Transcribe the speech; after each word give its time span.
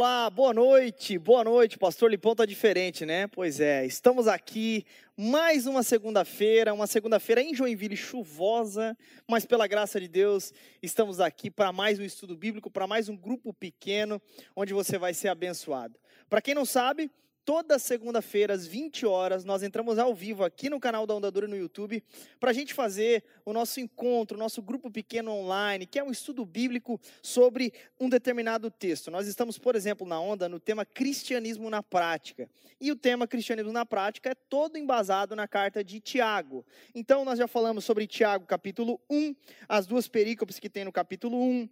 Olá, 0.00 0.30
boa 0.30 0.54
noite, 0.54 1.18
boa 1.18 1.42
noite. 1.42 1.76
Pastor 1.76 2.08
Lipão 2.08 2.32
tá 2.32 2.46
diferente, 2.46 3.04
né? 3.04 3.26
Pois 3.26 3.58
é, 3.58 3.84
estamos 3.84 4.28
aqui 4.28 4.86
mais 5.16 5.66
uma 5.66 5.82
segunda-feira, 5.82 6.72
uma 6.72 6.86
segunda-feira 6.86 7.42
em 7.42 7.52
Joinville 7.52 7.96
chuvosa, 7.96 8.96
mas 9.26 9.44
pela 9.44 9.66
graça 9.66 10.00
de 10.00 10.06
Deus, 10.06 10.54
estamos 10.80 11.18
aqui 11.18 11.50
para 11.50 11.72
mais 11.72 11.98
um 11.98 12.04
estudo 12.04 12.36
bíblico, 12.36 12.70
para 12.70 12.86
mais 12.86 13.08
um 13.08 13.16
grupo 13.16 13.52
pequeno, 13.52 14.22
onde 14.54 14.72
você 14.72 14.96
vai 14.98 15.12
ser 15.12 15.30
abençoado. 15.30 15.98
Para 16.30 16.40
quem 16.40 16.54
não 16.54 16.64
sabe, 16.64 17.10
toda 17.48 17.78
segunda-feira, 17.78 18.52
às 18.52 18.66
20 18.66 19.06
horas, 19.06 19.42
nós 19.42 19.62
entramos 19.62 19.98
ao 19.98 20.14
vivo 20.14 20.44
aqui 20.44 20.68
no 20.68 20.78
canal 20.78 21.06
da 21.06 21.14
Ondadura 21.14 21.48
no 21.48 21.56
YouTube 21.56 22.04
para 22.38 22.50
a 22.50 22.52
gente 22.52 22.74
fazer 22.74 23.24
o 23.42 23.54
nosso 23.54 23.80
encontro, 23.80 24.36
o 24.36 24.38
nosso 24.38 24.60
grupo 24.60 24.90
pequeno 24.90 25.30
online, 25.30 25.86
que 25.86 25.98
é 25.98 26.04
um 26.04 26.10
estudo 26.10 26.44
bíblico 26.44 27.00
sobre 27.22 27.72
um 27.98 28.06
determinado 28.06 28.70
texto. 28.70 29.10
Nós 29.10 29.26
estamos, 29.26 29.58
por 29.58 29.74
exemplo, 29.74 30.06
na 30.06 30.20
Onda 30.20 30.46
no 30.46 30.60
tema 30.60 30.84
Cristianismo 30.84 31.70
na 31.70 31.82
Prática. 31.82 32.50
E 32.78 32.92
o 32.92 32.96
tema 32.96 33.26
Cristianismo 33.26 33.72
na 33.72 33.86
Prática 33.86 34.28
é 34.28 34.34
todo 34.34 34.76
embasado 34.76 35.34
na 35.34 35.48
carta 35.48 35.82
de 35.82 36.00
Tiago. 36.00 36.66
Então, 36.94 37.24
nós 37.24 37.38
já 37.38 37.48
falamos 37.48 37.82
sobre 37.82 38.06
Tiago, 38.06 38.44
capítulo 38.44 39.00
1, 39.08 39.34
as 39.66 39.86
duas 39.86 40.06
perícopes 40.06 40.58
que 40.58 40.68
tem 40.68 40.84
no 40.84 40.92
capítulo 40.92 41.42
1. 41.42 41.66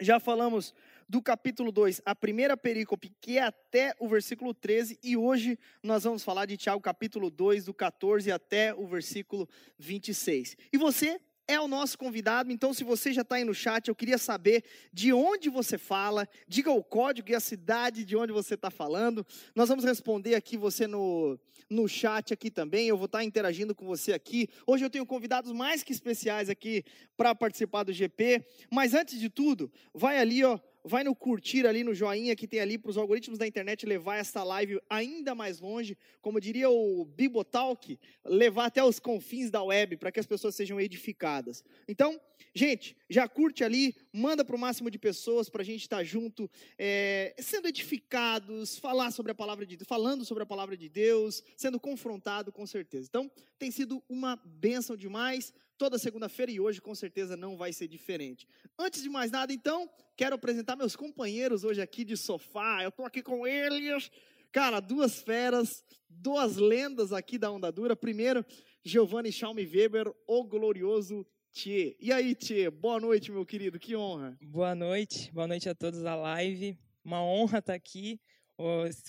Já 0.00 0.18
falamos 0.18 0.74
do 1.12 1.20
capítulo 1.20 1.70
2, 1.70 2.00
a 2.06 2.14
primeira 2.14 2.56
perícope, 2.56 3.12
que 3.20 3.36
é 3.36 3.42
até 3.42 3.94
o 4.00 4.08
versículo 4.08 4.54
13, 4.54 4.98
e 5.02 5.14
hoje 5.14 5.58
nós 5.82 6.04
vamos 6.04 6.24
falar 6.24 6.46
de 6.46 6.56
Tiago, 6.56 6.80
capítulo 6.80 7.28
2, 7.28 7.66
do 7.66 7.74
14 7.74 8.32
até 8.32 8.72
o 8.72 8.86
versículo 8.86 9.46
26. 9.78 10.56
E 10.72 10.78
você 10.78 11.20
é 11.46 11.60
o 11.60 11.68
nosso 11.68 11.98
convidado, 11.98 12.50
então 12.50 12.72
se 12.72 12.82
você 12.82 13.12
já 13.12 13.20
está 13.20 13.34
aí 13.34 13.44
no 13.44 13.52
chat, 13.52 13.88
eu 13.88 13.94
queria 13.94 14.16
saber 14.16 14.64
de 14.90 15.12
onde 15.12 15.50
você 15.50 15.76
fala, 15.76 16.26
diga 16.48 16.70
o 16.70 16.82
código 16.82 17.30
e 17.30 17.34
a 17.34 17.40
cidade 17.40 18.06
de 18.06 18.16
onde 18.16 18.32
você 18.32 18.54
está 18.54 18.70
falando. 18.70 19.26
Nós 19.54 19.68
vamos 19.68 19.84
responder 19.84 20.34
aqui 20.34 20.56
você 20.56 20.86
no, 20.86 21.38
no 21.68 21.86
chat 21.86 22.32
aqui 22.32 22.50
também, 22.50 22.88
eu 22.88 22.96
vou 22.96 23.04
estar 23.04 23.18
tá 23.18 23.24
interagindo 23.24 23.74
com 23.74 23.84
você 23.84 24.14
aqui. 24.14 24.48
Hoje 24.66 24.82
eu 24.82 24.88
tenho 24.88 25.04
convidados 25.04 25.52
mais 25.52 25.82
que 25.82 25.92
especiais 25.92 26.48
aqui 26.48 26.82
para 27.18 27.34
participar 27.34 27.82
do 27.82 27.92
GP, 27.92 28.46
mas 28.70 28.94
antes 28.94 29.20
de 29.20 29.28
tudo, 29.28 29.70
vai 29.92 30.18
ali, 30.18 30.42
ó, 30.42 30.58
vai 30.84 31.04
no 31.04 31.14
curtir 31.14 31.66
ali, 31.66 31.84
no 31.84 31.94
joinha 31.94 32.34
que 32.34 32.46
tem 32.46 32.60
ali 32.60 32.76
para 32.76 32.90
os 32.90 32.96
algoritmos 32.96 33.38
da 33.38 33.46
internet 33.46 33.86
levar 33.86 34.16
essa 34.16 34.42
live 34.42 34.80
ainda 34.90 35.34
mais 35.34 35.60
longe, 35.60 35.96
como 36.20 36.40
diria 36.40 36.68
o 36.68 37.04
Bibotalk, 37.04 37.98
levar 38.24 38.66
até 38.66 38.82
os 38.82 38.98
confins 38.98 39.50
da 39.50 39.62
web 39.62 39.96
para 39.96 40.10
que 40.10 40.20
as 40.20 40.26
pessoas 40.26 40.54
sejam 40.54 40.80
edificadas. 40.80 41.64
Então, 41.86 42.20
gente, 42.54 42.96
já 43.12 43.28
curte 43.28 43.62
ali, 43.62 43.94
manda 44.12 44.44
para 44.44 44.56
o 44.56 44.58
máximo 44.58 44.90
de 44.90 44.98
pessoas 44.98 45.48
para 45.48 45.62
a 45.62 45.64
gente 45.64 45.82
estar 45.82 45.98
tá 45.98 46.04
junto, 46.04 46.50
é, 46.78 47.34
sendo 47.38 47.68
edificados, 47.68 48.78
falar 48.78 49.10
sobre 49.10 49.32
a 49.32 49.34
palavra 49.34 49.66
de 49.66 49.76
falando 49.84 50.24
sobre 50.24 50.42
a 50.42 50.46
palavra 50.46 50.76
de 50.76 50.88
Deus, 50.88 51.42
sendo 51.56 51.78
confrontado 51.78 52.50
com 52.50 52.66
certeza. 52.66 53.06
Então, 53.08 53.30
tem 53.58 53.70
sido 53.70 54.02
uma 54.08 54.36
bênção 54.36 54.96
demais 54.96 55.52
toda 55.76 55.98
segunda-feira 55.98 56.50
e 56.50 56.60
hoje 56.60 56.80
com 56.80 56.94
certeza 56.94 57.36
não 57.36 57.56
vai 57.56 57.72
ser 57.72 57.88
diferente. 57.88 58.46
Antes 58.78 59.02
de 59.02 59.08
mais 59.08 59.30
nada, 59.30 59.52
então, 59.52 59.90
quero 60.16 60.34
apresentar 60.34 60.76
meus 60.76 60.96
companheiros 60.96 61.64
hoje 61.64 61.82
aqui 61.82 62.04
de 62.04 62.16
sofá. 62.16 62.82
Eu 62.82 62.88
estou 62.88 63.04
aqui 63.04 63.22
com 63.22 63.46
eles. 63.46 64.10
Cara, 64.52 64.80
duas 64.80 65.20
feras, 65.22 65.84
duas 66.08 66.56
lendas 66.56 67.12
aqui 67.12 67.36
da 67.36 67.50
Onda 67.50 67.72
Dura. 67.72 67.96
Primeiro, 67.96 68.44
Giovanni 68.84 69.32
Schaume 69.32 69.66
Weber, 69.66 70.12
o 70.26 70.44
glorioso 70.44 71.26
Tchê. 71.52 71.94
E 72.00 72.10
aí, 72.10 72.34
Tchê, 72.34 72.70
boa 72.70 72.98
noite, 72.98 73.30
meu 73.30 73.44
querido, 73.44 73.78
que 73.78 73.94
honra. 73.94 74.38
Boa 74.40 74.74
noite, 74.74 75.30
boa 75.32 75.46
noite 75.46 75.68
a 75.68 75.74
todos 75.74 76.02
da 76.02 76.14
live. 76.14 76.78
Uma 77.04 77.22
honra 77.22 77.58
estar 77.58 77.74
aqui. 77.74 78.18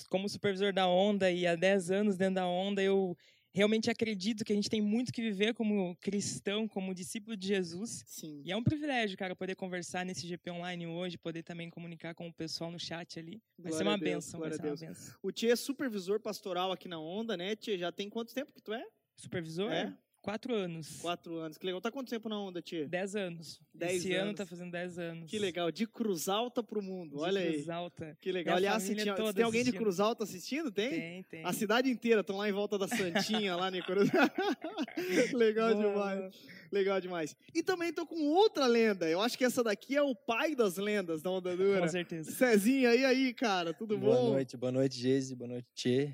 Como 0.09 0.27
supervisor 0.27 0.73
da 0.73 0.85
Onda 0.85 1.31
e 1.31 1.47
há 1.47 1.55
10 1.55 1.91
anos 1.91 2.17
dentro 2.17 2.35
da 2.35 2.45
Onda, 2.45 2.81
eu 2.83 3.15
realmente 3.55 3.89
acredito 3.89 4.43
que 4.43 4.51
a 4.51 4.55
gente 4.55 4.69
tem 4.69 4.81
muito 4.81 5.13
que 5.13 5.21
viver 5.21 5.53
como 5.53 5.95
cristão, 6.01 6.67
como 6.67 6.93
discípulo 6.93 7.37
de 7.37 7.47
Jesus. 7.47 8.03
Sim. 8.07 8.41
E 8.43 8.51
é 8.51 8.57
um 8.57 8.63
privilégio, 8.63 9.17
cara, 9.17 9.35
poder 9.35 9.55
conversar 9.55 10.05
nesse 10.05 10.27
GP 10.27 10.51
online 10.51 10.85
hoje, 10.85 11.17
poder 11.17 11.43
também 11.43 11.69
comunicar 11.69 12.13
com 12.13 12.27
o 12.27 12.33
pessoal 12.33 12.69
no 12.69 12.79
chat 12.79 13.19
ali. 13.19 13.41
Vai 13.57 13.71
glória 13.71 13.77
ser 13.77 13.83
uma 13.83 13.97
benção, 13.97 14.39
vai 14.41 14.51
ser 14.51 14.65
uma 14.65 14.75
benção. 14.75 15.15
O 15.21 15.31
Tia 15.31 15.53
é 15.53 15.55
supervisor 15.55 16.19
pastoral 16.19 16.73
aqui 16.73 16.89
na 16.89 16.99
Onda, 16.99 17.37
né, 17.37 17.55
Tia? 17.55 17.77
Já 17.77 17.91
tem 17.91 18.09
quanto 18.09 18.33
tempo 18.33 18.51
que 18.51 18.61
tu 18.61 18.73
é? 18.73 18.83
Supervisor? 19.15 19.71
É. 19.71 19.95
Quatro 20.23 20.55
anos. 20.55 21.01
Quatro 21.01 21.35
anos. 21.35 21.57
Que 21.57 21.65
legal. 21.65 21.81
Tá 21.81 21.91
quanto 21.91 22.09
tempo 22.09 22.29
na 22.29 22.39
onda, 22.39 22.61
Tia? 22.61 22.87
Dez 22.87 23.13
anos. 23.13 23.59
Dez 23.73 23.97
Esse 23.97 24.13
anos. 24.13 24.27
ano 24.29 24.37
tá 24.37 24.45
fazendo 24.45 24.71
dez 24.71 24.97
anos. 24.97 25.29
Que 25.29 25.37
legal. 25.37 25.69
De 25.69 25.85
Cruz 25.85 26.29
Alta 26.29 26.63
pro 26.63 26.81
mundo. 26.81 27.17
De 27.17 27.21
Olha 27.21 27.41
aí. 27.41 27.51
Cruz 27.55 27.69
Alta. 27.69 28.17
Que 28.21 28.31
legal. 28.31 28.55
Minha 28.55 28.69
Aliás, 28.69 28.83
se, 28.83 28.95
tinha, 28.95 29.13
se 29.17 29.33
tem 29.33 29.43
alguém 29.43 29.59
assistindo. 29.61 29.73
de 29.73 29.77
Cruz 29.77 29.99
Alta 29.99 30.23
assistindo? 30.23 30.71
Tem? 30.71 30.89
Tem, 30.91 31.23
tem. 31.23 31.45
A 31.45 31.51
cidade 31.51 31.89
inteira 31.89 32.21
estão 32.21 32.37
lá 32.37 32.47
em 32.47 32.53
volta 32.53 32.77
da 32.77 32.87
Santinha, 32.87 33.53
lá 33.57 33.69
em 33.69 33.81
Cruz 33.81 34.09
Legal 35.33 35.73
Boa. 35.75 35.89
demais. 35.89 36.35
Legal 36.71 37.01
demais. 37.01 37.35
E 37.53 37.61
também 37.61 37.91
tô 37.91 38.07
com 38.07 38.15
outra 38.29 38.65
lenda. 38.65 39.09
Eu 39.09 39.19
acho 39.19 39.37
que 39.37 39.43
essa 39.43 39.61
daqui 39.61 39.93
é 39.93 40.01
o 40.01 40.15
pai 40.15 40.55
das 40.55 40.77
lendas 40.77 41.21
da 41.21 41.31
Onda 41.31 41.53
Dura. 41.53 41.81
Com 41.81 41.87
certeza. 41.89 42.31
Cezinha, 42.31 42.95
e 42.95 43.03
aí, 43.03 43.33
cara? 43.33 43.73
Tudo 43.73 43.97
boa 43.97 44.15
bom? 44.15 44.21
Boa 44.21 44.33
noite, 44.35 44.55
boa 44.55 44.71
noite, 44.71 44.97
Geise. 44.97 45.35
Boa 45.35 45.49
noite, 45.49 45.67
Tchê. 45.75 46.05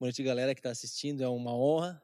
Boa 0.00 0.06
noite, 0.08 0.22
galera 0.22 0.54
que 0.54 0.62
tá 0.62 0.70
assistindo. 0.70 1.22
É 1.22 1.28
uma 1.28 1.54
honra 1.54 2.02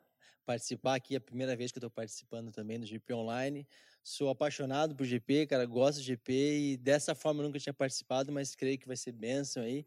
participar 0.49 0.95
aqui, 0.95 1.13
é 1.13 1.19
a 1.19 1.21
primeira 1.21 1.55
vez 1.55 1.71
que 1.71 1.77
eu 1.77 1.81
estou 1.81 1.91
participando 1.91 2.51
também 2.51 2.81
do 2.81 2.87
GP 2.87 3.13
Online. 3.13 3.69
Sou 4.03 4.31
apaixonado 4.31 4.97
por 4.97 5.05
GP, 5.05 5.47
cara, 5.47 5.67
gosto 5.67 5.99
do 5.99 6.05
GP 6.05 6.33
e 6.33 6.77
dessa 6.79 7.15
forma 7.15 7.43
eu 7.43 7.49
nunca 7.49 7.59
tinha 7.59 7.75
participado, 7.75 8.33
mas 8.33 8.55
creio 8.55 8.79
que 8.79 8.87
vai 8.87 8.97
ser 8.97 9.13
bênção 9.13 9.63
aí. 9.63 9.85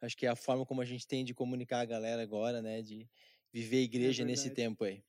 Acho 0.00 0.16
que 0.16 0.24
é 0.24 0.30
a 0.30 0.34
forma 0.34 0.64
como 0.64 0.80
a 0.80 0.84
gente 0.86 1.06
tem 1.06 1.26
de 1.26 1.34
comunicar 1.34 1.80
a 1.80 1.84
galera 1.84 2.22
agora, 2.22 2.62
né, 2.62 2.80
de 2.80 3.06
viver 3.52 3.76
a 3.76 3.80
é 3.80 3.82
igreja 3.82 4.22
é 4.22 4.24
nesse 4.24 4.48
tempo 4.48 4.84
aí. 4.84 5.02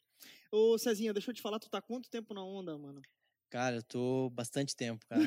Ô 0.51 0.77
Cezinha, 0.77 1.13
deixa 1.13 1.29
eu 1.29 1.33
te 1.33 1.41
falar, 1.41 1.59
tu 1.59 1.69
tá 1.69 1.81
quanto 1.81 2.09
tempo 2.09 2.33
na 2.33 2.43
onda, 2.43 2.77
mano? 2.77 3.01
Cara, 3.49 3.77
eu 3.77 3.83
tô 3.83 4.29
bastante 4.31 4.75
tempo, 4.75 5.05
cara. 5.07 5.21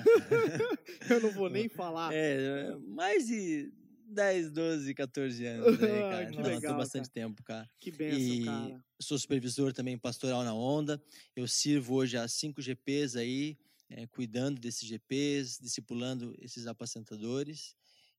eu 1.09 1.19
não 1.19 1.31
vou 1.31 1.49
nem 1.49 1.67
falar. 1.67 2.13
É, 2.13 2.77
mais 2.77 3.27
de 3.27 3.73
10, 4.13 4.51
12, 4.51 4.95
14 4.95 5.47
anos 5.47 5.83
aí, 5.83 6.01
cara. 6.01 6.27
que 6.27 6.37
Não, 6.37 6.43
legal, 6.43 6.73
tô 6.73 6.79
bastante 6.79 7.11
cara. 7.11 7.27
tempo, 7.27 7.43
cara. 7.43 7.71
Que 7.81 7.91
benção, 7.91 8.19
e 8.19 8.45
cara. 8.45 8.85
Sou 9.01 9.19
supervisor 9.19 9.73
também 9.73 9.99
pastoral 9.99 10.45
na 10.45 10.55
Onda. 10.55 11.03
Eu 11.35 11.49
sirvo 11.49 11.95
hoje 11.95 12.17
a 12.17 12.29
cinco 12.29 12.61
GPs 12.63 13.17
aí, 13.17 13.59
é, 13.91 14.07
cuidando 14.07 14.61
desses 14.61 14.89
GPs, 14.89 15.59
discipulando 15.61 16.35
esses 16.39 16.67
apacentadores. 16.67 17.75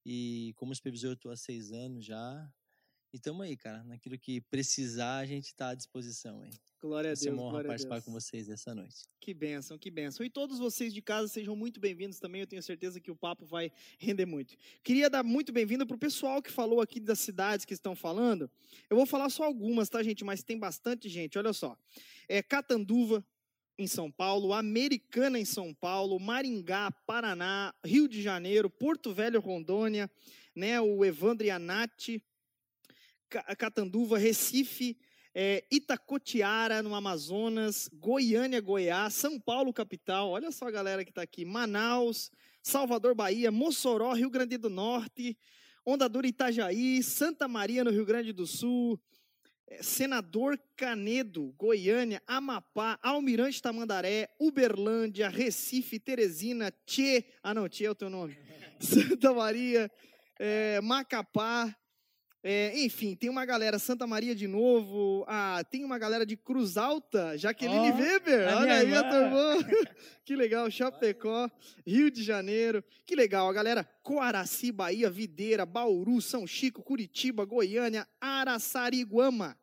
E 0.05 0.53
como 0.57 0.75
supervisor 0.75 1.11
eu 1.11 1.13
estou 1.13 1.31
há 1.31 1.37
seis 1.37 1.71
anos 1.71 2.05
já. 2.05 2.51
E 3.13 3.17
estamos 3.17 3.45
aí, 3.45 3.55
cara. 3.55 3.83
Naquilo 3.83 4.17
que 4.17 4.41
precisar, 4.41 5.17
a 5.17 5.25
gente 5.25 5.45
está 5.45 5.69
à 5.69 5.75
disposição 5.75 6.41
aí. 6.41 6.49
Glória 6.81 7.11
a 7.11 7.13
Deus. 7.13 7.27
É 7.27 7.31
uma 7.31 7.43
honra 7.43 7.63
participar 7.63 8.01
com 8.01 8.11
vocês 8.11 8.49
essa 8.49 8.73
noite. 8.73 9.05
Que 9.19 9.35
bênção, 9.35 9.77
que 9.77 9.91
bênção. 9.91 10.25
E 10.25 10.31
todos 10.31 10.57
vocês 10.57 10.91
de 10.91 10.99
casa 10.99 11.27
sejam 11.27 11.55
muito 11.55 11.79
bem-vindos 11.79 12.19
também. 12.19 12.41
Eu 12.41 12.47
tenho 12.47 12.63
certeza 12.63 12.99
que 12.99 13.11
o 13.11 13.15
papo 13.15 13.45
vai 13.45 13.71
render 13.99 14.25
muito. 14.25 14.55
Queria 14.83 15.11
dar 15.11 15.21
muito 15.21 15.53
bem-vindo 15.53 15.85
para 15.85 15.95
o 15.95 15.99
pessoal 15.99 16.41
que 16.41 16.51
falou 16.51 16.81
aqui 16.81 16.99
das 16.99 17.19
cidades 17.19 17.65
que 17.67 17.73
estão 17.75 17.95
falando. 17.95 18.49
Eu 18.89 18.97
vou 18.97 19.05
falar 19.05 19.29
só 19.29 19.43
algumas, 19.43 19.89
tá, 19.89 20.01
gente? 20.01 20.25
Mas 20.25 20.41
tem 20.41 20.57
bastante 20.57 21.07
gente. 21.07 21.37
Olha 21.37 21.53
só. 21.53 21.77
É 22.27 22.41
Catanduva, 22.41 23.23
em 23.77 23.85
São 23.85 24.11
Paulo, 24.11 24.53
Americana 24.53 25.39
em 25.39 25.45
São 25.45 25.71
Paulo, 25.71 26.19
Maringá, 26.19 26.91
Paraná, 27.05 27.73
Rio 27.85 28.07
de 28.07 28.23
Janeiro, 28.23 28.71
Porto 28.71 29.13
Velho, 29.13 29.39
Rondônia, 29.39 30.09
né, 30.55 30.81
o 30.81 31.05
Evandro 31.05 31.45
Yanati, 31.45 32.23
Catanduva, 33.55 34.17
Recife, 34.17 34.97
é, 35.33 35.63
Itacotiara, 35.71 36.83
no 36.83 36.93
Amazonas, 36.93 37.89
Goiânia, 37.91 38.61
Goiás, 38.61 39.13
São 39.15 39.39
Paulo, 39.39 39.73
capital, 39.73 40.29
olha 40.29 40.51
só 40.51 40.67
a 40.67 40.71
galera 40.71 41.03
que 41.03 41.09
está 41.09 41.23
aqui, 41.23 41.43
Manaus, 41.43 42.29
Salvador, 42.61 43.15
Bahia, 43.15 43.51
Mossoró, 43.51 44.13
Rio 44.13 44.29
Grande 44.29 44.57
do 44.57 44.69
Norte, 44.69 45.37
Ondadura, 45.85 46.27
Itajaí, 46.27 47.01
Santa 47.01 47.47
Maria, 47.47 47.83
no 47.83 47.91
Rio 47.91 48.05
Grande 48.05 48.31
do 48.31 48.45
Sul, 48.45 48.99
é, 49.67 49.81
Senador 49.81 50.59
Canedo, 50.75 51.53
Goiânia, 51.57 52.21
Amapá, 52.27 52.99
Almirante 53.01 53.61
Tamandaré, 53.61 54.29
Uberlândia, 54.39 55.29
Recife, 55.29 55.99
Teresina, 55.99 56.71
Tchê, 56.85 57.25
ah 57.41 57.53
não, 57.53 57.67
Tchê 57.67 57.85
é 57.85 57.91
o 57.91 57.95
teu 57.95 58.09
nome, 58.09 58.37
Santa 58.79 59.33
Maria, 59.33 59.91
é, 60.39 60.79
Macapá, 60.81 61.75
é, 62.45 62.77
enfim, 62.83 63.15
tem 63.15 63.29
uma 63.29 63.45
galera, 63.45 63.79
Santa 63.79 64.05
Maria 64.05 64.35
de 64.35 64.49
novo, 64.49 65.23
ah, 65.29 65.63
tem 65.71 65.85
uma 65.85 65.97
galera 65.97 66.25
de 66.25 66.35
Cruz 66.35 66.75
Alta, 66.75 67.37
Jaqueline 67.37 67.91
oh, 67.91 67.95
Weber, 67.95 68.57
olha 68.57 68.73
aí 68.79 68.93
a 68.93 69.01
turma. 69.01 69.57
que 70.25 70.35
legal, 70.35 70.69
Chapecó, 70.69 71.49
Rio 71.87 72.11
de 72.11 72.21
Janeiro, 72.21 72.83
que 73.05 73.15
legal, 73.15 73.47
a 73.47 73.53
galera 73.53 73.85
Coaraci, 74.03 74.73
Bahia, 74.73 75.09
Videira, 75.09 75.65
Bauru, 75.65 76.21
São 76.21 76.45
Chico, 76.45 76.83
Curitiba, 76.83 77.45
Goiânia, 77.45 78.05
Araçariguama, 78.19 79.57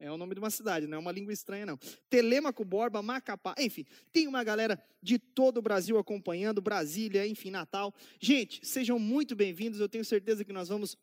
É 0.00 0.10
o 0.10 0.18
nome 0.18 0.34
de 0.34 0.40
uma 0.40 0.50
cidade, 0.50 0.88
não 0.88 0.96
é 0.96 1.00
uma 1.00 1.12
língua 1.12 1.32
estranha, 1.32 1.64
não. 1.64 1.78
Telemaco, 2.10 2.64
Borba, 2.64 3.00
Macapá, 3.00 3.54
enfim, 3.60 3.86
tem 4.12 4.26
uma 4.26 4.42
galera 4.42 4.82
de 5.00 5.20
todo 5.20 5.58
o 5.58 5.62
Brasil 5.62 5.96
acompanhando, 5.98 6.60
Brasília, 6.60 7.24
enfim, 7.28 7.52
Natal. 7.52 7.94
Gente, 8.20 8.66
sejam 8.66 8.98
muito 8.98 9.36
bem-vindos, 9.36 9.78
eu 9.78 9.88
tenho 9.88 10.04
certeza 10.04 10.44
que 10.44 10.52
nós 10.52 10.68
vamos 10.68 10.98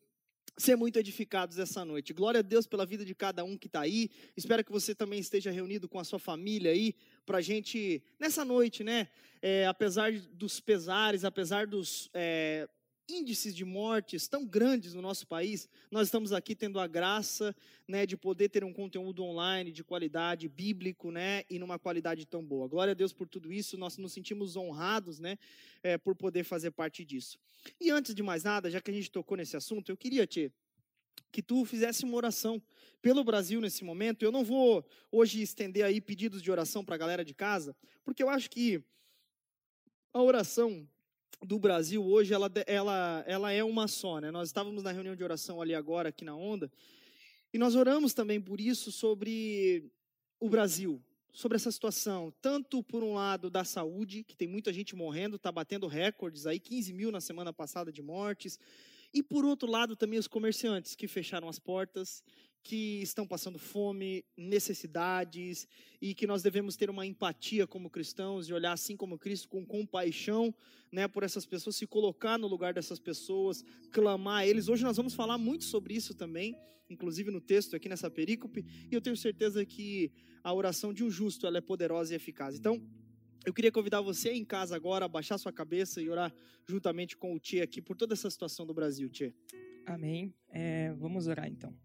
ser 0.58 0.76
muito 0.76 0.98
edificados 0.98 1.58
essa 1.58 1.84
noite. 1.84 2.14
Glória 2.14 2.40
a 2.40 2.44
Deus 2.44 2.68
pela 2.68 2.86
vida 2.86 3.04
de 3.06 3.16
cada 3.16 3.44
um 3.44 3.58
que 3.58 3.68
está 3.68 3.82
aí. 3.82 4.10
Espero 4.36 4.64
que 4.64 4.72
você 4.72 4.94
também 4.94 5.20
esteja 5.20 5.52
reunido 5.52 5.88
com 5.88 6.00
a 6.00 6.04
sua 6.04 6.20
família 6.20 6.72
aí, 6.72 6.96
para 7.26 7.40
a 7.40 7.42
gente, 7.42 8.04
nessa 8.20 8.46
noite, 8.46 8.84
né? 8.84 9.08
É, 9.42 9.66
apesar 9.66 10.12
dos 10.12 10.60
pesares, 10.60 11.24
apesar 11.24 11.66
dos. 11.66 12.10
É, 12.14 12.68
índices 13.08 13.54
de 13.54 13.66
mortes 13.66 14.28
tão 14.28 14.46
grandes 14.46 14.94
no 14.94 15.02
nosso 15.02 15.28
país, 15.28 15.68
nós 15.90 16.08
estamos 16.08 16.32
aqui 16.32 16.56
tendo 16.56 16.80
a 16.80 16.88
graça 16.88 17.56
né, 17.88 18.06
de 18.06 18.16
poder 18.16 18.50
ter 18.50 18.64
um 18.64 18.74
conteúdo 18.74 19.24
online 19.24 19.72
de 19.72 19.84
qualidade 19.84 20.48
bíblico 20.48 21.12
né, 21.12 21.44
e 21.50 21.60
numa 21.60 21.78
qualidade 21.78 22.26
tão 22.26 22.44
boa. 22.44 22.68
Glória 22.68 22.92
a 22.92 22.96
Deus 22.96 23.14
por 23.14 23.28
tudo 23.28 23.52
isso, 23.52 23.78
nós 23.78 23.98
nos 23.98 24.14
sentimos 24.14 24.56
honrados 24.56 25.20
né, 25.20 25.38
é, 25.84 25.98
por 25.98 26.16
poder 26.16 26.44
fazer 26.44 26.72
parte 26.72 27.04
disso. 27.04 27.38
E 27.80 27.92
antes 27.92 28.16
de 28.16 28.24
mais 28.24 28.44
nada, 28.44 28.70
já 28.70 28.80
que 28.80 28.92
a 28.92 28.94
gente 28.94 29.12
tocou 29.12 29.38
nesse 29.38 29.58
assunto, 29.58 29.92
eu 29.92 29.98
queria 29.98 30.26
que 31.32 31.42
tu 31.42 31.64
fizesse 31.66 32.04
uma 32.04 32.16
oração 32.16 32.62
pelo 33.02 33.24
Brasil 33.24 33.62
nesse 33.62 33.84
momento. 33.84 34.24
Eu 34.24 34.32
não 34.32 34.44
vou 34.44 34.86
hoje 35.12 35.42
estender 35.42 35.84
aí 35.84 36.02
pedidos 36.02 36.42
de 36.42 36.52
oração 36.52 36.84
para 36.84 36.96
a 36.96 36.98
galera 36.98 37.24
de 37.24 37.34
casa, 37.34 37.76
porque 38.04 38.22
eu 38.22 38.30
acho 38.30 38.50
que 38.50 38.84
a 40.14 40.22
oração 40.22 40.88
do 41.42 41.60
Brasil 41.60 42.04
hoje, 42.04 42.34
ela, 42.34 42.52
ela, 42.68 43.24
ela 43.28 43.52
é 43.52 43.64
uma 43.64 43.88
só. 43.88 44.20
Né? 44.20 44.32
Nós 44.32 44.50
estávamos 44.50 44.84
na 44.84 44.92
reunião 44.92 45.16
de 45.16 45.24
oração 45.24 45.62
ali 45.62 45.74
agora, 45.74 46.10
aqui 46.10 46.26
na 46.26 46.36
Onda, 46.36 46.72
e 47.54 47.58
nós 47.58 47.76
oramos 47.76 48.14
também 48.14 48.40
por 48.40 48.62
isso, 48.62 48.92
sobre 48.92 49.92
o 50.40 50.50
Brasil, 50.50 51.04
sobre 51.32 51.56
essa 51.56 51.72
situação, 51.72 52.34
tanto 52.42 52.82
por 52.84 53.04
um 53.04 53.14
lado 53.14 53.50
da 53.50 53.64
saúde, 53.64 54.24
que 54.24 54.36
tem 54.36 54.48
muita 54.48 54.72
gente 54.72 54.96
morrendo, 54.96 55.36
está 55.36 55.52
batendo 55.52 55.88
recordes 55.88 56.46
aí, 56.46 56.60
15 56.60 56.94
mil 56.94 57.12
na 57.12 57.22
semana 57.22 57.52
passada 57.52 57.92
de 57.92 58.02
mortes, 58.02 58.60
e 59.14 59.22
por 59.22 59.44
outro 59.44 59.70
lado 59.70 59.96
também 59.96 60.20
os 60.20 60.28
comerciantes 60.28 60.96
que 60.96 61.08
fecharam 61.08 61.50
as 61.50 61.60
portas, 61.60 62.24
que 62.64 63.02
estão 63.02 63.26
passando 63.26 63.58
fome, 63.58 64.24
necessidades, 64.38 65.68
e 66.02 66.14
que 66.14 66.28
nós 66.28 66.44
devemos 66.44 66.76
ter 66.76 66.90
uma 66.90 67.06
empatia 67.06 67.66
como 67.66 67.90
cristãos 67.90 68.48
e 68.48 68.54
olhar 68.54 68.74
assim 68.74 68.96
como 68.96 69.18
Cristo 69.18 69.50
com 69.50 69.66
compaixão, 69.66 70.54
né, 70.92 71.08
por 71.08 71.24
essas 71.24 71.46
pessoas, 71.46 71.76
se 71.76 71.88
colocar 71.88 72.38
no 72.38 72.48
lugar 72.48 72.74
dessas 72.74 73.00
pessoas, 73.00 73.64
clamar 73.92 74.40
a 74.40 74.48
eles. 74.48 74.68
Hoje 74.68 74.84
nós 74.84 74.98
vamos 74.98 75.14
falar 75.14 75.38
muito 75.38 75.64
sobre 75.64 75.96
isso 75.96 76.14
também, 76.14 76.56
inclusive 76.90 77.32
no 77.32 77.42
texto 77.42 77.76
aqui 77.76 77.90
nessa 77.90 78.10
perícope, 78.10 78.66
e 78.92 78.94
eu 78.94 79.02
tenho 79.02 79.18
certeza 79.18 79.66
que 79.66 80.12
a 80.44 80.54
oração 80.54 80.94
de 80.94 81.04
um 81.04 81.10
justo 81.10 81.48
ela 81.48 81.58
é 81.58 81.62
poderosa 81.62 82.14
e 82.14 82.16
eficaz. 82.16 82.56
Então, 82.56 82.82
eu 83.44 83.54
queria 83.54 83.72
convidar 83.72 84.02
você 84.02 84.32
em 84.34 84.46
casa 84.46 84.76
agora 84.76 85.06
a 85.06 85.08
baixar 85.08 85.38
sua 85.38 85.52
cabeça 85.52 86.00
e 86.02 86.10
orar 86.10 86.34
juntamente 86.68 87.18
com 87.18 87.34
o 87.34 87.40
Tia 87.40 87.64
aqui 87.64 87.82
por 87.82 87.98
toda 87.98 88.14
essa 88.14 88.30
situação 88.30 88.68
do 88.68 88.74
Brasil, 88.74 89.10
Tia. 89.10 89.34
Amém. 89.86 90.32
É, 90.50 90.94
vamos 90.94 91.28
orar 91.28 91.48
então. 91.48 91.76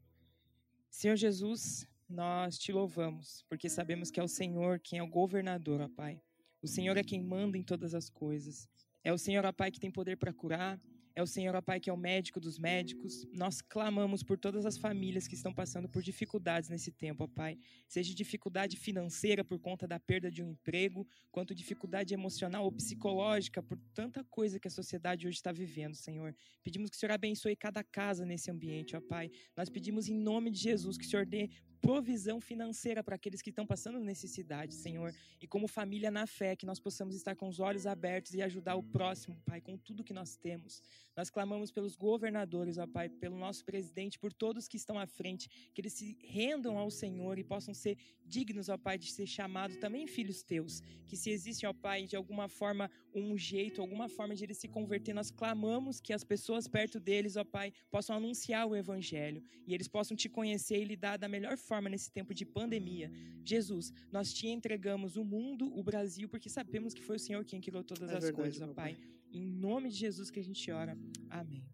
Senhor 0.96 1.14
Jesus, 1.14 1.86
nós 2.08 2.56
te 2.56 2.72
louvamos, 2.72 3.44
porque 3.50 3.68
sabemos 3.68 4.10
que 4.10 4.18
é 4.18 4.22
o 4.22 4.26
Senhor 4.26 4.80
quem 4.80 4.98
é 4.98 5.02
o 5.02 5.06
governador, 5.06 5.82
ó 5.82 5.90
Pai. 5.90 6.22
O 6.62 6.66
Senhor 6.66 6.96
é 6.96 7.04
quem 7.04 7.22
manda 7.22 7.58
em 7.58 7.62
todas 7.62 7.94
as 7.94 8.08
coisas. 8.08 8.66
É 9.04 9.12
o 9.12 9.18
Senhor, 9.18 9.44
ó 9.44 9.52
Pai, 9.52 9.70
que 9.70 9.78
tem 9.78 9.90
poder 9.90 10.16
para 10.16 10.32
curar, 10.32 10.80
é 11.16 11.22
o 11.22 11.26
Senhor, 11.26 11.56
ó 11.56 11.62
Pai, 11.62 11.80
que 11.80 11.88
é 11.88 11.92
o 11.92 11.96
médico 11.96 12.38
dos 12.38 12.58
médicos. 12.58 13.26
Nós 13.32 13.62
clamamos 13.62 14.22
por 14.22 14.36
todas 14.36 14.66
as 14.66 14.76
famílias 14.76 15.26
que 15.26 15.34
estão 15.34 15.52
passando 15.52 15.88
por 15.88 16.02
dificuldades 16.02 16.68
nesse 16.68 16.92
tempo, 16.92 17.24
ó 17.24 17.26
Pai. 17.26 17.58
Seja 17.88 18.14
dificuldade 18.14 18.76
financeira 18.76 19.42
por 19.42 19.58
conta 19.58 19.88
da 19.88 19.98
perda 19.98 20.30
de 20.30 20.42
um 20.42 20.50
emprego, 20.50 21.08
quanto 21.32 21.54
dificuldade 21.54 22.12
emocional 22.12 22.64
ou 22.64 22.70
psicológica 22.70 23.62
por 23.62 23.78
tanta 23.94 24.22
coisa 24.24 24.60
que 24.60 24.68
a 24.68 24.70
sociedade 24.70 25.26
hoje 25.26 25.38
está 25.38 25.52
vivendo, 25.52 25.94
Senhor. 25.94 26.36
Pedimos 26.62 26.90
que 26.90 26.96
o 26.96 27.00
Senhor 27.00 27.12
abençoe 27.12 27.56
cada 27.56 27.82
casa 27.82 28.26
nesse 28.26 28.50
ambiente, 28.50 28.94
ó 28.94 29.00
Pai. 29.00 29.30
Nós 29.56 29.70
pedimos 29.70 30.10
em 30.10 30.14
nome 30.14 30.50
de 30.50 30.60
Jesus 30.60 30.98
que 30.98 31.06
o 31.06 31.08
Senhor 31.08 31.24
dê 31.24 31.48
provisão 31.80 32.40
financeira 32.40 33.02
para 33.02 33.16
aqueles 33.16 33.42
que 33.42 33.50
estão 33.50 33.66
passando 33.66 34.00
necessidade, 34.00 34.74
Senhor. 34.74 35.14
E 35.40 35.46
como 35.46 35.68
família 35.68 36.10
na 36.10 36.26
fé, 36.26 36.56
que 36.56 36.66
nós 36.66 36.80
possamos 36.80 37.14
estar 37.14 37.36
com 37.36 37.48
os 37.48 37.60
olhos 37.60 37.86
abertos 37.86 38.34
e 38.34 38.42
ajudar 38.42 38.76
o 38.76 38.82
próximo, 38.82 39.40
Pai, 39.44 39.60
com 39.60 39.76
tudo 39.76 40.04
que 40.04 40.12
nós 40.12 40.36
temos. 40.36 40.82
Nós 41.16 41.30
clamamos 41.30 41.70
pelos 41.70 41.96
governadores, 41.96 42.78
ó 42.78 42.86
Pai, 42.86 43.08
pelo 43.08 43.38
nosso 43.38 43.64
presidente, 43.64 44.18
por 44.18 44.32
todos 44.32 44.68
que 44.68 44.76
estão 44.76 44.98
à 44.98 45.06
frente, 45.06 45.48
que 45.72 45.80
eles 45.80 45.92
se 45.92 46.16
rendam 46.20 46.76
ao 46.78 46.90
Senhor 46.90 47.38
e 47.38 47.44
possam 47.44 47.72
ser 47.72 47.96
dignos, 48.24 48.68
ó 48.68 48.76
Pai, 48.76 48.98
de 48.98 49.10
ser 49.10 49.26
chamados 49.26 49.76
também 49.76 50.06
filhos 50.06 50.42
teus. 50.42 50.80
Que 51.06 51.16
se 51.16 51.30
existe, 51.30 51.66
ó 51.66 51.72
Pai, 51.72 52.06
de 52.06 52.16
alguma 52.16 52.48
forma 52.48 52.90
um 53.14 53.36
jeito, 53.36 53.80
alguma 53.80 54.08
forma 54.08 54.34
de 54.34 54.44
eles 54.44 54.58
se 54.58 54.68
converter, 54.68 55.14
nós 55.14 55.30
clamamos 55.30 56.00
que 56.00 56.12
as 56.12 56.24
pessoas 56.24 56.68
perto 56.68 57.00
deles, 57.00 57.36
ó 57.36 57.44
Pai, 57.44 57.72
possam 57.90 58.16
anunciar 58.16 58.66
o 58.66 58.76
Evangelho 58.76 59.42
e 59.66 59.74
eles 59.74 59.88
possam 59.88 60.16
te 60.16 60.28
conhecer 60.28 60.80
e 60.80 60.84
lidar 60.84 61.16
da 61.16 61.28
melhor 61.28 61.56
forma 61.56 61.65
nesse 61.90 62.10
tempo 62.10 62.32
de 62.32 62.44
pandemia. 62.44 63.10
Jesus, 63.44 63.92
nós 64.12 64.32
te 64.32 64.46
entregamos 64.46 65.16
o 65.16 65.24
mundo, 65.24 65.66
o 65.76 65.82
Brasil, 65.82 66.28
porque 66.28 66.48
sabemos 66.48 66.94
que 66.94 67.02
foi 67.02 67.16
o 67.16 67.18
Senhor 67.18 67.44
quem 67.44 67.60
criou 67.60 67.82
todas 67.82 68.10
é 68.10 68.16
as 68.16 68.24
verdade, 68.24 68.42
coisas, 68.42 68.62
ó 68.62 68.72
Pai. 68.72 68.94
pai. 68.94 69.08
Em 69.32 69.44
nome 69.44 69.88
de 69.90 69.96
Jesus 69.96 70.30
que 70.30 70.40
a 70.40 70.42
gente 70.42 70.70
ora. 70.70 70.96
Amém. 71.28 71.64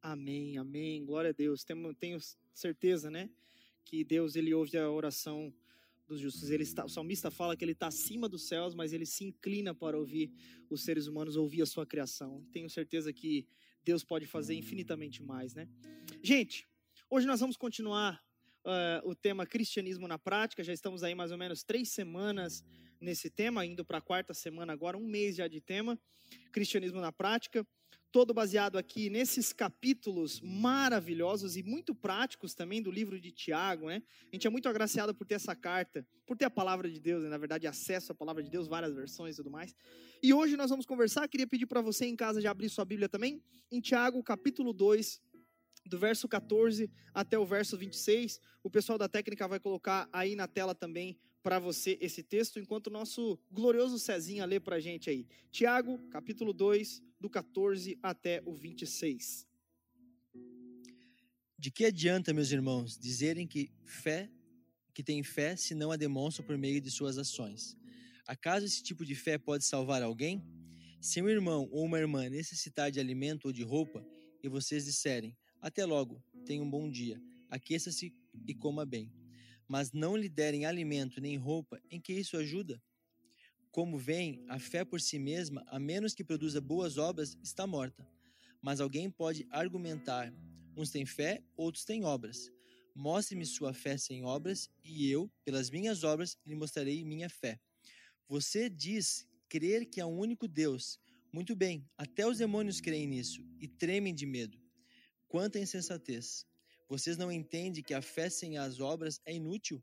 Amém, 0.00 0.58
amém. 0.58 1.04
Glória 1.04 1.30
a 1.30 1.32
Deus. 1.32 1.64
Tenho, 1.64 1.94
tenho 1.94 2.18
certeza, 2.52 3.10
né? 3.10 3.30
Que 3.84 4.04
Deus 4.04 4.36
ele 4.36 4.52
ouve 4.52 4.76
a 4.76 4.90
oração 4.90 5.52
dos 6.06 6.20
justos. 6.20 6.50
Ele 6.50 6.62
está, 6.62 6.84
o 6.84 6.88
salmista 6.88 7.30
fala 7.30 7.56
que 7.56 7.64
ele 7.64 7.72
está 7.72 7.86
acima 7.86 8.28
dos 8.28 8.46
céus, 8.46 8.74
mas 8.74 8.92
ele 8.92 9.06
se 9.06 9.24
inclina 9.24 9.74
para 9.74 9.98
ouvir 9.98 10.30
os 10.68 10.82
seres 10.82 11.06
humanos, 11.06 11.36
ouvir 11.36 11.62
a 11.62 11.66
sua 11.66 11.86
criação. 11.86 12.44
Tenho 12.52 12.68
certeza 12.68 13.12
que 13.12 13.46
Deus 13.84 14.04
pode 14.04 14.26
fazer 14.26 14.54
infinitamente 14.54 15.22
mais, 15.22 15.54
né? 15.54 15.68
Gente, 16.22 16.68
hoje 17.10 17.26
nós 17.26 17.40
vamos 17.40 17.56
continuar 17.56 18.22
uh, 18.64 19.08
o 19.08 19.14
tema 19.14 19.46
cristianismo 19.46 20.06
na 20.08 20.18
prática. 20.18 20.64
Já 20.64 20.72
estamos 20.72 21.02
aí 21.02 21.14
mais 21.14 21.30
ou 21.30 21.38
menos 21.38 21.62
três 21.62 21.90
semanas 21.90 22.64
nesse 23.00 23.30
tema, 23.30 23.66
indo 23.66 23.84
para 23.84 23.98
a 23.98 24.02
quarta 24.02 24.32
semana 24.32 24.72
agora, 24.72 24.96
um 24.96 25.06
mês 25.06 25.36
já 25.36 25.48
de 25.48 25.60
tema, 25.60 25.98
cristianismo 26.52 27.00
na 27.00 27.12
prática 27.12 27.66
todo 28.12 28.34
baseado 28.34 28.76
aqui 28.76 29.08
nesses 29.08 29.54
capítulos 29.54 30.38
maravilhosos 30.42 31.56
e 31.56 31.62
muito 31.62 31.94
práticos 31.94 32.54
também 32.54 32.82
do 32.82 32.90
livro 32.90 33.18
de 33.18 33.32
Tiago, 33.32 33.86
né? 33.88 34.02
A 34.30 34.36
gente 34.36 34.46
é 34.46 34.50
muito 34.50 34.68
agraciado 34.68 35.14
por 35.14 35.26
ter 35.26 35.36
essa 35.36 35.56
carta, 35.56 36.06
por 36.26 36.36
ter 36.36 36.44
a 36.44 36.50
palavra 36.50 36.90
de 36.90 37.00
Deus, 37.00 37.24
né? 37.24 37.30
na 37.30 37.38
verdade, 37.38 37.66
acesso 37.66 38.12
à 38.12 38.14
palavra 38.14 38.42
de 38.42 38.50
Deus, 38.50 38.68
várias 38.68 38.94
versões 38.94 39.34
e 39.34 39.36
tudo 39.38 39.50
mais. 39.50 39.74
E 40.22 40.34
hoje 40.34 40.58
nós 40.58 40.68
vamos 40.68 40.84
conversar, 40.84 41.26
queria 41.26 41.46
pedir 41.46 41.64
para 41.64 41.80
você 41.80 42.04
em 42.04 42.14
casa 42.14 42.38
de 42.38 42.46
abrir 42.46 42.68
sua 42.68 42.84
Bíblia 42.84 43.08
também, 43.08 43.42
em 43.70 43.80
Tiago, 43.80 44.22
capítulo 44.22 44.74
2, 44.74 45.18
do 45.84 45.98
verso 45.98 46.28
14 46.28 46.90
até 47.12 47.38
o 47.38 47.44
verso 47.44 47.76
26. 47.76 48.40
O 48.62 48.70
pessoal 48.70 48.98
da 48.98 49.08
técnica 49.08 49.48
vai 49.48 49.60
colocar 49.60 50.08
aí 50.12 50.34
na 50.34 50.46
tela 50.46 50.74
também 50.74 51.18
para 51.42 51.58
você 51.58 51.98
esse 52.00 52.22
texto, 52.22 52.58
enquanto 52.58 52.86
o 52.86 52.90
nosso 52.90 53.38
glorioso 53.50 53.98
Cezinha 53.98 54.44
lê 54.44 54.60
para 54.60 54.76
a 54.76 54.80
gente 54.80 55.10
aí. 55.10 55.26
Tiago, 55.50 55.98
capítulo 56.08 56.52
2, 56.52 57.02
do 57.20 57.28
14 57.28 57.98
até 58.02 58.42
o 58.46 58.54
26. 58.54 59.46
De 61.58 61.70
que 61.70 61.84
adianta, 61.84 62.32
meus 62.32 62.50
irmãos, 62.50 62.98
dizerem 62.98 63.46
que 63.46 63.72
fé, 63.84 64.30
que 64.94 65.02
tem 65.02 65.22
fé, 65.22 65.56
se 65.56 65.74
não 65.74 65.90
a 65.90 65.96
demonstram 65.96 66.46
por 66.46 66.56
meio 66.56 66.80
de 66.80 66.90
suas 66.90 67.18
ações? 67.18 67.76
Acaso 68.26 68.66
esse 68.66 68.82
tipo 68.82 69.04
de 69.04 69.14
fé 69.14 69.36
pode 69.36 69.64
salvar 69.64 70.02
alguém? 70.02 70.44
Se 71.00 71.20
um 71.20 71.28
irmão 71.28 71.68
ou 71.72 71.84
uma 71.84 71.98
irmã 71.98 72.28
necessitar 72.28 72.90
de 72.90 73.00
alimento 73.00 73.46
ou 73.46 73.52
de 73.52 73.64
roupa, 73.64 74.04
e 74.42 74.48
vocês 74.48 74.84
disserem, 74.84 75.36
até 75.62 75.86
logo, 75.86 76.20
tenha 76.44 76.62
um 76.62 76.68
bom 76.68 76.90
dia, 76.90 77.22
aqueça-se 77.48 78.12
e 78.46 78.54
coma 78.54 78.84
bem, 78.84 79.12
mas 79.68 79.92
não 79.92 80.16
lhe 80.16 80.28
derem 80.28 80.66
alimento 80.66 81.20
nem 81.20 81.36
roupa, 81.36 81.80
em 81.88 82.00
que 82.00 82.12
isso 82.12 82.36
ajuda? 82.36 82.82
Como 83.70 83.96
vem, 83.96 84.44
a 84.48 84.58
fé 84.58 84.84
por 84.84 85.00
si 85.00 85.18
mesma, 85.18 85.64
a 85.68 85.78
menos 85.78 86.14
que 86.14 86.24
produza 86.24 86.60
boas 86.60 86.98
obras, 86.98 87.38
está 87.42 87.66
morta. 87.66 88.06
Mas 88.60 88.80
alguém 88.80 89.10
pode 89.10 89.46
argumentar: 89.50 90.30
uns 90.76 90.90
têm 90.90 91.06
fé, 91.06 91.42
outros 91.56 91.84
têm 91.84 92.04
obras. 92.04 92.50
Mostre-me 92.94 93.46
sua 93.46 93.72
fé 93.72 93.96
sem 93.96 94.22
obras, 94.24 94.68
e 94.84 95.08
eu, 95.08 95.30
pelas 95.42 95.70
minhas 95.70 96.04
obras, 96.04 96.36
lhe 96.44 96.54
mostrarei 96.54 97.02
minha 97.02 97.30
fé. 97.30 97.58
Você 98.28 98.68
diz 98.68 99.26
crer 99.48 99.86
que 99.86 100.00
há 100.00 100.06
um 100.06 100.18
único 100.18 100.46
Deus. 100.46 101.00
Muito 101.32 101.56
bem, 101.56 101.88
até 101.96 102.26
os 102.26 102.38
demônios 102.38 102.80
creem 102.80 103.06
nisso 103.06 103.42
e 103.58 103.66
tremem 103.66 104.14
de 104.14 104.26
medo. 104.26 104.61
Quanta 105.32 105.58
insensatez! 105.58 106.46
Vocês 106.86 107.16
não 107.16 107.32
entendem 107.32 107.82
que 107.82 107.94
a 107.94 108.02
fé 108.02 108.28
sem 108.28 108.58
as 108.58 108.80
obras 108.80 109.18
é 109.24 109.34
inútil? 109.34 109.82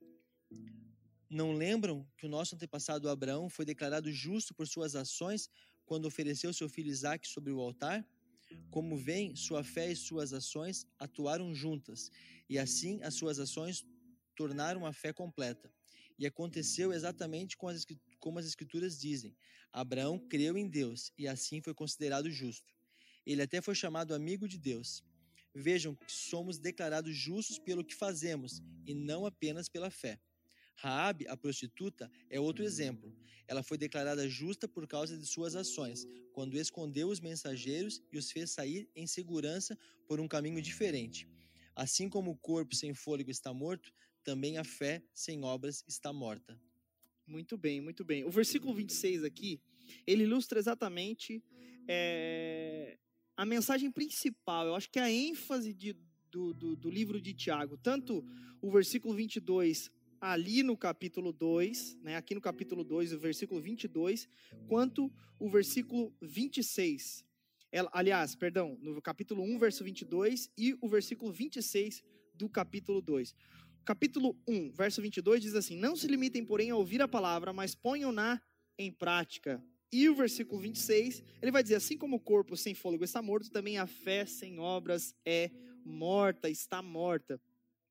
Não 1.27 1.53
lembram 1.53 2.07
que 2.15 2.27
o 2.27 2.29
nosso 2.29 2.53
antepassado 2.53 3.09
Abraão 3.09 3.49
foi 3.49 3.65
declarado 3.65 4.11
justo 4.11 4.53
por 4.53 4.67
suas 4.67 4.95
ações 4.95 5.49
quando 5.87 6.05
ofereceu 6.05 6.53
seu 6.53 6.69
filho 6.69 6.91
Isaque 6.91 7.27
sobre 7.27 7.51
o 7.51 7.59
altar? 7.59 8.07
Como 8.69 8.95
vem, 8.95 9.35
sua 9.35 9.63
fé 9.63 9.91
e 9.91 9.95
suas 9.95 10.33
ações 10.33 10.85
atuaram 10.99 11.51
juntas, 11.55 12.11
e 12.47 12.59
assim 12.59 13.01
as 13.01 13.15
suas 13.15 13.39
ações 13.39 13.83
tornar 14.35 14.77
uma 14.77 14.93
fé 14.93 15.11
completa. 15.11 15.73
E 16.19 16.27
aconteceu 16.27 16.93
exatamente 16.93 17.57
como 17.57 18.37
as 18.37 18.45
Escrituras 18.45 18.99
dizem: 18.99 19.35
Abraão 19.73 20.19
creu 20.19 20.55
em 20.59 20.69
Deus 20.69 21.11
e 21.17 21.27
assim 21.27 21.59
foi 21.59 21.73
considerado 21.73 22.29
justo. 22.29 22.71
Ele 23.25 23.41
até 23.41 23.61
foi 23.61 23.73
chamado 23.73 24.13
amigo 24.13 24.47
de 24.47 24.59
Deus. 24.59 25.03
Vejam 25.53 25.95
que 25.95 26.11
somos 26.11 26.57
declarados 26.57 27.15
justos 27.15 27.57
pelo 27.57 27.83
que 27.83 27.95
fazemos 27.95 28.61
e 28.85 28.93
não 28.93 29.25
apenas 29.25 29.67
pela 29.67 29.89
fé. 29.89 30.19
Raabe, 30.75 31.27
a 31.27 31.35
prostituta, 31.35 32.09
é 32.29 32.39
outro 32.39 32.63
exemplo. 32.63 33.13
Ela 33.47 33.61
foi 33.61 33.77
declarada 33.77 34.29
justa 34.29 34.67
por 34.67 34.87
causa 34.87 35.17
de 35.17 35.25
suas 35.25 35.55
ações, 35.55 36.07
quando 36.31 36.57
escondeu 36.57 37.09
os 37.09 37.19
mensageiros 37.19 38.01
e 38.11 38.17
os 38.17 38.31
fez 38.31 38.51
sair 38.51 38.89
em 38.95 39.05
segurança 39.05 39.77
por 40.07 40.19
um 40.19 40.27
caminho 40.27 40.61
diferente. 40.61 41.27
Assim 41.75 42.07
como 42.07 42.31
o 42.31 42.37
corpo 42.37 42.75
sem 42.75 42.93
fôlego 42.93 43.31
está 43.31 43.53
morto, 43.53 43.91
também 44.23 44.57
a 44.57 44.63
fé 44.63 45.03
sem 45.13 45.43
obras 45.43 45.83
está 45.87 46.13
morta. 46.13 46.57
Muito 47.25 47.57
bem, 47.57 47.81
muito 47.81 48.03
bem. 48.05 48.23
O 48.23 48.31
versículo 48.31 48.73
26 48.73 49.23
aqui, 49.23 49.61
ele 50.05 50.23
ilustra 50.23 50.59
exatamente 50.59 51.43
é, 51.87 52.97
a 53.39 53.45
mensagem 53.45 53.89
principal, 53.89 54.67
eu 54.67 54.75
acho 54.75 54.89
que 54.89 54.99
é 54.99 55.03
a 55.03 55.09
ênfase 55.09 55.73
de, 55.73 55.95
do, 56.29 56.53
do, 56.53 56.75
do 56.75 56.89
livro 56.89 57.21
de 57.21 57.33
Tiago. 57.33 57.77
Tanto 57.77 58.21
o 58.61 58.69
versículo 58.69 59.13
22 59.13 59.89
ali 60.19 60.61
no 60.61 60.75
capítulo 60.75 61.31
2, 61.31 61.99
né, 62.03 62.17
aqui 62.17 62.35
no 62.35 62.41
capítulo 62.41 62.83
2, 62.83 63.13
o 63.13 63.17
versículo 63.17 63.61
22, 63.61 64.27
quanto 64.67 65.09
o 65.39 65.49
versículo 65.49 66.13
26. 66.21 67.23
Ela, 67.71 67.89
aliás, 67.93 68.35
perdão, 68.35 68.77
no 68.81 69.01
capítulo 69.01 69.41
1, 69.41 69.57
verso 69.57 69.85
22 69.85 70.51
e 70.57 70.77
o 70.81 70.89
versículo 70.89 71.31
26 71.31 72.03
do 72.33 72.49
capítulo 72.49 73.01
2. 73.01 73.33
Capítulo 73.85 74.37
1, 74.45 74.71
verso 74.73 75.01
22 75.01 75.41
diz 75.41 75.55
assim: 75.55 75.77
Não 75.77 75.95
se 75.95 76.07
limitem, 76.07 76.43
porém, 76.43 76.71
a 76.71 76.75
ouvir 76.75 77.01
a 77.01 77.07
palavra, 77.07 77.53
mas 77.53 77.73
ponham-na 77.73 78.41
em 78.77 78.91
prática. 78.91 79.63
E 79.91 80.07
o 80.07 80.15
versículo 80.15 80.61
26, 80.61 81.23
ele 81.41 81.51
vai 81.51 81.63
dizer: 81.63 81.75
Assim 81.75 81.97
como 81.97 82.17
o 82.17 82.19
corpo 82.19 82.55
sem 82.55 82.75
fôlego 82.75 83.03
está 83.03 83.21
morto, 83.21 83.49
também 83.49 83.77
a 83.77 83.87
fé 83.87 84.25
sem 84.25 84.59
obras 84.59 85.15
é 85.25 85.49
morta, 85.83 86.49
está 86.49 86.81
morta. 86.81 87.41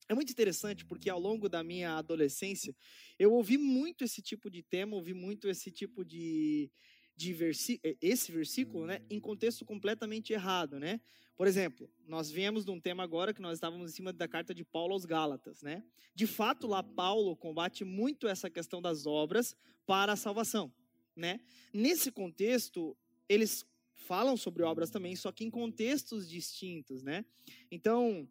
É 0.09 0.15
muito 0.15 0.31
interessante 0.31 0.87
porque 0.87 1.11
ao 1.11 1.21
longo 1.21 1.49
da 1.49 1.63
minha 1.63 1.97
adolescência 1.97 2.75
eu 3.19 3.33
ouvi 3.33 3.59
muito 3.59 4.05
esse 4.05 4.23
tipo 4.23 4.49
de 4.49 4.63
tema, 4.63 4.97
ouvi 4.97 5.13
muito 5.13 5.49
esse 5.51 5.71
tipo 5.71 6.03
de, 6.03 6.71
de 7.15 7.35
versi 7.35 7.79
esse 8.01 8.33
versículo, 8.33 8.87
né, 8.87 9.03
em 9.11 9.21
contexto 9.21 9.67
completamente 9.67 10.33
errado, 10.33 10.79
né? 10.79 11.01
Por 11.37 11.47
exemplo, 11.47 11.89
nós 12.07 12.31
viemos 12.31 12.65
de 12.65 12.71
um 12.71 12.81
tema 12.81 13.03
agora 13.03 13.35
que 13.35 13.43
nós 13.43 13.59
estávamos 13.59 13.93
em 13.93 13.95
cima 13.95 14.13
da 14.13 14.27
carta 14.27 14.55
de 14.55 14.65
Paulo 14.65 14.95
aos 14.95 15.05
Gálatas, 15.05 15.63
né? 15.63 15.85
De 16.15 16.27
fato, 16.27 16.67
lá 16.67 16.83
Paulo 16.83 17.37
combate 17.37 17.85
muito 17.85 18.27
essa 18.27 18.49
questão 18.49 18.81
das 18.81 19.07
obras 19.07 19.55
para 19.87 20.15
a 20.15 20.17
salvação, 20.17 20.73
né? 21.19 21.41
Nesse 21.73 22.11
contexto, 22.11 22.97
eles 23.29 23.67
falam 23.93 24.37
sobre 24.37 24.63
obras 24.63 24.91
também, 24.91 25.15
só 25.17 25.31
que 25.31 25.45
em 25.45 25.51
contextos 25.51 26.29
distintos, 26.29 27.03
né? 27.03 27.25
Então, 27.71 28.29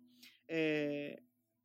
é, 0.47 1.21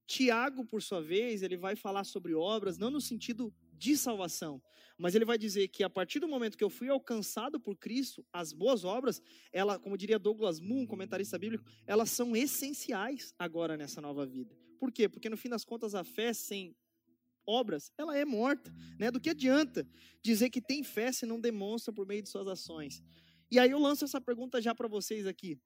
Tiago, 0.07 0.65
por 0.67 0.83
sua 0.83 1.01
vez, 1.01 1.43
ele 1.43 1.57
vai 1.57 1.77
falar 1.77 2.05
sobre 2.05 2.35
obras 2.35 2.77
não 2.77 2.91
no 2.91 3.01
sentido 3.01 3.55
de 3.73 3.97
salvação, 3.97 4.63
mas 4.99 5.15
ele 5.15 5.25
vai 5.25 5.39
dizer 5.39 5.69
que 5.69 5.83
a 5.83 5.91
partir 5.91 6.21
do 6.21 6.29
momento 6.29 6.59
que 6.59 6.63
eu 6.63 6.71
fui 6.71 6.89
alcançado 6.89 7.59
por 7.59 7.77
Cristo, 7.77 8.25
as 8.33 8.53
boas 8.53 8.85
obras, 8.85 9.23
ela, 9.53 9.79
como 9.79 9.97
diria 9.97 10.19
Douglas 10.19 10.61
Moon, 10.61 10.87
comentarista 10.87 11.39
bíblico, 11.39 11.65
elas 11.87 12.11
são 12.11 12.37
essenciais 12.37 13.35
agora 13.39 13.77
nessa 13.77 14.01
nova 14.01 14.27
vida. 14.27 14.55
Por 14.79 14.93
quê? 14.93 15.09
Porque 15.09 15.31
no 15.31 15.37
fim 15.37 15.49
das 15.49 15.65
contas 15.65 15.95
a 15.95 16.05
fé 16.05 16.33
sem 16.33 16.77
obras, 17.47 17.93
ela 17.99 18.17
é 18.17 18.25
morta, 18.25 18.73
né? 18.99 19.11
Do 19.11 19.21
que 19.21 19.31
adianta 19.31 19.87
dizer 20.23 20.51
que 20.51 20.61
tem 20.61 20.83
fé 20.83 21.13
se 21.13 21.27
não 21.27 21.41
demonstra 21.41 21.93
por 21.93 22.07
meio 22.07 22.23
de 22.23 22.29
suas 22.29 22.47
ações? 22.47 23.03
E 23.51 23.59
aí 23.59 23.71
eu 23.71 23.79
lanço 23.79 24.05
essa 24.05 24.21
pergunta 24.21 24.61
já 24.61 24.75
para 24.75 24.89
vocês 24.89 25.27
aqui. 25.27 25.61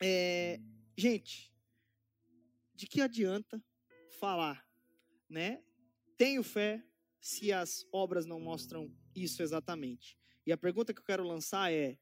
É, 0.00 0.60
gente, 0.96 1.52
de 2.74 2.86
que 2.86 3.00
adianta 3.00 3.62
falar, 4.18 4.64
né? 5.28 5.62
Tenho 6.16 6.42
fé 6.42 6.82
se 7.20 7.52
as 7.52 7.86
obras 7.92 8.24
não 8.24 8.40
mostram 8.40 8.90
isso 9.14 9.42
exatamente. 9.42 10.16
E 10.46 10.52
a 10.52 10.56
pergunta 10.56 10.94
que 10.94 11.00
eu 11.00 11.04
quero 11.04 11.26
lançar 11.26 11.72
é, 11.72 11.98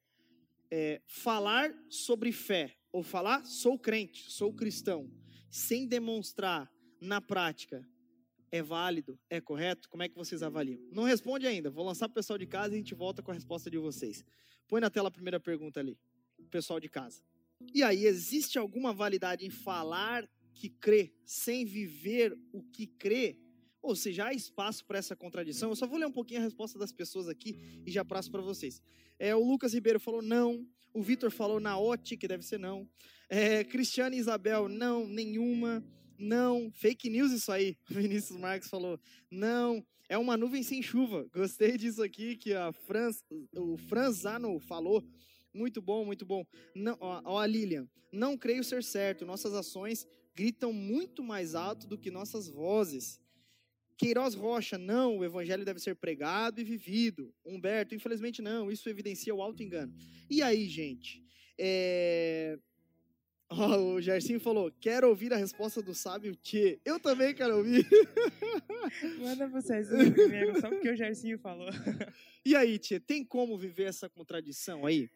é 0.71 1.03
falar 1.07 1.75
sobre 1.91 2.31
fé 2.31 2.77
ou 2.93 3.03
falar 3.03 3.45
sou 3.45 3.79
crente, 3.79 4.31
sou 4.31 4.55
cristão, 4.55 5.11
sem 5.51 5.87
demonstrar 5.87 6.71
na 7.01 7.21
prática 7.21 7.87
é 8.51 8.63
válido, 8.63 9.19
é 9.29 9.41
correto? 9.41 9.89
Como 9.89 10.03
é 10.03 10.09
que 10.09 10.15
vocês 10.15 10.43
avaliam? 10.43 10.81
Não 10.93 11.05
responde 11.05 11.47
ainda. 11.47 11.71
Vou 11.71 11.85
lançar 11.85 12.09
para 12.09 12.13
o 12.13 12.15
pessoal 12.15 12.39
de 12.39 12.47
casa 12.47 12.73
e 12.73 12.75
a 12.75 12.79
gente 12.79 12.95
volta 12.95 13.23
com 13.23 13.31
a 13.31 13.35
resposta 13.35 13.71
de 13.71 13.79
vocês. 13.79 14.25
Põe 14.69 14.81
na 14.81 14.91
tela 14.91 15.09
a 15.09 15.11
primeira 15.11 15.39
pergunta 15.39 15.81
ali, 15.81 15.99
pessoal 16.51 16.81
de 16.81 16.89
casa. 16.89 17.23
E 17.75 17.83
aí, 17.83 18.05
existe 18.05 18.59
alguma 18.59 18.93
validade 18.93 19.47
em 19.47 19.51
falar 19.51 20.29
que 20.55 20.69
crê 20.69 21.13
sem 21.25 21.65
viver 21.65 22.37
o 22.53 22.63
que 22.63 22.87
crê? 22.87 23.39
Ou 23.83 23.95
seja, 23.95 24.27
há 24.27 24.33
espaço 24.33 24.85
para 24.85 24.99
essa 24.99 25.15
contradição? 25.15 25.71
Eu 25.71 25.77
só 25.77 25.87
vou 25.87 25.99
ler 25.99 26.07
um 26.07 26.13
pouquinho 26.13 26.41
a 26.41 26.43
resposta 26.43 26.79
das 26.79 26.93
pessoas 26.93 27.29
aqui 27.29 27.83
e 27.87 27.91
já 27.91 28.05
passo 28.05 28.31
para 28.31 28.43
vocês. 28.43 28.83
É, 29.19 29.35
o 29.35 29.45
Lucas 29.45 29.75
Ribeiro 29.75 30.01
falou 30.01 30.21
não. 30.21 30.67
O 30.93 31.03
Vitor 31.03 31.31
falou 31.31 31.61
Naote, 31.61 32.17
que 32.17 32.27
deve 32.27 32.43
ser 32.43 32.59
não. 32.59 32.89
É, 33.29 33.63
Cristiane 33.65 34.17
Isabel, 34.17 34.69
não, 34.69 35.07
nenhuma. 35.07 35.85
Não, 36.19 36.71
fake 36.73 37.09
news 37.11 37.33
isso 37.33 37.51
aí. 37.51 37.77
Vinícius 37.89 38.39
Marques 38.39 38.69
falou, 38.69 38.99
não, 39.31 39.85
é 40.09 40.17
uma 40.17 40.37
nuvem 40.37 40.63
sem 40.63 40.83
chuva. 40.83 41.27
Gostei 41.33 41.77
disso 41.77 42.03
aqui 42.03 42.37
que 42.37 42.53
a 42.53 42.73
Franz, 42.73 43.25
o 43.55 43.77
Franzano 43.77 44.59
falou. 44.61 45.05
Muito 45.53 45.81
bom, 45.81 46.05
muito 46.05 46.25
bom. 46.25 46.45
Não, 46.75 46.97
ó, 47.01 47.23
ó, 47.25 47.39
a 47.39 47.47
Lilian, 47.47 47.89
não 48.13 48.37
creio 48.37 48.63
ser 48.63 48.83
certo. 48.85 49.25
Nossas 49.25 49.55
ações 49.55 50.07
gritam 50.35 50.73
muito 50.73 51.23
mais 51.23 51.55
alto 51.55 51.87
do 51.87 51.99
que 51.99 52.11
nossas 52.11 52.49
vozes. 52.49 53.21
Queiroz 53.97 54.35
Rocha, 54.35 54.77
não, 54.77 55.19
o 55.19 55.25
evangelho 55.25 55.65
deve 55.65 55.81
ser 55.81 55.97
pregado 55.97 56.61
e 56.61 56.65
vivido. 56.65 57.33
Humberto, 57.45 57.95
infelizmente 57.95 58.43
não, 58.43 58.71
isso 58.71 58.89
evidencia 58.91 59.35
o 59.35 59.41
alto 59.41 59.63
engano. 59.63 59.95
E 60.29 60.43
aí, 60.43 60.69
gente? 60.69 61.25
É... 61.59 62.59
Oh, 63.49 63.95
o 63.95 64.01
Gersinho 64.01 64.41
falou: 64.41 64.73
quero 64.81 65.09
ouvir 65.09 65.33
a 65.33 65.37
resposta 65.37 65.81
do 65.81 65.95
sábio 65.95 66.35
Tchê. 66.37 66.81
Eu 66.85 66.99
também 66.99 67.35
quero 67.35 67.59
ouvir. 67.59 67.87
Manda 69.21 69.49
pro 69.49 69.63
Cezinho 69.63 70.13
primeiro, 70.13 70.61
só 70.61 70.69
porque 70.69 70.91
o 70.91 70.97
Gersinho 70.97 71.39
falou. 71.39 71.69
E 72.45 72.57
aí, 72.57 72.79
Tchê, 72.79 72.99
tem 72.99 73.25
como 73.25 73.57
viver 73.57 73.85
essa 73.85 74.09
contradição 74.09 74.85
aí? 74.85 75.09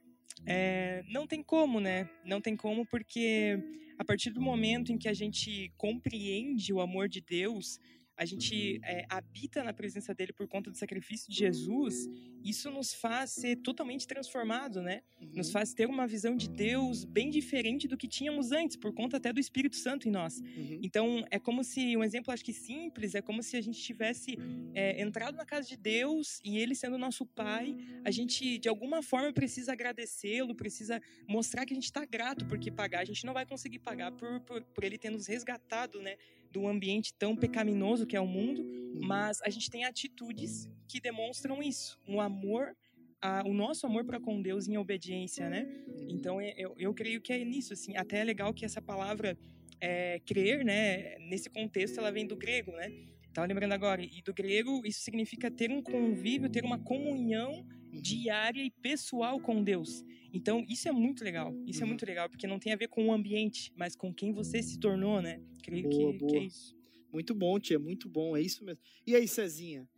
É, 0.46 1.02
não 1.08 1.26
tem 1.26 1.42
como, 1.42 1.80
né? 1.80 2.08
Não 2.25 2.40
tem 2.40 2.56
como 2.56 2.87
porque 2.87 3.58
a 3.99 4.04
partir 4.04 4.30
do 4.30 4.40
momento 4.40 4.92
em 4.92 4.99
que 4.99 5.08
a 5.08 5.12
gente 5.12 5.70
compreende 5.76 6.72
o 6.72 6.80
amor 6.80 7.08
de 7.08 7.20
Deus, 7.20 7.78
a 8.20 8.26
gente 8.26 8.78
é, 8.84 9.06
habita 9.08 9.64
na 9.64 9.72
presença 9.72 10.12
dele 10.12 10.30
por 10.30 10.46
conta 10.46 10.70
do 10.70 10.76
sacrifício 10.76 11.32
de 11.32 11.38
Jesus, 11.38 12.06
isso 12.44 12.70
nos 12.70 12.92
faz 12.92 13.30
ser 13.30 13.56
totalmente 13.56 14.06
transformado, 14.06 14.82
né? 14.82 15.00
Uhum. 15.18 15.30
Nos 15.36 15.50
faz 15.50 15.72
ter 15.72 15.86
uma 15.86 16.06
visão 16.06 16.36
de 16.36 16.46
Deus 16.46 17.02
bem 17.02 17.30
diferente 17.30 17.88
do 17.88 17.96
que 17.96 18.06
tínhamos 18.06 18.52
antes, 18.52 18.76
por 18.76 18.92
conta 18.92 19.16
até 19.16 19.32
do 19.32 19.40
Espírito 19.40 19.74
Santo 19.74 20.06
em 20.06 20.10
nós. 20.10 20.38
Uhum. 20.38 20.80
Então, 20.82 21.24
é 21.30 21.38
como 21.38 21.64
se, 21.64 21.96
um 21.96 22.04
exemplo 22.04 22.30
acho 22.30 22.44
que 22.44 22.52
simples, 22.52 23.14
é 23.14 23.22
como 23.22 23.42
se 23.42 23.56
a 23.56 23.60
gente 23.62 23.80
tivesse 23.80 24.36
é, 24.74 25.00
entrado 25.00 25.34
na 25.36 25.46
casa 25.46 25.66
de 25.66 25.78
Deus 25.78 26.42
e 26.44 26.58
ele 26.58 26.74
sendo 26.74 26.98
nosso 26.98 27.24
Pai, 27.24 27.74
a 28.04 28.10
gente 28.10 28.58
de 28.58 28.68
alguma 28.68 29.02
forma 29.02 29.32
precisa 29.32 29.72
agradecê-lo, 29.72 30.54
precisa 30.54 31.00
mostrar 31.26 31.64
que 31.64 31.72
a 31.72 31.78
gente 31.78 31.84
está 31.84 32.04
grato, 32.04 32.44
porque 32.44 32.70
pagar 32.70 33.00
a 33.00 33.04
gente 33.06 33.24
não 33.24 33.32
vai 33.32 33.46
conseguir 33.46 33.78
pagar 33.78 34.12
por, 34.12 34.40
por, 34.40 34.62
por 34.62 34.84
ele 34.84 34.98
ter 34.98 35.08
nos 35.08 35.26
resgatado, 35.26 36.02
né? 36.02 36.18
Do 36.50 36.66
ambiente 36.66 37.14
tão 37.14 37.37
pecaminoso 37.37 38.07
que 38.07 38.16
é 38.16 38.21
o 38.21 38.26
mundo, 38.26 38.62
uhum. 38.62 39.00
mas 39.07 39.40
a 39.42 39.50
gente 39.50 39.71
tem 39.71 39.85
atitudes 39.85 40.69
que 40.88 41.00
demonstram 41.00 41.62
isso, 41.62 41.99
um 42.07 42.21
amor, 42.21 42.76
a, 43.23 43.42
o 43.47 43.52
nosso 43.52 43.87
amor 43.87 44.04
para 44.04 44.19
com 44.19 44.40
Deus 44.40 44.66
em 44.66 44.76
obediência, 44.76 45.49
né? 45.49 45.69
Então 46.09 46.40
é, 46.40 46.54
eu, 46.57 46.75
eu 46.78 46.92
creio 46.95 47.21
que 47.21 47.33
é 47.33 47.45
nisso, 47.45 47.73
assim. 47.73 47.97
Até 47.97 48.19
é 48.19 48.25
legal 48.25 48.52
que 48.52 48.64
essa 48.64 48.80
palavra 48.80 49.38
é, 49.80 50.19
crer, 50.21 50.64
né? 50.64 51.16
Nesse 51.19 51.50
contexto 51.50 51.99
ela 51.99 52.11
vem 52.11 52.26
do 52.26 52.37
grego, 52.37 52.73
né? 52.73 52.90
Tava 53.33 53.47
lembrando 53.47 53.73
agora. 53.73 54.02
E 54.02 54.23
do 54.23 54.35
grego 54.35 54.83
isso 54.85 55.00
significa 55.00 55.50
ter 55.50 55.71
um 55.71 55.83
convívio, 55.83 56.50
ter 56.50 56.64
uma 56.64 56.78
comunhão 56.78 57.52
uhum. 57.52 58.00
diária 58.00 58.62
e 58.62 58.71
pessoal 58.71 59.38
com 59.40 59.62
Deus. 59.62 60.04
Então, 60.32 60.64
isso 60.68 60.88
é 60.88 60.92
muito 60.92 61.25
legal. 61.25 61.54
Isso 61.66 61.80
é 61.80 61.82
uhum. 61.82 61.88
é 61.88 61.90
muito 61.90 62.06
legal, 62.06 62.28
porque 62.28 62.46
não 62.46 62.58
tem 62.58 62.72
a 62.72 62.76
ver 62.76 62.88
com 62.88 63.06
o 63.06 63.12
ambiente, 63.12 63.72
mas 63.76 63.96
com 63.96 64.12
quem 64.12 64.32
você 64.32 64.62
se 64.62 64.78
tornou, 64.78 65.20
né? 65.20 65.40
Creio 65.62 65.88
boa, 65.88 66.12
que, 66.12 66.18
boa. 66.18 66.32
que 66.32 66.38
é 66.38 66.42
isso. 66.44 66.76
Muito 67.12 67.34
bom, 67.34 67.58
tia, 67.58 67.78
muito 67.78 68.08
bom, 68.08 68.37
é 68.37 68.40
isso 68.40 68.64
mesmo. 68.64 68.80
E 69.06 69.16
aí, 69.16 69.26
Cezinha? 69.26 69.88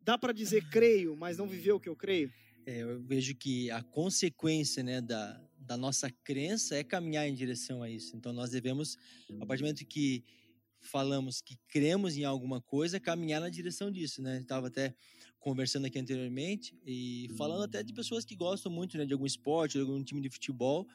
Dá 0.00 0.18
para 0.18 0.32
dizer 0.32 0.68
creio, 0.68 1.16
mas 1.16 1.38
não 1.38 1.46
viveu 1.46 1.76
o 1.76 1.80
que 1.80 1.88
eu 1.88 1.94
creio? 1.94 2.32
É, 2.66 2.82
eu 2.82 3.00
vejo 3.02 3.34
que 3.36 3.70
a 3.70 3.82
consequência 3.82 4.82
né, 4.82 5.00
da, 5.00 5.40
da 5.58 5.76
nossa 5.76 6.10
crença 6.24 6.76
é 6.76 6.82
caminhar 6.82 7.28
em 7.28 7.34
direção 7.34 7.82
a 7.82 7.90
isso. 7.90 8.16
Então, 8.16 8.32
nós 8.32 8.50
devemos, 8.50 8.96
a 9.40 9.46
partir 9.46 9.62
do 9.62 9.66
momento 9.66 9.86
que 9.86 10.24
falamos 10.82 11.40
que 11.40 11.56
cremos 11.68 12.16
em 12.16 12.24
alguma 12.24 12.60
coisa, 12.60 12.98
caminhar 12.98 13.40
na 13.40 13.48
direção 13.48 13.90
disso, 13.90 14.20
né? 14.20 14.40
Estava 14.40 14.66
até 14.66 14.94
conversando 15.42 15.86
aqui 15.86 15.98
anteriormente 15.98 16.74
e 16.86 17.28
falando 17.36 17.64
até 17.64 17.82
de 17.82 17.92
pessoas 17.92 18.24
que 18.24 18.36
gostam 18.36 18.70
muito 18.70 18.96
né, 18.96 19.04
de 19.04 19.12
algum 19.12 19.26
esporte, 19.26 19.72
de 19.72 19.80
algum 19.80 20.02
time 20.02 20.20
de 20.20 20.30
futebol. 20.30 20.86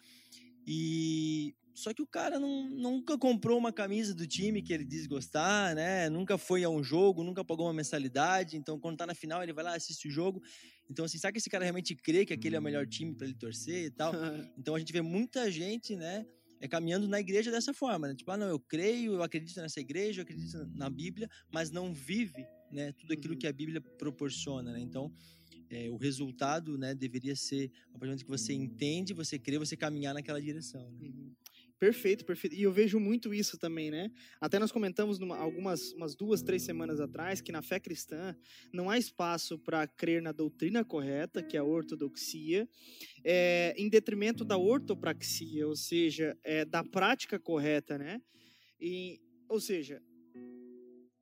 E 0.66 1.54
só 1.76 1.94
que 1.94 2.02
o 2.02 2.08
cara 2.08 2.40
não, 2.40 2.68
nunca 2.70 3.18
comprou 3.18 3.58
uma 3.58 3.72
camisa 3.72 4.16
do 4.16 4.26
time 4.26 4.64
que 4.64 4.74
ele 4.74 4.84
diz 4.84 5.06
gostar, 5.06 5.76
né? 5.76 6.10
Nunca 6.10 6.38
foi 6.38 6.64
a 6.64 6.70
um 6.70 6.84
jogo, 6.84 7.24
nunca 7.24 7.46
pagou 7.46 7.68
uma 7.68 7.74
mensalidade. 7.74 8.58
Então, 8.58 8.80
quando 8.80 8.98
tá 8.98 9.06
na 9.06 9.14
final, 9.14 9.44
ele 9.44 9.54
vai 9.54 9.64
lá, 9.64 9.76
assiste 9.76 10.08
o 10.08 10.12
jogo. 10.12 10.42
Então, 10.90 11.06
assim, 11.06 11.20
será 11.20 11.32
que 11.32 11.38
esse 11.38 11.50
cara 11.50 11.64
realmente 11.64 11.94
crê 11.96 12.26
que 12.26 12.34
aquele 12.34 12.56
é 12.56 12.60
o 12.60 12.64
melhor 12.64 12.88
time 12.88 13.14
para 13.14 13.28
ele 13.28 13.36
torcer 13.36 13.86
e 13.86 13.92
tal? 13.92 14.12
então, 14.58 14.74
a 14.74 14.80
gente 14.80 14.92
vê 14.92 15.02
muita 15.02 15.52
gente, 15.52 15.96
né? 15.96 16.26
É 16.60 16.68
caminhando 16.68 17.08
na 17.08 17.20
igreja 17.20 17.52
dessa 17.52 17.74
forma, 17.74 18.08
né? 18.08 18.16
Tipo, 18.16 18.32
ah, 18.32 18.38
não, 18.38 18.48
eu 18.48 18.60
creio, 18.60 19.14
eu 19.14 19.22
acredito 19.22 19.62
nessa 19.62 19.80
igreja, 19.80 20.22
eu 20.22 20.24
acredito 20.24 20.66
na 20.74 20.90
Bíblia, 20.90 21.30
mas 21.52 21.70
não 21.70 21.94
vive, 21.94 22.44
né? 22.72 22.92
Tudo 22.94 23.14
aquilo 23.14 23.34
uhum. 23.34 23.40
que 23.40 23.48
a 23.48 23.54
Bíblia 23.54 23.82
proporciona, 23.82 24.72
né? 24.72 24.80
Então, 24.80 25.14
é, 25.70 25.90
o 25.90 25.98
resultado, 25.98 26.78
né, 26.78 26.96
deveria 26.96 27.36
ser, 27.36 27.72
a 27.94 28.00
partir 28.00 28.16
do 28.16 28.24
que 28.24 28.30
você 28.30 28.54
entende, 28.54 29.14
você 29.14 29.38
crê, 29.38 29.58
você 29.58 29.76
caminhar 29.76 30.14
naquela 30.14 30.42
direção. 30.42 30.90
Né? 30.92 31.08
Uhum. 31.08 31.34
Perfeito, 31.80 32.26
perfeito. 32.26 32.56
E 32.56 32.64
eu 32.64 32.72
vejo 32.72 33.00
muito 33.00 33.32
isso 33.32 33.56
também, 33.56 33.92
né? 33.92 34.10
Até 34.42 34.58
nós 34.58 34.72
comentamos 34.72 35.20
numa, 35.20 35.38
algumas 35.38 35.92
umas 35.94 36.16
duas, 36.16 36.42
três 36.42 36.64
semanas 36.64 37.00
atrás 37.00 37.40
que 37.40 37.52
na 37.52 37.62
fé 37.62 37.80
cristã 37.80 38.36
não 38.74 38.90
há 38.90 38.98
espaço 38.98 39.60
para 39.60 39.86
crer 39.86 40.20
na 40.20 40.32
doutrina 40.32 40.84
correta, 40.84 41.44
que 41.44 41.56
é 41.56 41.60
a 41.60 41.64
ortodoxia, 41.64 42.68
é, 43.24 43.76
em 43.78 43.88
detrimento 43.90 44.44
da 44.44 44.58
ortopraxia, 44.58 45.68
ou 45.68 45.76
seja, 45.76 46.36
é, 46.44 46.66
da 46.66 46.84
prática 46.84 47.38
correta, 47.38 47.96
né? 47.96 48.20
E, 48.82 49.22
ou 49.48 49.60
seja, 49.60 50.02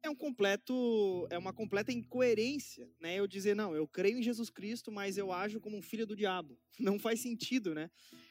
é 0.05 0.09
um 0.09 0.15
completo 0.15 1.27
é 1.29 1.37
uma 1.37 1.53
completa 1.53 1.91
incoerência, 1.91 2.89
né? 2.99 3.15
Eu 3.15 3.27
dizer 3.27 3.55
não, 3.55 3.75
eu 3.75 3.87
creio 3.87 4.17
em 4.17 4.23
Jesus 4.23 4.49
Cristo, 4.49 4.91
mas 4.91 5.17
eu 5.17 5.31
ajo 5.31 5.59
como 5.59 5.77
um 5.77 5.81
filho 5.81 6.05
do 6.05 6.15
diabo. 6.15 6.57
Não 6.79 6.99
faz 6.99 7.21
sentido, 7.21 7.73
né? 7.73 7.89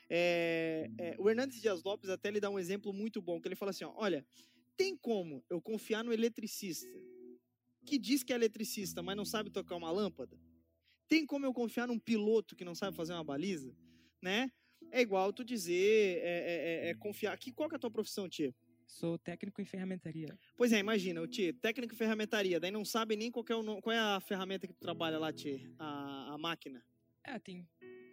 É, 0.09 0.90
é, 0.99 1.16
o 1.19 1.28
Hernandes 1.31 1.61
Dias 1.61 1.83
Lopes 1.83 2.11
até 2.11 2.31
lhe 2.31 2.40
dá 2.40 2.50
um 2.50 2.59
exemplo 2.59 2.93
muito 2.93 3.23
bom, 3.23 3.40
que 3.40 3.49
ele 3.49 3.57
fala 3.57 3.71
assim, 3.71 3.85
ó, 3.85 3.93
olha, 3.97 4.25
tem 4.76 4.97
como 4.97 5.43
eu 5.49 5.61
confiar 5.61 6.04
no 6.04 6.12
eletricista 6.12 6.87
que 7.85 7.99
diz 7.99 8.23
que 8.23 8.33
é 8.33 8.37
eletricista, 8.37 9.02
mas 9.02 9.16
não 9.16 9.25
sabe 9.25 9.50
tocar 9.50 9.76
uma 9.76 9.90
lâmpada? 9.90 10.38
Tem 11.07 11.26
como 11.26 11.45
eu 11.45 11.52
confiar 11.52 11.87
num 11.87 11.99
piloto 11.99 12.57
que 12.57 12.64
não 12.64 12.75
sabe 12.75 12.97
fazer 12.97 13.12
uma 13.12 13.23
baliza, 13.23 13.76
né? 14.21 14.50
É 14.90 15.00
igual 15.00 15.33
tu 15.33 15.45
dizer, 15.45 16.19
é, 16.19 16.23
é, 16.23 16.87
é, 16.87 16.90
é 16.90 16.95
confiar. 16.95 17.33
Aqui, 17.33 17.52
qual 17.52 17.69
que 17.69 17.75
é 17.75 17.76
a 17.76 17.81
tua 17.81 17.90
profissão, 17.90 18.28
tia? 18.28 18.54
Sou 18.87 19.19
técnico 19.19 19.61
em 19.61 19.64
ferramentaria. 19.64 20.38
Pois 20.57 20.73
é, 20.73 20.79
imagina, 20.79 21.21
o 21.21 21.26
Tia, 21.26 21.53
técnico 21.53 21.95
em 21.95 21.97
ferramentaria, 21.97 22.61
daí 22.61 22.71
não 22.71 22.85
sabe 22.85 23.17
nem 23.17 23.31
qual 23.31 23.45
é, 23.49 23.55
o, 23.55 23.83
qual 23.83 23.95
é 23.95 23.99
a 23.99 24.21
ferramenta 24.21 24.67
que 24.67 24.73
tu 24.73 24.81
trabalha 24.81 25.19
lá, 25.19 25.33
Tia, 25.33 25.61
a, 25.79 26.35
a 26.35 26.38
máquina. 26.38 26.85
É, 27.25 27.38
tem. 27.38 27.67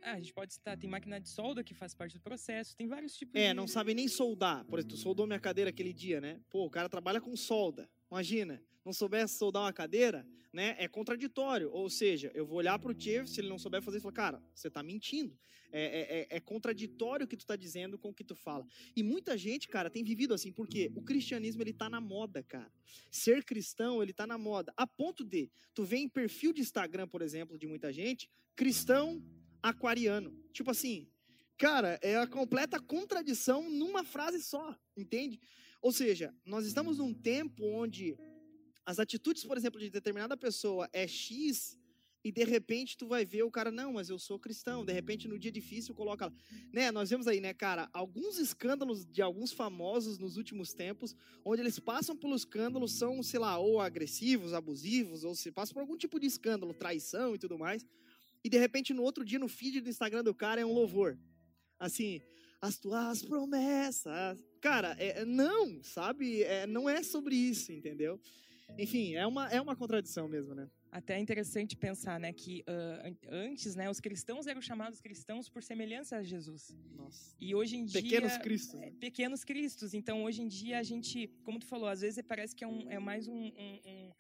Ah, 0.04 0.14
a 0.14 0.20
gente 0.20 0.34
pode 0.34 0.54
citar, 0.54 0.78
tem 0.78 0.90
máquina 0.90 1.20
de 1.20 1.30
solda 1.30 1.64
que 1.64 1.76
faz 1.76 1.94
parte 1.94 2.14
do 2.14 2.22
processo, 2.22 2.76
tem 2.76 2.88
vários 2.88 3.16
tipos 3.16 3.40
É, 3.40 3.50
de... 3.50 3.54
não 3.54 3.68
sabe 3.68 3.94
nem 3.94 4.08
soldar. 4.08 4.66
Por 4.66 4.80
exemplo, 4.80 4.96
tu 4.96 5.02
soldou 5.02 5.28
minha 5.28 5.40
cadeira 5.40 5.70
aquele 5.70 5.94
dia, 5.94 6.20
né? 6.20 6.40
Pô, 6.50 6.66
o 6.66 6.70
cara 6.70 6.90
trabalha 6.90 7.22
com 7.22 7.36
solda. 7.36 7.88
Imagina, 8.10 8.64
não 8.84 8.94
soubesse 8.94 9.38
soldar 9.38 9.64
uma 9.64 9.74
cadeira, 9.74 10.28
né? 10.52 10.76
É 10.78 10.88
contraditório. 10.88 11.70
Ou 11.72 11.90
seja, 11.90 12.32
eu 12.34 12.46
vou 12.46 12.58
olhar 12.58 12.78
pro 12.80 12.94
Tio, 12.94 13.28
se 13.28 13.40
ele 13.40 13.50
não 13.50 13.58
souber 13.58 13.82
fazer, 13.82 13.98
e 13.98 14.02
falar, 14.02 14.14
cara, 14.14 14.44
você 14.54 14.70
tá 14.70 14.82
mentindo. 14.84 15.38
É, 15.72 15.84
é, 15.84 16.20
é, 16.20 16.28
é, 16.38 16.40
contraditório 16.40 17.26
o 17.26 17.28
que 17.28 17.38
tu 17.38 17.46
tá 17.46 17.56
dizendo 17.56 17.98
com 17.98 18.10
o 18.10 18.14
que 18.14 18.24
tu 18.24 18.36
fala. 18.36 18.66
E 18.96 19.02
muita 19.02 19.38
gente, 19.38 19.70
cara, 19.70 19.90
tem 19.90 20.04
vivido 20.04 20.34
assim, 20.34 20.52
porque 20.52 20.92
o 20.96 21.02
cristianismo, 21.02 21.64
ele 21.64 21.72
tá 21.72 21.90
na 21.90 22.02
moda, 22.02 22.44
cara. 22.44 22.72
Ser 23.10 23.44
cristão, 23.44 24.04
ele 24.04 24.12
tá 24.12 24.28
na 24.28 24.38
moda. 24.38 24.74
A 24.76 24.86
ponto 24.86 25.24
de, 25.24 25.50
tu 25.74 25.86
vê 25.86 25.98
em 25.98 26.10
perfil 26.10 26.52
de 26.52 26.62
Instagram, 26.62 27.08
por 27.08 27.22
exemplo, 27.22 27.58
de 27.58 27.68
muita 27.68 27.92
gente, 27.94 28.30
cristão 28.56 29.24
aquariano. 29.64 30.38
Tipo 30.52 30.72
assim, 30.72 31.08
cara, 31.58 31.98
é 32.02 32.18
a 32.18 32.28
completa 32.28 32.80
contradição 32.80 33.70
numa 33.70 34.04
frase 34.04 34.44
só, 34.44 34.78
entende? 34.98 35.40
Ou 35.82 35.92
seja, 35.92 36.36
nós 36.46 36.66
estamos 36.66 36.98
num 36.98 37.14
tempo 37.14 37.66
onde 37.66 38.18
as 38.86 39.00
atitudes, 39.00 39.44
por 39.44 39.58
exemplo, 39.58 39.80
de 39.80 39.90
determinada 39.90 40.36
pessoa 40.36 40.90
é 40.92 41.08
X 41.08 41.78
e 42.24 42.32
de 42.32 42.44
repente 42.44 42.98
tu 42.98 43.08
vai 43.08 43.26
ver 43.26 43.44
o 43.44 43.52
cara, 43.52 43.72
não, 43.72 43.94
mas 43.94 44.10
eu 44.10 44.20
sou 44.20 44.38
cristão. 44.40 44.86
De 44.86 44.94
repente 44.94 45.28
no 45.28 45.40
dia 45.40 45.52
difícil 45.52 45.96
coloca 45.96 46.28
lá. 46.28 46.34
Né, 46.72 46.92
nós 46.92 47.10
vemos 47.10 47.28
aí, 47.28 47.42
né, 47.42 47.54
cara, 47.54 47.90
alguns 47.94 48.38
escândalos 48.38 49.06
de 49.06 49.22
alguns 49.22 49.52
famosos 49.52 50.20
nos 50.20 50.38
últimos 50.38 50.74
tempos, 50.74 51.16
onde 51.44 51.62
eles 51.62 51.80
passam 51.80 52.16
pelos 52.16 52.42
escândalos, 52.42 52.94
são, 52.94 53.24
sei 53.24 53.40
lá, 53.40 53.58
ou 53.58 53.80
agressivos, 53.80 54.54
abusivos, 54.54 55.24
ou 55.24 55.34
se 55.36 55.52
passam 55.52 55.74
por 55.74 55.82
algum 55.82 55.98
tipo 55.98 56.20
de 56.20 56.28
escândalo, 56.28 56.74
traição 56.74 57.34
e 57.34 57.40
tudo 57.40 57.58
mais. 57.58 57.86
E 58.44 58.50
de 58.50 58.58
repente 58.58 58.94
no 58.94 59.04
outro 59.04 59.26
dia 59.26 59.40
no 59.40 59.48
feed 59.48 59.82
do 59.82 59.90
Instagram 59.90 60.24
do 60.24 60.34
cara 60.34 60.62
é 60.62 60.66
um 60.66 60.74
louvor. 60.74 61.18
Assim, 61.80 62.22
as 62.62 62.78
tuas 62.78 63.24
promessas. 63.24 64.40
Cara, 64.62 64.96
é, 65.00 65.26
não, 65.26 65.84
sabe? 65.84 66.44
É, 66.44 66.68
não 66.68 66.88
é 66.88 67.02
sobre 67.02 67.36
isso, 67.36 67.72
entendeu? 67.72 68.22
Enfim, 68.78 69.16
é 69.16 69.26
uma, 69.28 69.50
é 69.50 69.62
uma 69.62 69.76
contradição 69.76 70.28
mesmo, 70.28 70.56
né? 70.56 70.70
Até 70.92 71.16
é 71.16 71.20
interessante 71.20 71.78
pensar, 71.78 72.20
né, 72.20 72.34
que 72.34 72.66
uh, 72.68 73.18
antes, 73.30 73.76
né, 73.76 73.90
os 73.90 74.02
cristãos 74.02 74.46
eram 74.46 74.62
chamados 74.62 75.00
cristãos 75.00 75.48
por 75.48 75.64
semelhança 75.64 76.18
a 76.18 76.24
Jesus. 76.24 76.76
Nossa. 76.94 77.34
E 77.40 77.56
hoje 77.56 77.78
em 77.78 77.86
dia 77.86 78.02
pequenos 78.02 78.38
cristos. 78.38 78.80
Né? 78.80 78.92
Pequenos 79.00 79.44
cristos. 79.46 79.94
Então, 79.94 80.24
hoje 80.26 80.42
em 80.42 80.50
dia 80.50 80.80
a 80.80 80.84
gente, 80.84 81.28
como 81.44 81.60
tu 81.60 81.66
falou, 81.66 81.88
às 81.88 82.02
vezes 82.02 82.22
parece 82.28 82.54
que 82.54 82.64
é, 82.64 82.68
um, 82.68 82.90
é 82.92 83.00
mais 83.00 83.26
um, 83.28 83.34
um, 83.34 83.80
um, 83.86 84.12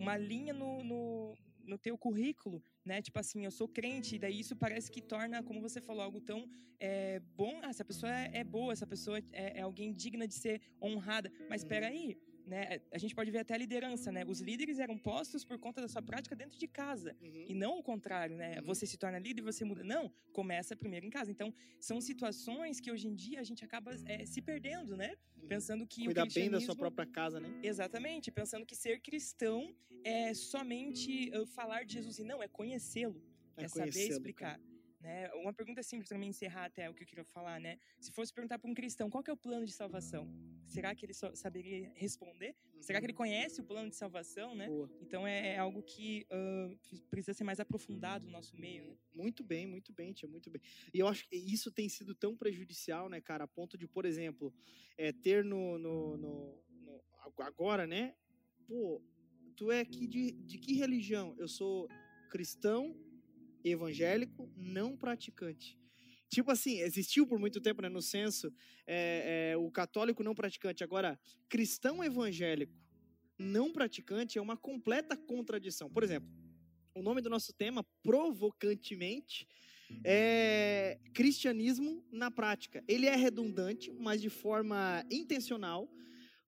uma 0.00 0.16
linha 0.18 0.52
no, 0.52 0.84
no, 0.84 1.34
no 1.64 1.78
teu 1.78 1.96
currículo, 1.96 2.62
né? 2.84 3.00
Tipo 3.00 3.18
assim, 3.18 3.44
eu 3.44 3.50
sou 3.50 3.66
crente, 3.66 4.16
e 4.16 4.18
daí 4.18 4.40
isso 4.40 4.54
parece 4.54 4.90
que 4.90 5.00
torna, 5.00 5.42
como 5.42 5.62
você 5.62 5.80
falou, 5.80 6.02
algo 6.02 6.20
tão 6.20 6.46
é, 6.78 7.20
bom. 7.20 7.60
Ah, 7.62 7.70
essa 7.70 7.84
pessoa 7.84 8.12
é, 8.12 8.30
é 8.34 8.44
boa, 8.44 8.72
essa 8.72 8.86
pessoa 8.86 9.18
é, 9.32 9.58
é, 9.58 9.60
alguém 9.62 9.92
digna 9.92 10.26
de 10.26 10.34
ser 10.34 10.60
honrada. 10.80 11.32
Mas 11.48 11.62
espera 11.62 11.86
uhum. 11.86 11.92
aí, 11.92 12.18
né, 12.46 12.80
a 12.90 12.98
gente 12.98 13.14
pode 13.14 13.30
ver 13.30 13.38
até 13.38 13.54
a 13.54 13.56
liderança, 13.56 14.10
né? 14.10 14.24
Os 14.26 14.40
líderes 14.40 14.78
eram 14.78 14.98
postos 14.98 15.44
por 15.44 15.58
conta 15.58 15.80
da 15.80 15.88
sua 15.88 16.02
prática 16.02 16.34
dentro 16.34 16.58
de 16.58 16.66
casa 16.66 17.16
uhum. 17.20 17.44
e 17.48 17.54
não 17.54 17.78
o 17.78 17.82
contrário, 17.82 18.36
né? 18.36 18.58
Uhum. 18.58 18.66
Você 18.66 18.86
se 18.86 18.96
torna 18.96 19.18
líder 19.18 19.42
e 19.42 19.44
você 19.44 19.64
muda. 19.64 19.84
Não, 19.84 20.12
começa 20.32 20.74
primeiro 20.76 21.06
em 21.06 21.10
casa. 21.10 21.30
Então, 21.30 21.54
são 21.80 22.00
situações 22.00 22.80
que 22.80 22.90
hoje 22.90 23.08
em 23.08 23.14
dia 23.14 23.40
a 23.40 23.44
gente 23.44 23.64
acaba 23.64 23.92
é, 24.06 24.24
se 24.26 24.42
perdendo, 24.42 24.96
né? 24.96 25.14
Uhum. 25.40 25.48
Pensando 25.48 25.86
que 25.86 26.04
cuidar 26.04 26.26
bem 26.26 26.50
da 26.50 26.60
sua 26.60 26.74
própria 26.74 27.06
casa, 27.06 27.40
né? 27.40 27.48
Exatamente, 27.62 28.30
pensando 28.30 28.66
que 28.66 28.74
ser 28.74 29.00
cristão 29.00 29.74
é 30.04 30.34
somente 30.34 31.30
uh, 31.36 31.46
falar 31.46 31.84
de 31.84 31.94
Jesus 31.94 32.18
e 32.18 32.24
não 32.24 32.42
é 32.42 32.48
conhecê-lo, 32.48 33.22
é, 33.56 33.64
é 33.64 33.68
saber 33.68 34.08
explicar. 34.08 34.58
Cara. 34.58 34.71
Né? 35.02 35.28
Uma 35.34 35.52
pergunta 35.52 35.82
simples 35.82 36.08
para 36.08 36.16
mim 36.16 36.28
encerrar 36.28 36.66
até 36.66 36.88
o 36.88 36.94
que 36.94 37.02
eu 37.02 37.06
queria 37.06 37.24
falar, 37.24 37.60
né? 37.60 37.76
Se 37.98 38.12
fosse 38.12 38.32
perguntar 38.32 38.56
para 38.60 38.70
um 38.70 38.74
cristão 38.74 39.10
qual 39.10 39.24
é 39.26 39.32
o 39.32 39.36
plano 39.36 39.66
de 39.66 39.72
salvação, 39.72 40.32
será 40.64 40.94
que 40.94 41.04
ele 41.04 41.12
saberia 41.12 41.90
responder? 41.96 42.54
Uhum. 42.72 42.82
Será 42.82 43.00
que 43.00 43.06
ele 43.06 43.12
uhum. 43.12 43.18
conhece 43.18 43.60
o 43.60 43.64
plano 43.64 43.90
de 43.90 43.96
salvação, 43.96 44.54
né? 44.54 44.68
Boa. 44.68 44.88
Então 45.00 45.26
é, 45.26 45.54
é, 45.54 45.58
algo 45.58 45.82
que 45.82 46.24
uh, 46.30 47.02
precisa 47.10 47.34
ser 47.34 47.42
mais 47.42 47.58
aprofundado 47.58 48.26
no 48.26 48.30
nosso 48.30 48.56
meio, 48.56 48.86
né? 48.86 48.96
Muito 49.12 49.42
bem, 49.42 49.66
muito 49.66 49.92
bem, 49.92 50.12
tia, 50.12 50.28
muito 50.28 50.48
bem. 50.48 50.62
E 50.94 51.00
eu 51.00 51.08
acho 51.08 51.28
que 51.28 51.34
isso 51.34 51.72
tem 51.72 51.88
sido 51.88 52.14
tão 52.14 52.36
prejudicial, 52.36 53.08
né, 53.08 53.20
cara, 53.20 53.42
a 53.42 53.48
ponto 53.48 53.76
de, 53.76 53.88
por 53.88 54.04
exemplo, 54.04 54.54
é, 54.96 55.10
ter 55.10 55.44
no, 55.44 55.78
no, 55.78 56.16
no, 56.16 56.64
no 56.80 57.04
agora, 57.40 57.88
né? 57.88 58.14
Pô, 58.68 59.02
tu 59.56 59.72
é 59.72 59.80
aqui 59.80 60.06
de, 60.06 60.30
de 60.30 60.58
que 60.58 60.74
religião? 60.74 61.34
Eu 61.38 61.48
sou 61.48 61.88
cristão 62.30 62.96
evangélico 63.64 64.50
não 64.56 64.96
praticante. 64.96 65.78
Tipo 66.28 66.50
assim, 66.50 66.80
existiu 66.80 67.26
por 67.26 67.38
muito 67.38 67.60
tempo 67.60 67.82
né, 67.82 67.90
no 67.90 68.00
censo 68.00 68.52
é, 68.86 69.52
é, 69.52 69.56
o 69.56 69.70
católico 69.70 70.22
não 70.22 70.34
praticante. 70.34 70.82
Agora, 70.82 71.20
cristão 71.48 72.02
evangélico 72.02 72.74
não 73.38 73.70
praticante 73.70 74.38
é 74.38 74.42
uma 74.42 74.56
completa 74.56 75.16
contradição. 75.16 75.90
Por 75.90 76.02
exemplo, 76.02 76.30
o 76.94 77.02
nome 77.02 77.20
do 77.20 77.28
nosso 77.28 77.52
tema, 77.52 77.84
provocantemente, 78.02 79.46
é 80.04 80.98
cristianismo 81.12 82.02
na 82.10 82.30
prática. 82.30 82.82
Ele 82.88 83.06
é 83.06 83.14
redundante, 83.14 83.92
mas 83.92 84.22
de 84.22 84.30
forma 84.30 85.04
intencional, 85.10 85.90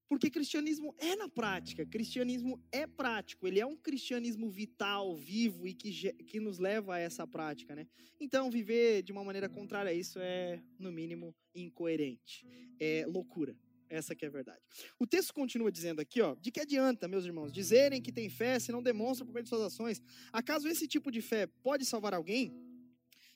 porque 0.09 0.31
cristianismo 0.31 0.95
é 0.99 1.17
na 1.17 1.29
prática, 1.29 1.85
cristianismo 1.87 2.61
é 2.71 2.87
prático, 2.87 3.47
ele 3.47 3.61
é 3.61 3.67
um 3.67 3.77
cristianismo 3.77 4.51
vital, 4.51 5.17
vivo 5.17 5.67
e 5.67 5.75
que, 5.75 6.13
que 6.25 6.41
nos 6.41 6.59
leva 6.59 6.95
a 6.95 6.99
essa 6.99 7.27
prática, 7.27 7.75
né? 7.75 7.87
Então, 8.21 8.51
viver 8.51 9.03
de 9.03 9.13
uma 9.13 9.25
maneira 9.25 9.49
contrária 9.49 9.91
a 9.91 9.95
isso 9.95 10.19
é, 10.19 10.63
no 10.79 10.93
mínimo, 10.93 11.35
incoerente, 11.55 12.47
é 12.79 13.05
loucura. 13.07 13.57
Essa 13.89 14.15
que 14.15 14.25
é 14.25 14.29
a 14.29 14.31
verdade. 14.31 14.61
O 14.99 15.07
texto 15.07 15.33
continua 15.33 15.71
dizendo 15.71 16.01
aqui, 16.01 16.21
ó, 16.21 16.35
de 16.35 16.51
que 16.51 16.61
adianta, 16.61 17.07
meus 17.07 17.25
irmãos, 17.25 17.53
dizerem 17.53 18.03
que 18.03 18.11
tem 18.11 18.29
fé 18.29 18.59
se 18.59 18.73
não 18.73 18.83
demonstram 18.83 19.27
por 19.27 19.33
meio 19.33 19.45
de 19.45 19.49
suas 19.49 19.63
ações? 19.63 20.03
Acaso 20.33 20.67
esse 20.67 20.89
tipo 20.89 21.13
de 21.13 21.21
fé 21.21 21.47
pode 21.63 21.85
salvar 21.85 22.15
alguém? 22.15 22.53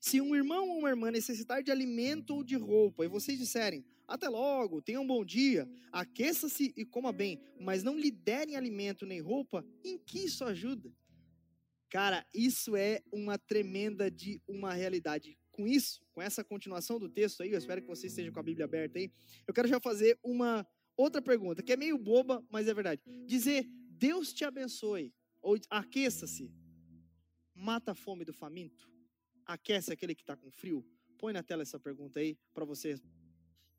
Se 0.00 0.20
um 0.20 0.34
irmão 0.34 0.68
ou 0.68 0.78
uma 0.78 0.88
irmã 0.88 1.10
necessitar 1.10 1.62
de 1.62 1.70
alimento 1.70 2.34
ou 2.34 2.42
de 2.42 2.56
roupa, 2.56 3.04
e 3.04 3.08
vocês 3.08 3.38
disserem, 3.38 3.84
Até 4.08 4.26
logo, 4.26 4.80
tenha 4.80 4.98
um 4.98 5.06
bom 5.06 5.22
dia, 5.22 5.68
aqueça-se 5.92 6.72
e 6.74 6.82
coma 6.86 7.12
bem, 7.12 7.38
mas 7.60 7.82
não 7.82 7.94
lhe 7.94 8.10
derem 8.10 8.56
alimento 8.56 9.04
nem 9.04 9.20
roupa, 9.20 9.62
em 9.84 9.98
que 9.98 10.20
isso 10.20 10.42
ajuda? 10.44 10.90
Cara, 11.90 12.26
isso 12.32 12.74
é 12.74 13.02
uma 13.12 13.36
tremenda 13.36 14.10
de 14.10 14.40
uma 14.48 14.72
realidade. 14.72 15.38
Com 15.52 15.68
isso, 15.68 16.00
com 16.10 16.22
essa 16.22 16.42
continuação 16.42 16.98
do 16.98 17.06
texto 17.06 17.42
aí, 17.42 17.52
eu 17.52 17.58
espero 17.58 17.82
que 17.82 17.86
vocês 17.86 18.10
estejam 18.10 18.32
com 18.32 18.40
a 18.40 18.42
Bíblia 18.42 18.64
aberta 18.64 18.98
aí, 18.98 19.12
eu 19.46 19.52
quero 19.52 19.68
já 19.68 19.78
fazer 19.78 20.18
uma 20.22 20.66
outra 20.96 21.20
pergunta, 21.20 21.62
que 21.62 21.72
é 21.74 21.76
meio 21.76 21.98
boba, 21.98 22.42
mas 22.50 22.66
é 22.66 22.72
verdade. 22.72 23.02
Dizer, 23.26 23.66
Deus 23.90 24.32
te 24.32 24.42
abençoe, 24.42 25.12
ou 25.42 25.58
aqueça-se, 25.68 26.50
mata 27.54 27.92
a 27.92 27.94
fome 27.94 28.24
do 28.24 28.32
faminto? 28.32 28.90
Aquece 29.44 29.92
aquele 29.92 30.14
que 30.14 30.22
está 30.22 30.34
com 30.34 30.50
frio? 30.50 30.82
Põe 31.18 31.34
na 31.34 31.42
tela 31.42 31.60
essa 31.60 31.78
pergunta 31.78 32.20
aí 32.20 32.38
para 32.54 32.64
você. 32.64 32.98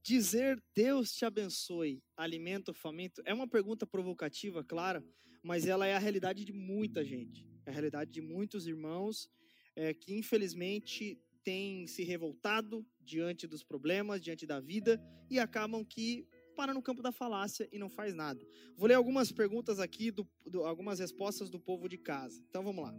Dizer 0.02 0.62
Deus 0.74 1.14
te 1.14 1.26
abençoe, 1.26 2.02
alimenta 2.16 2.72
o 2.72 2.74
faminto, 2.74 3.22
é 3.26 3.34
uma 3.34 3.48
pergunta 3.48 3.86
provocativa, 3.86 4.64
claro, 4.64 5.04
mas 5.44 5.66
ela 5.66 5.86
é 5.86 5.94
a 5.94 6.00
realidade 6.00 6.46
de 6.46 6.54
muita 6.54 7.04
gente. 7.04 7.46
É 7.66 7.70
a 7.70 7.74
realidade 7.74 8.12
de 8.12 8.22
muitos 8.22 8.66
irmãos 8.68 9.30
é, 9.76 9.94
que, 9.94 10.14
infelizmente, 10.14 11.20
têm 11.44 11.88
se 11.88 12.04
revoltado 12.04 12.86
diante 13.00 13.48
dos 13.48 13.64
problemas, 13.64 14.22
diante 14.22 14.46
da 14.46 14.60
vida, 14.60 15.02
e 15.30 15.40
acabam 15.40 15.84
que 15.86 16.28
para 16.56 16.74
no 16.74 16.82
campo 16.82 17.02
da 17.02 17.12
falácia 17.12 17.70
e 17.72 17.80
não 17.80 17.90
faz 17.90 18.14
nada. 18.14 18.46
Vou 18.76 18.88
ler 18.88 18.96
algumas 18.96 19.32
perguntas 19.32 19.80
aqui, 19.80 20.12
do, 20.12 20.28
do, 20.46 20.66
algumas 20.66 21.00
respostas 21.00 21.50
do 21.50 21.60
povo 21.60 21.88
de 21.88 21.98
casa. 21.98 22.44
Então 22.50 22.64
vamos 22.64 22.84
lá. 22.84 22.94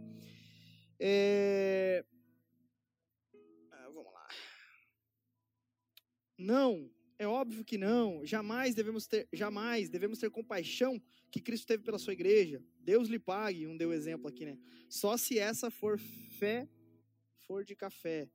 É... 0.99 2.03
Não, 6.41 6.89
é 7.19 7.27
óbvio 7.27 7.63
que 7.63 7.77
não. 7.77 8.25
Jamais 8.25 8.73
devemos 8.73 9.05
ter, 9.05 9.27
jamais 9.31 9.89
devemos 9.89 10.17
ter 10.17 10.31
compaixão 10.31 10.99
que 11.29 11.39
Cristo 11.39 11.67
teve 11.67 11.83
pela 11.83 11.99
sua 11.99 12.13
igreja. 12.13 12.63
Deus 12.79 13.07
lhe 13.07 13.19
pague, 13.19 13.67
um 13.67 13.77
deu 13.77 13.93
exemplo 13.93 14.27
aqui, 14.27 14.43
né? 14.43 14.57
Só 14.89 15.15
se 15.17 15.37
essa 15.37 15.69
for 15.69 15.99
fé, 15.99 16.67
for 17.45 17.63
de 17.63 17.75
café. 17.75 18.27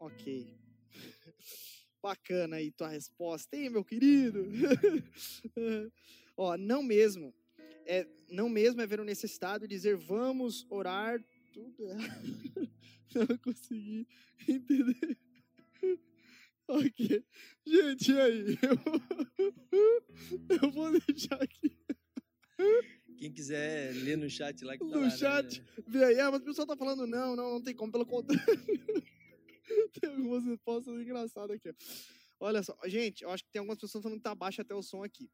Ok. 0.00 0.58
Bacana 2.02 2.56
aí 2.56 2.70
tua 2.72 2.88
resposta, 2.88 3.56
hein, 3.56 3.70
meu 3.70 3.84
querido? 3.84 4.44
Ó, 6.36 6.56
não 6.56 6.82
mesmo. 6.82 7.32
É, 7.84 8.06
não 8.28 8.48
mesmo 8.48 8.80
é 8.80 8.86
ver 8.86 9.00
o 9.00 9.04
necessitado 9.04 9.68
dizer 9.68 9.96
vamos 9.96 10.66
orar 10.68 11.24
tudo 11.52 11.88
errado. 11.88 12.46
Não 13.14 13.38
consegui 13.38 14.06
entender. 14.46 15.16
Ok. 16.68 17.24
Gente, 17.66 18.12
e 18.12 18.20
aí? 18.20 18.58
Eu, 18.62 18.76
eu 20.62 20.70
vou 20.70 20.90
deixar 21.00 21.40
aqui. 21.42 21.76
Quem 23.18 23.32
quiser 23.32 23.94
ler 23.94 24.16
no 24.18 24.28
chat 24.28 24.64
lá 24.64 24.76
que 24.76 24.84
tá 24.84 24.96
No 24.96 25.00
lá, 25.02 25.10
chat, 25.10 25.60
Né? 25.60 25.66
vê 25.86 26.04
aí. 26.04 26.20
Ah, 26.20 26.30
mas 26.30 26.40
o 26.40 26.44
pessoal 26.44 26.66
tá 26.66 26.76
falando 26.76 27.06
não, 27.06 27.36
não, 27.36 27.52
não 27.54 27.62
tem 27.62 27.74
como, 27.74 27.92
pelo 27.92 28.04
contrário. 28.04 28.44
tem 30.00 30.10
algumas 30.10 30.44
respostas 30.44 30.94
engraçadas 31.00 31.56
aqui. 31.56 31.72
Olha 32.38 32.62
só, 32.62 32.76
gente, 32.86 33.22
eu 33.22 33.30
acho 33.30 33.44
que 33.44 33.50
tem 33.50 33.60
algumas 33.60 33.78
pessoas 33.78 34.02
falando 34.02 34.18
que 34.18 34.24
tá 34.24 34.34
baixo 34.34 34.60
até 34.60 34.74
o 34.74 34.82
som 34.82 35.02
aqui. 35.02 35.30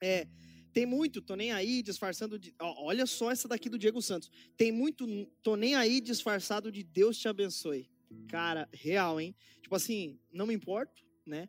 É, 0.00 0.28
tem 0.72 0.86
muito, 0.86 1.20
tô 1.20 1.34
nem 1.34 1.50
aí 1.50 1.82
disfarçando 1.82 2.38
de. 2.38 2.54
ó, 2.60 2.84
olha 2.84 3.04
só 3.06 3.30
essa 3.32 3.48
daqui 3.48 3.68
do 3.68 3.78
Diego 3.78 4.00
Santos. 4.00 4.30
Tem 4.56 4.70
muito, 4.70 5.06
tô 5.42 5.56
nem 5.56 5.74
aí 5.74 6.00
disfarçado 6.00 6.70
de 6.70 6.84
Deus 6.84 7.18
te 7.18 7.26
abençoe. 7.26 7.90
Cara, 8.28 8.68
real, 8.72 9.20
hein? 9.20 9.34
Tipo 9.62 9.74
assim, 9.74 10.18
não 10.32 10.46
me 10.46 10.54
importo, 10.54 11.04
né? 11.26 11.48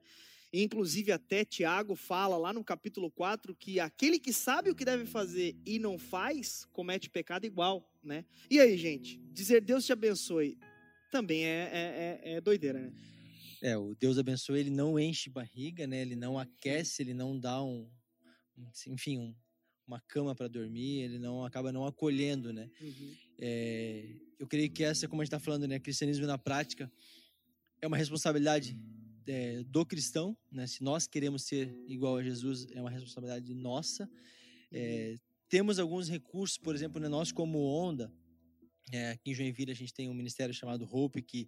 Inclusive, 0.51 1.11
até 1.11 1.45
Tiago 1.45 1.95
fala 1.95 2.35
lá 2.37 2.51
no 2.51 2.63
capítulo 2.63 3.11
4 3.11 3.55
que 3.55 3.79
aquele 3.79 4.17
que 4.17 4.33
sabe 4.33 4.71
o 4.71 4.75
que 4.75 4.83
deve 4.83 5.05
fazer 5.05 5.55
e 5.65 5.77
não 5.77 5.99
faz, 5.99 6.65
comete 6.73 7.09
pecado 7.09 7.45
igual, 7.45 7.87
né? 8.03 8.25
E 8.49 8.59
aí, 8.59 8.75
gente, 8.77 9.19
dizer 9.31 9.61
Deus 9.61 9.85
te 9.85 9.93
abençoe 9.93 10.57
também 11.11 11.45
é, 11.45 11.69
é, 11.71 12.21
é- 12.23 12.33
é 12.33 12.41
doideira, 12.41 12.79
né? 12.79 12.93
É, 13.61 13.77
o 13.77 13.93
Deus 13.93 14.17
abençoe, 14.17 14.59
ele 14.59 14.69
não 14.69 14.97
enche 14.99 15.29
barriga, 15.29 15.85
né? 15.85 16.01
Ele 16.01 16.15
não 16.15 16.39
aquece, 16.39 17.03
ele 17.03 17.13
não 17.13 17.37
dá 17.39 17.61
um, 17.63 17.87
enfim, 18.87 19.17
um- 19.19 19.35
uma 19.85 19.99
cama 20.01 20.33
para 20.33 20.47
dormir, 20.47 21.01
ele 21.01 21.19
não 21.19 21.43
acaba 21.45 21.71
não 21.71 21.85
acolhendo, 21.85 22.51
né? 22.53 22.69
É, 23.39 24.05
eu 24.37 24.47
creio 24.47 24.69
que 24.69 24.83
essa, 24.83 25.07
como 25.07 25.21
a 25.21 25.25
gente 25.25 25.33
está 25.33 25.39
falando, 25.39 25.67
né, 25.67 25.79
cristianismo 25.79 26.25
na 26.27 26.37
prática, 26.37 26.91
é 27.81 27.87
uma 27.87 27.97
responsabilidade 27.97 28.77
é, 29.27 29.63
do 29.63 29.85
cristão, 29.85 30.37
né? 30.51 30.67
Se 30.67 30.83
nós 30.83 31.07
queremos 31.07 31.43
ser 31.43 31.73
igual 31.87 32.17
a 32.17 32.23
Jesus, 32.23 32.67
é 32.71 32.81
uma 32.81 32.89
responsabilidade 32.89 33.53
nossa. 33.53 34.09
É, 34.71 35.15
temos 35.47 35.79
alguns 35.79 36.09
recursos, 36.09 36.57
por 36.57 36.75
exemplo, 36.75 36.99
né, 36.99 37.07
nós 37.07 37.31
como 37.31 37.59
Onda, 37.59 38.11
é, 38.91 39.11
aqui 39.11 39.31
em 39.31 39.33
Joinville 39.33 39.71
a 39.71 39.75
gente 39.75 39.93
tem 39.93 40.09
um 40.09 40.13
ministério 40.13 40.53
chamado 40.53 40.87
Hope 40.91 41.21
que 41.21 41.47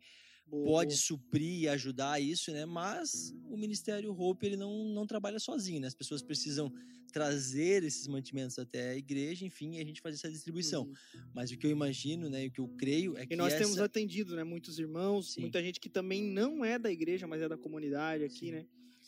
Boa, 0.51 0.65
pode 0.65 0.97
suprir 0.97 1.61
e 1.61 1.69
ajudar 1.69 2.21
isso, 2.21 2.51
né? 2.51 2.65
Mas 2.65 3.33
o 3.49 3.57
Ministério 3.57 4.11
Hope 4.11 4.45
ele 4.45 4.57
não, 4.57 4.85
não 4.89 5.07
trabalha 5.07 5.39
sozinho, 5.39 5.79
né? 5.79 5.87
As 5.87 5.95
pessoas 5.95 6.21
precisam 6.21 6.71
trazer 7.11 7.83
esses 7.83 8.07
mantimentos 8.07 8.57
até 8.59 8.91
a 8.91 8.95
igreja, 8.95 9.45
enfim, 9.45 9.75
e 9.75 9.79
a 9.79 9.85
gente 9.85 10.01
faz 10.01 10.15
essa 10.15 10.29
distribuição. 10.29 10.83
Uhum. 10.83 11.21
Mas 11.33 11.51
o 11.51 11.57
que 11.57 11.65
eu 11.65 11.71
imagino, 11.71 12.29
né, 12.29 12.45
e 12.45 12.47
o 12.47 12.51
que 12.51 12.59
eu 12.59 12.67
creio 12.69 13.17
é 13.17 13.25
que 13.25 13.33
E 13.33 13.37
nós 13.37 13.53
essa... 13.53 13.63
temos 13.63 13.79
atendido, 13.79 14.35
né? 14.35 14.43
Muitos 14.43 14.77
irmãos, 14.79 15.33
Sim. 15.33 15.41
muita 15.41 15.61
gente 15.61 15.79
que 15.79 15.89
também 15.89 16.21
não 16.23 16.63
é 16.63 16.77
da 16.77 16.91
igreja, 16.91 17.27
mas 17.27 17.41
é 17.41 17.49
da 17.49 17.57
comunidade 17.57 18.23
aqui, 18.23 18.47
Sim. 18.47 18.51
né? 18.51 18.65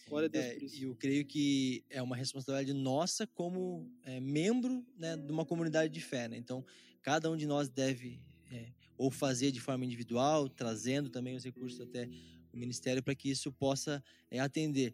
Glória 0.07 0.27
a 0.27 0.29
Deus 0.29 0.45
É, 0.45 0.53
por 0.55 0.63
isso. 0.63 0.79
e 0.79 0.83
eu 0.83 0.95
creio 0.95 1.25
que 1.25 1.83
é 1.89 2.01
uma 2.01 2.15
responsabilidade 2.15 2.73
nossa 2.73 3.25
como 3.25 3.89
é, 4.03 4.19
membro 4.19 4.85
né, 4.97 5.15
de 5.15 5.31
uma 5.31 5.45
comunidade 5.45 5.93
de 5.93 6.01
fé. 6.01 6.27
Né? 6.27 6.37
Então, 6.37 6.65
cada 7.01 7.31
um 7.31 7.37
de 7.37 7.47
nós 7.47 7.69
deve 7.69 8.19
é, 8.51 8.67
ou 8.97 9.09
fazer 9.11 9.51
de 9.51 9.59
forma 9.59 9.85
individual, 9.85 10.49
trazendo 10.49 11.09
também 11.09 11.35
os 11.35 11.43
recursos 11.43 11.79
até 11.81 12.07
o 12.51 12.57
ministério 12.57 13.01
para 13.01 13.15
que 13.15 13.29
isso 13.29 13.51
possa 13.51 14.03
é, 14.29 14.39
atender. 14.39 14.93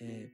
É, 0.00 0.30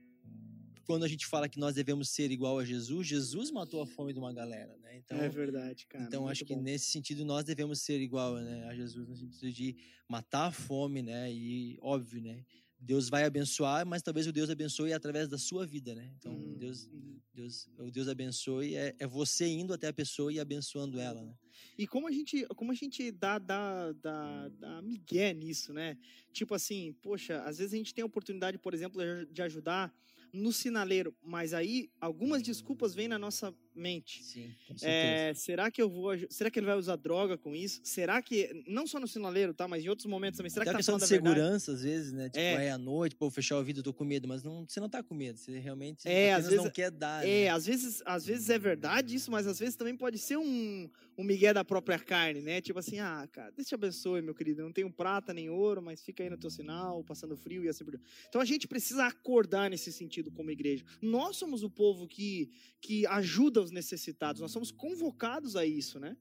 quando 0.83 1.03
a 1.03 1.07
gente 1.07 1.25
fala 1.25 1.47
que 1.47 1.59
nós 1.59 1.75
devemos 1.75 2.09
ser 2.09 2.31
igual 2.31 2.59
a 2.59 2.65
Jesus, 2.65 3.07
Jesus 3.07 3.51
matou 3.51 3.81
a 3.81 3.85
fome 3.85 4.13
de 4.13 4.19
uma 4.19 4.33
galera, 4.33 4.77
né? 4.77 4.97
Então, 4.97 5.17
é 5.17 5.29
verdade, 5.29 5.85
cara. 5.87 6.03
então 6.03 6.27
acho 6.27 6.43
que 6.43 6.55
bom. 6.55 6.61
nesse 6.61 6.91
sentido 6.91 7.23
nós 7.23 7.43
devemos 7.43 7.81
ser 7.81 7.99
igual 8.01 8.35
né, 8.35 8.65
a 8.67 8.75
Jesus 8.75 9.07
no 9.07 9.15
sentido 9.15 9.51
de 9.51 9.75
matar 10.07 10.47
a 10.47 10.51
fome, 10.51 11.01
né? 11.01 11.31
E 11.31 11.77
óbvio, 11.81 12.21
né? 12.21 12.43
Deus 12.81 13.09
vai 13.09 13.23
abençoar, 13.23 13.85
mas 13.85 14.01
talvez 14.01 14.25
o 14.25 14.31
Deus 14.31 14.49
abençoe 14.49 14.91
através 14.91 15.29
da 15.29 15.37
sua 15.37 15.65
vida, 15.67 15.93
né? 15.93 16.11
Então 16.17 16.33
Uhum, 16.33 16.57
Deus, 16.57 16.87
uhum. 16.87 17.19
Deus, 17.31 17.69
o 17.77 17.91
Deus 17.91 18.07
abençoe 18.07 18.75
é, 18.75 18.95
é 18.97 19.07
você 19.07 19.47
indo 19.47 19.71
até 19.73 19.87
a 19.87 19.93
pessoa 19.93 20.33
e 20.33 20.39
abençoando 20.39 20.99
ela, 20.99 21.23
né? 21.23 21.35
E 21.77 21.85
como 21.85 22.07
a 22.07 22.11
gente, 22.11 22.45
como 22.55 22.71
a 22.71 22.75
gente 22.75 23.11
dá, 23.11 23.37
dá, 23.37 23.91
dá, 23.93 24.49
dá 24.49 24.81
migué 24.81 25.31
nisso, 25.33 25.71
né? 25.71 25.95
Tipo 26.33 26.55
assim, 26.55 26.93
poxa, 27.01 27.43
às 27.43 27.59
vezes 27.59 27.73
a 27.73 27.77
gente 27.77 27.93
tem 27.93 28.01
a 28.01 28.05
oportunidade, 28.05 28.57
por 28.57 28.73
exemplo, 28.73 29.01
de 29.31 29.41
ajudar 29.43 29.93
no 30.33 30.51
sinaleiro, 30.51 31.15
mas 31.21 31.53
aí 31.53 31.91
algumas 31.99 32.41
desculpas 32.41 32.95
vêm 32.95 33.07
na 33.07 33.19
nossa 33.19 33.53
mente. 33.75 34.23
Sim, 34.23 34.49
com 34.67 34.77
certeza. 34.77 34.91
É, 34.91 35.33
será 35.33 35.71
que 35.71 35.81
eu 35.81 35.89
vou. 35.89 36.11
Será 36.29 36.49
que 36.51 36.59
ele 36.59 36.65
vai 36.65 36.77
usar 36.77 36.95
droga 36.95 37.37
com 37.37 37.55
isso? 37.55 37.79
Será 37.83 38.21
que. 38.21 38.63
Não 38.67 38.85
só 38.87 38.99
no 38.99 39.07
sinaleiro, 39.07 39.53
tá? 39.53 39.67
Mas 39.67 39.83
em 39.83 39.89
outros 39.89 40.05
momentos 40.05 40.37
também. 40.37 40.49
Será 40.49 40.63
Até 40.63 40.71
que 40.71 40.73
tá 40.73 40.77
questão 40.79 40.97
de 40.97 41.05
segurança, 41.07 41.71
às 41.73 41.83
vezes, 41.83 42.11
né? 42.11 42.25
Tipo, 42.29 42.39
É. 42.39 42.65
é 42.67 42.71
à 42.71 42.77
noite, 42.77 43.15
pô, 43.15 43.29
fechar 43.29 43.57
o 43.57 43.63
vidro, 43.63 43.79
eu 43.79 43.83
tô 43.83 43.93
com 43.93 44.03
medo, 44.03 44.27
mas 44.27 44.43
não, 44.43 44.65
você 44.67 44.79
não 44.79 44.89
tá 44.89 45.01
com 45.01 45.13
medo, 45.15 45.37
você 45.39 45.57
realmente 45.59 46.07
É, 46.07 46.33
às 46.33 46.45
vezes- 46.45 46.63
não 46.63 46.69
quer 46.69 46.91
dar, 46.91 47.25
É, 47.25 47.43
né? 47.45 47.49
às 47.49 47.65
vezes, 47.65 48.01
às 48.05 48.25
vezes 48.25 48.49
é 48.49 48.59
verdade 48.59 49.15
isso, 49.15 49.31
mas 49.31 49.47
às 49.47 49.59
vezes 49.59 49.75
também 49.75 49.95
pode 49.95 50.17
ser 50.17 50.37
um, 50.37 50.89
um 51.17 51.23
migué 51.23 51.53
da 51.53 51.63
própria 51.63 51.99
carne, 51.99 52.41
né? 52.41 52.61
Tipo 52.61 52.79
assim, 52.79 52.99
ah, 52.99 53.27
cara, 53.31 53.51
Deus 53.51 53.67
te 53.67 53.75
abençoe, 53.75 54.21
meu 54.21 54.33
querido. 54.35 54.61
Eu 54.61 54.65
não 54.65 54.73
tenho 54.73 54.91
prata 54.91 55.33
nem 55.33 55.49
ouro, 55.49 55.81
mas 55.81 56.01
fica 56.03 56.23
aí 56.23 56.29
no 56.29 56.37
teu 56.37 56.49
sinal, 56.49 57.03
passando 57.03 57.35
frio 57.37 57.63
e 57.63 57.69
assim 57.69 57.83
por 57.83 57.91
diante. 57.91 58.05
Então 58.27 58.41
a 58.41 58.45
gente 58.45 58.67
precisa 58.67 59.05
acordar 59.05 59.69
nesse 59.69 59.91
sentido 59.91 60.31
como 60.31 60.51
igreja. 60.51 60.83
Nós 61.01 61.37
somos 61.37 61.63
o 61.63 61.69
povo 61.69 62.07
que, 62.07 62.49
que 62.81 63.05
ajuda 63.07 63.60
os 63.61 63.71
necessitados, 63.71 64.41
nós 64.41 64.51
somos 64.51 64.71
convocados 64.71 65.55
a 65.55 65.65
isso, 65.65 65.99
né? 65.99 66.15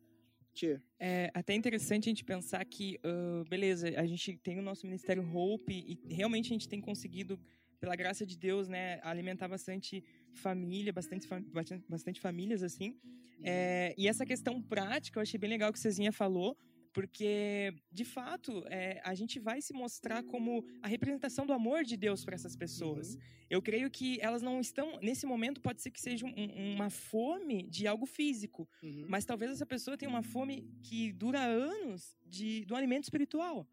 Tchê. 0.53 0.81
É 0.99 1.31
até 1.33 1.55
interessante 1.55 2.09
a 2.09 2.11
gente 2.11 2.25
pensar 2.25 2.65
que, 2.65 2.99
ah, 3.05 3.45
beleza, 3.49 3.89
a 3.97 4.07
gente 4.07 4.37
tem 4.39 4.59
o 4.59 4.63
nosso 4.63 4.87
Ministério 4.87 5.25
Hope 5.35 5.73
e 5.73 6.15
realmente 6.15 6.47
a 6.47 6.55
gente 6.55 6.69
tem 6.69 6.81
conseguido, 6.81 7.39
pela 7.79 7.97
graça 7.97 8.27
de 8.27 8.37
Deus, 8.37 8.69
né, 8.69 9.01
alimentar 9.03 9.49
bastante 9.49 10.05
família, 10.35 10.93
bastante, 10.93 11.27
bastante, 11.27 11.85
bastante 11.89 12.21
famílias, 12.21 12.63
assim. 12.63 12.99
É, 13.43 13.95
e 13.97 14.07
essa 14.07 14.27
questão 14.27 14.61
prática, 14.61 15.19
eu 15.19 15.23
achei 15.23 15.39
bem 15.39 15.49
legal 15.49 15.73
que 15.73 15.79
o 15.79 15.81
Cezinha 15.83 16.13
falou, 16.13 16.59
porque, 16.93 17.73
de 17.91 18.05
fato, 18.05 18.65
é, 18.69 19.01
a 19.05 19.15
gente 19.15 19.39
vai 19.39 19.61
se 19.63 19.73
mostrar 19.73 20.23
como 20.25 20.65
a 20.83 20.89
representação 20.89 21.47
do 21.47 21.53
amor 21.53 21.85
de 21.85 21.97
Deus 21.97 22.25
para 22.25 22.35
essas 22.35 22.57
pessoas. 22.57 23.17
Eu 23.49 23.61
creio 23.63 23.91
que 23.91 24.19
elas 24.21 24.43
não 24.43 24.61
estão, 24.61 24.99
nesse 25.01 25.27
momento, 25.27 25.61
pode 25.61 25.81
ser 25.83 25.91
que 25.91 26.01
seja 26.01 26.27
um- 26.27 26.75
uma 26.75 26.91
fome 26.91 27.63
de 27.69 27.87
algo 27.87 28.07
físico, 28.07 28.69
Uhum. 28.83 29.07
mas 29.09 29.25
talvez 29.25 29.51
essa 29.51 29.67
pessoa 29.67 29.97
tenha 29.97 30.11
uma 30.11 30.23
fome 30.23 30.69
que 30.83 31.13
dura 31.13 31.41
anos 31.41 32.17
de, 32.27 32.65
do 32.65 32.75
alimento 32.77 33.05
espiritual. 33.05 33.67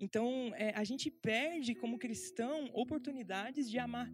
Então, 0.00 0.52
é, 0.56 0.70
a 0.74 0.82
gente 0.82 1.10
perde, 1.10 1.74
como 1.74 1.98
cristão, 1.98 2.68
oportunidades 2.72 3.70
de 3.70 3.78
amar. 3.78 4.10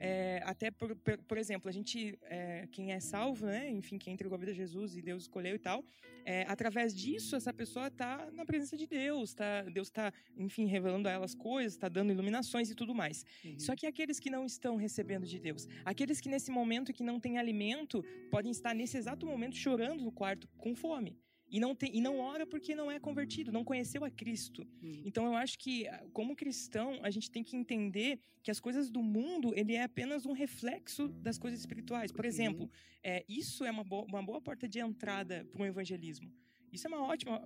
É, 0.00 0.40
até, 0.44 0.70
por, 0.70 0.96
por, 0.96 1.36
exemplo, 1.36 1.68
a 1.68 1.72
gente, 1.72 2.18
é, 2.22 2.66
quem 2.72 2.92
é 2.92 3.00
salvo, 3.00 3.44
né? 3.44 3.68
Enfim, 3.70 3.98
quem 3.98 4.14
entregou 4.14 4.34
a 4.34 4.38
vida 4.38 4.52
a 4.52 4.54
Jesus 4.54 4.96
e 4.96 5.02
Deus 5.02 5.24
escolheu 5.24 5.54
e 5.54 5.58
tal, 5.58 5.84
é, 6.24 6.46
através 6.48 6.94
disso, 6.94 7.36
essa 7.36 7.52
pessoa 7.52 7.88
está 7.88 8.30
na 8.32 8.46
presença 8.46 8.76
de 8.78 8.86
Deus, 8.86 9.34
tá, 9.34 9.62
Deus 9.62 9.88
está, 9.88 10.10
enfim, 10.36 10.64
revelando 10.64 11.06
a 11.06 11.12
elas 11.12 11.34
coisas, 11.34 11.74
está 11.74 11.88
dando 11.88 12.12
iluminações 12.12 12.70
e 12.70 12.74
tudo 12.74 12.94
mais. 12.94 13.24
Uhum. 13.44 13.58
Só 13.58 13.76
que 13.76 13.86
aqueles 13.86 14.18
que 14.18 14.30
não 14.30 14.46
estão 14.46 14.76
recebendo 14.76 15.26
de 15.26 15.38
Deus, 15.38 15.68
aqueles 15.84 16.18
que 16.18 16.30
nesse 16.30 16.50
momento 16.50 16.92
que 16.92 17.02
não 17.02 17.20
têm 17.20 17.38
alimento, 17.38 18.02
podem 18.30 18.50
estar 18.50 18.74
nesse 18.74 18.96
exato 18.96 19.26
momento 19.26 19.56
chorando 19.56 20.02
no 20.02 20.10
quarto 20.10 20.48
com 20.56 20.74
fome 20.74 21.18
e 21.50 21.58
não, 21.58 21.74
tem, 21.74 21.94
e 21.96 22.00
não 22.00 22.18
ora 22.20 22.46
porque 22.46 22.74
não 22.74 22.90
é 22.90 23.00
convertido, 23.00 23.50
não 23.50 23.64
conheceu 23.64 24.04
a 24.04 24.10
Cristo. 24.10 24.66
Uhum. 24.82 25.02
Então 25.04 25.26
eu 25.26 25.34
acho 25.34 25.58
que, 25.58 25.86
ah, 25.88 26.06
como 26.12 26.36
cristão, 26.36 26.98
a 27.02 27.10
gente 27.10 27.30
tem 27.30 27.42
que 27.42 27.56
entender 27.56 28.20
que 28.42 28.50
as 28.50 28.60
coisas 28.60 28.88
do 28.88 29.02
mundo 29.02 29.52
ele 29.56 29.74
é 29.74 29.82
apenas 29.82 30.24
um 30.24 30.32
reflexo 30.32 31.08
das 31.08 31.38
coisas 31.38 31.58
espirituais. 31.58 32.12
Por 32.12 32.24
exemplo, 32.24 32.64
uhum. 32.64 32.70
é, 33.02 33.24
isso 33.28 33.64
é 33.64 33.70
uma 33.70 33.82
boa, 33.82 34.04
uma 34.04 34.22
boa 34.22 34.40
porta 34.40 34.68
de 34.68 34.78
entrada 34.78 35.44
para 35.50 35.62
o 35.62 35.66
evangelismo. 35.66 36.32
Isso 36.72 36.86
é 36.86 36.88
uma 36.88 37.02
ótima 37.02 37.42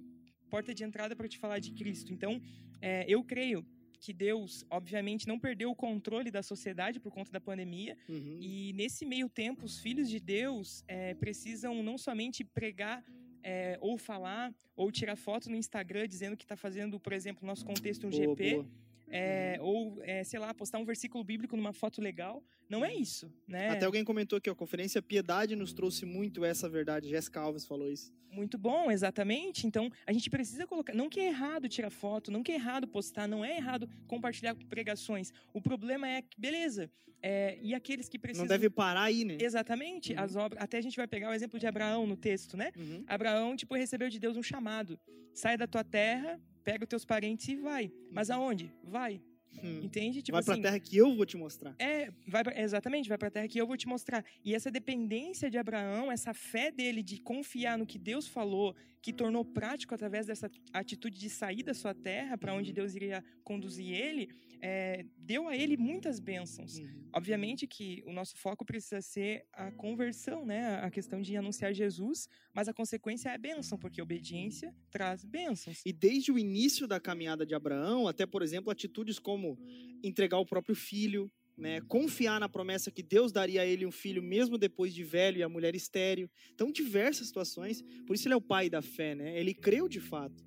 porta 0.51 0.75
de 0.75 0.85
entrada 0.85 1.17
para 1.17 1.27
te 1.27 1.39
falar 1.39 1.59
de 1.59 1.73
Cristo. 1.73 2.13
Então, 2.13 2.41
é, 2.81 3.05
eu 3.09 3.25
creio 3.25 3.67
que 3.99 4.13
Deus, 4.13 4.67
obviamente, 4.71 5.27
não 5.27 5.39
perdeu 5.39 5.71
o 5.71 5.75
controle 5.75 6.31
da 6.31 6.43
sociedade 6.43 7.01
por 7.01 7.11
conta 7.11 7.33
da 7.33 7.41
pandemia. 7.41 7.97
Uhum. 8.07 8.39
E 8.39 8.73
nesse 8.75 9.07
meio 9.07 9.31
tempo, 9.31 9.65
os 9.65 9.79
filhos 9.79 10.11
de 10.11 10.21
Deus 10.21 10.85
é, 10.87 11.15
precisam 11.15 11.83
não 11.83 11.97
somente 11.97 12.45
pregar 12.45 13.03
é, 13.45 13.79
ou 13.81 13.99
falar, 13.99 14.53
ou 14.75 14.91
tirar 14.91 15.15
foto 15.15 15.51
no 15.51 15.57
Instagram 15.57 16.09
dizendo 16.09 16.37
que 16.37 16.45
está 16.45 16.57
fazendo, 16.57 16.99
por 16.99 17.13
exemplo, 17.13 17.43
no 17.43 17.49
nosso 17.49 17.65
contexto 17.65 18.07
um 18.07 18.11
boa, 18.11 18.23
GP. 18.23 18.55
Boa. 18.55 18.67
É, 19.11 19.57
uhum. 19.61 19.67
ou, 19.67 20.03
é, 20.03 20.25
sei 20.25 20.39
lá, 20.39 20.53
postar 20.53 20.79
um 20.79 20.85
versículo 20.85 21.23
bíblico 21.23 21.57
numa 21.57 21.73
foto 21.73 22.01
legal. 22.01 22.43
Não 22.69 22.85
é 22.85 22.95
isso, 22.95 23.33
né? 23.47 23.71
Até 23.71 23.85
alguém 23.85 24.05
comentou 24.05 24.39
aqui, 24.39 24.49
a 24.49 24.55
conferência 24.55 25.03
Piedade 25.03 25.55
nos 25.55 25.73
trouxe 25.73 26.05
muito 26.07 26.45
essa 26.45 26.69
verdade. 26.69 27.09
Jéssica 27.09 27.41
Alves 27.41 27.67
falou 27.67 27.91
isso. 27.91 28.13
Muito 28.31 28.59
bom, 28.59 28.91
exatamente. 28.91 29.67
Então, 29.67 29.91
a 30.07 30.13
gente 30.13 30.29
precisa 30.29 30.67
colocar. 30.67 30.93
Não 30.93 31.09
que 31.09 31.21
é 31.21 31.27
errado 31.27 31.69
tirar 31.69 31.91
foto, 31.91 32.33
não 32.33 32.43
que 32.43 32.51
é 32.51 32.57
errado 32.57 32.89
postar, 32.89 33.29
não 33.29 33.45
é 33.45 33.57
errado 33.57 33.89
compartilhar 34.09 34.57
pregações. 34.69 35.33
O 35.53 35.61
problema 35.61 36.09
é 36.09 36.23
que, 36.23 36.41
beleza, 36.41 36.91
é, 37.23 37.57
e 37.63 37.75
aqueles 37.75 38.07
que 38.07 38.19
precisam. 38.19 38.45
Não 38.45 38.49
deve 38.49 38.69
parar 38.69 39.05
aí, 39.05 39.25
né? 39.25 39.39
Exatamente. 39.41 40.13
Uhum. 40.13 40.21
As 40.21 40.37
obras. 40.37 40.63
Até 40.63 40.79
a 40.79 40.83
gente 40.83 40.97
vai 40.97 41.07
pegar 41.07 41.31
o 41.31 41.33
exemplo 41.33 41.59
de 41.59 41.67
Abraão 41.67 42.07
no 42.07 42.17
texto, 42.17 42.57
né? 42.57 42.71
Uhum. 42.77 43.03
Abraão, 43.07 43.57
tipo, 43.57 43.75
recebeu 43.75 44.11
de 44.11 44.19
Deus 44.19 44.37
um 44.37 44.43
chamado. 44.43 44.99
Sai 45.33 45.57
da 45.57 45.67
tua 45.67 45.83
terra, 45.83 46.39
pega 46.65 46.85
os 46.85 46.89
teus 46.89 47.05
parentes 47.05 47.49
e 47.49 47.57
vai. 47.57 47.93
Mas 48.11 48.29
uhum. 48.29 48.37
aonde? 48.37 48.73
Vai. 48.83 49.21
Hum. 49.63 49.81
Entende? 49.83 50.23
Tipo 50.23 50.33
vai 50.33 50.41
assim, 50.41 50.61
pra 50.61 50.71
terra 50.71 50.81
que 50.81 50.97
eu 50.97 51.15
vou 51.15 51.25
te 51.25 51.37
mostrar. 51.37 51.75
É, 51.79 52.11
vai 52.27 52.43
pra, 52.43 52.61
exatamente, 52.61 53.09
vai 53.09 53.19
pra 53.19 53.31
terra 53.31 53.47
que 53.47 53.59
eu 53.59 53.67
vou 53.67 53.77
te 53.77 53.87
mostrar. 53.87 54.25
E 54.45 54.55
essa 54.55 54.71
dependência 54.71 55.51
de 55.51 55.59
Abraão, 55.59 56.11
essa 56.11 56.35
fé 56.35 56.71
dele 56.71 57.03
de 57.03 57.19
confiar 57.21 57.79
no 57.79 57.87
que 57.87 57.99
Deus 57.99 58.27
falou, 58.27 58.75
que 59.01 59.13
tornou 59.13 59.45
prático 59.45 59.95
através 59.95 60.27
dessa 60.27 60.51
atitude 60.73 61.19
de 61.19 61.31
sair 61.31 61.63
da 61.63 61.75
sua 61.75 61.95
terra 61.95 62.37
para 62.37 62.55
onde 62.55 62.71
uhum. 62.71 62.75
Deus 62.75 62.95
iria 62.95 63.23
conduzir 63.45 63.95
ele, 63.95 64.31
é, 64.67 65.05
deu 65.19 65.47
a 65.47 65.55
ele 65.55 65.77
muitas 65.77 66.19
bênçãos. 66.19 66.79
Uhum. 66.79 67.11
Obviamente 67.13 67.67
que 67.67 68.03
o 68.07 68.13
nosso 68.15 68.35
foco 68.39 68.65
precisa 68.65 69.03
ser 69.03 69.47
a 69.53 69.71
conversão, 69.71 70.47
né? 70.47 70.77
A 70.77 70.91
questão 70.91 71.21
de 71.21 71.37
anunciar 71.37 71.75
Jesus, 71.75 72.31
mas 72.51 72.67
a 72.67 72.73
consequência 72.73 73.29
é 73.29 73.35
a 73.35 73.39
bênção, 73.39 73.77
porque 73.77 74.01
obediência 74.01 74.75
traz 74.91 75.23
bênçãos. 75.23 75.83
E 75.85 75.93
desde 75.93 76.33
o 76.33 76.39
início 76.39 76.87
da 76.87 76.99
caminhada 76.99 77.45
de 77.45 77.55
Abraão, 77.55 78.09
até, 78.09 78.25
por 78.25 78.41
exemplo, 78.41 78.71
atitudes 78.71 79.19
como 79.19 79.59
entregar 80.03 80.39
o 80.39 80.47
próprio 80.47 80.75
filho, 80.75 81.31
né, 81.59 81.83
confiar 81.83 82.41
na 82.41 82.49
promessa 82.49 82.91
que 82.91 83.03
Deus 83.03 83.31
daria 83.31 83.61
a 83.61 83.67
ele 83.67 83.85
um 83.85 83.93
filho 83.93 84.23
mesmo 84.23 84.57
depois 84.57 84.95
de 84.95 85.05
velho 85.05 85.37
e 85.37 85.43
a 85.43 85.49
mulher 85.49 85.77
estéril. 85.77 86.31
Então, 86.55 86.73
diversas 86.73 87.27
situações. 87.27 87.83
Por 88.07 88.15
isso 88.15 88.27
ele 88.27 88.33
é 88.33 88.37
o 88.39 88.41
pai 88.41 88.71
da 88.71 88.81
fé, 88.81 89.15
né? 89.15 89.39
Ele 89.39 89.53
creu 89.53 89.91
de 89.91 90.01
fato. 90.01 90.43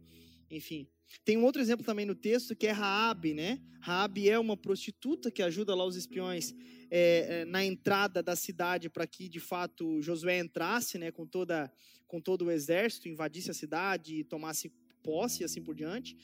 Enfim. 0.50 0.88
Tem 1.24 1.38
um 1.38 1.44
outro 1.44 1.62
exemplo 1.62 1.86
também 1.86 2.06
no 2.06 2.16
texto 2.16 2.56
que 2.56 2.68
é 2.68 2.72
Raabe, 2.72 3.34
né? 3.34 3.60
Raabe 3.82 4.30
é 4.30 4.38
uma 4.38 4.58
prostituta 4.58 5.32
que 5.32 5.42
ajuda 5.42 5.74
lá 5.76 5.86
os 5.86 5.96
espiões 5.96 6.54
é, 6.90 7.46
na 7.46 7.64
entrada 7.64 8.22
da 8.22 8.36
cidade 8.36 8.90
para 8.90 9.08
que 9.08 9.30
de 9.30 9.40
fato 9.40 10.02
Josué 10.02 10.40
entrasse, 10.40 10.98
né? 10.98 11.12
Com 11.12 11.26
toda 11.26 11.72
com 12.08 12.22
todo 12.22 12.46
o 12.46 12.52
exército, 12.52 13.10
invadisse 13.10 13.52
a 13.52 13.54
cidade 13.54 14.16
e 14.16 14.24
tomasse 14.24 14.72
posse 15.04 15.42
e 15.42 15.46
assim 15.46 15.62
por 15.62 15.76
diante. 15.76 16.16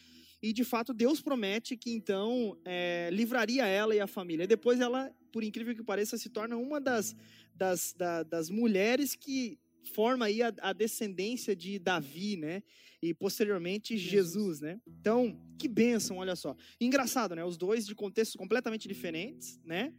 E 0.41 0.51
de 0.51 0.63
fato 0.63 0.93
Deus 0.93 1.21
promete 1.21 1.77
que 1.77 1.91
então 1.91 2.59
é, 2.65 3.09
livraria 3.11 3.65
ela 3.65 3.95
e 3.95 3.99
a 3.99 4.07
família. 4.07 4.45
Depois 4.45 4.79
ela, 4.79 5.09
por 5.31 5.43
incrível 5.43 5.73
que 5.73 5.83
pareça, 5.83 6.17
se 6.17 6.29
torna 6.29 6.57
uma 6.57 6.81
das, 6.81 7.15
das, 7.55 7.93
da, 7.97 8.23
das 8.23 8.49
mulheres 8.49 9.15
que 9.15 9.57
forma 9.83 10.25
aí 10.25 10.41
a, 10.41 10.53
a, 10.61 10.73
descendência 10.73 11.55
de 11.55 11.77
Davi, 11.79 12.37
né? 12.37 12.63
E 13.01 13.13
posteriormente 13.13 13.97
Jesus. 13.97 14.59
Né? 14.61 14.79
Então, 14.87 15.39
que 15.59 15.67
bênção, 15.67 16.17
olha 16.17 16.35
só. 16.35 16.55
Engraçado, 16.79 17.35
né? 17.35 17.43
Os 17.43 17.57
dois 17.57 17.85
de 17.85 17.93
contextos 17.93 18.35
completamente 18.35 18.87
diferentes, 18.87 19.59
né? 19.63 19.93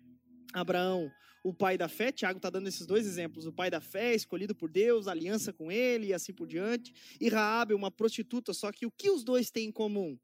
Abraão, 0.53 1.11
o 1.43 1.53
pai 1.53 1.77
da 1.77 1.89
fé, 1.89 2.13
Tiago 2.13 2.39
está 2.39 2.49
dando 2.49 2.69
esses 2.69 2.87
dois 2.87 3.07
exemplos, 3.07 3.45
o 3.45 3.53
pai 3.53 3.71
da 3.71 3.81
fé, 3.81 4.15
escolhido 4.15 4.55
por 4.55 4.71
Deus, 4.71 5.09
aliança 5.09 5.53
com 5.53 5.71
ele 5.71 6.07
e 6.07 6.15
assim 6.15 6.33
por 6.33 6.47
diante, 6.47 6.93
e 7.21 7.29
Raabe, 7.29 7.75
uma 7.75 7.91
prostituta, 7.91 8.55
só 8.55 8.71
que 8.71 8.87
o 8.87 8.91
que 8.91 9.11
os 9.11 9.25
dois 9.25 9.51
têm 9.51 9.69
em 9.69 9.73
comum? 9.73 10.17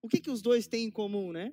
O 0.00 0.08
que, 0.08 0.20
que 0.20 0.30
os 0.30 0.40
dois 0.40 0.66
têm 0.66 0.84
em 0.84 0.90
comum, 0.90 1.32
né? 1.32 1.52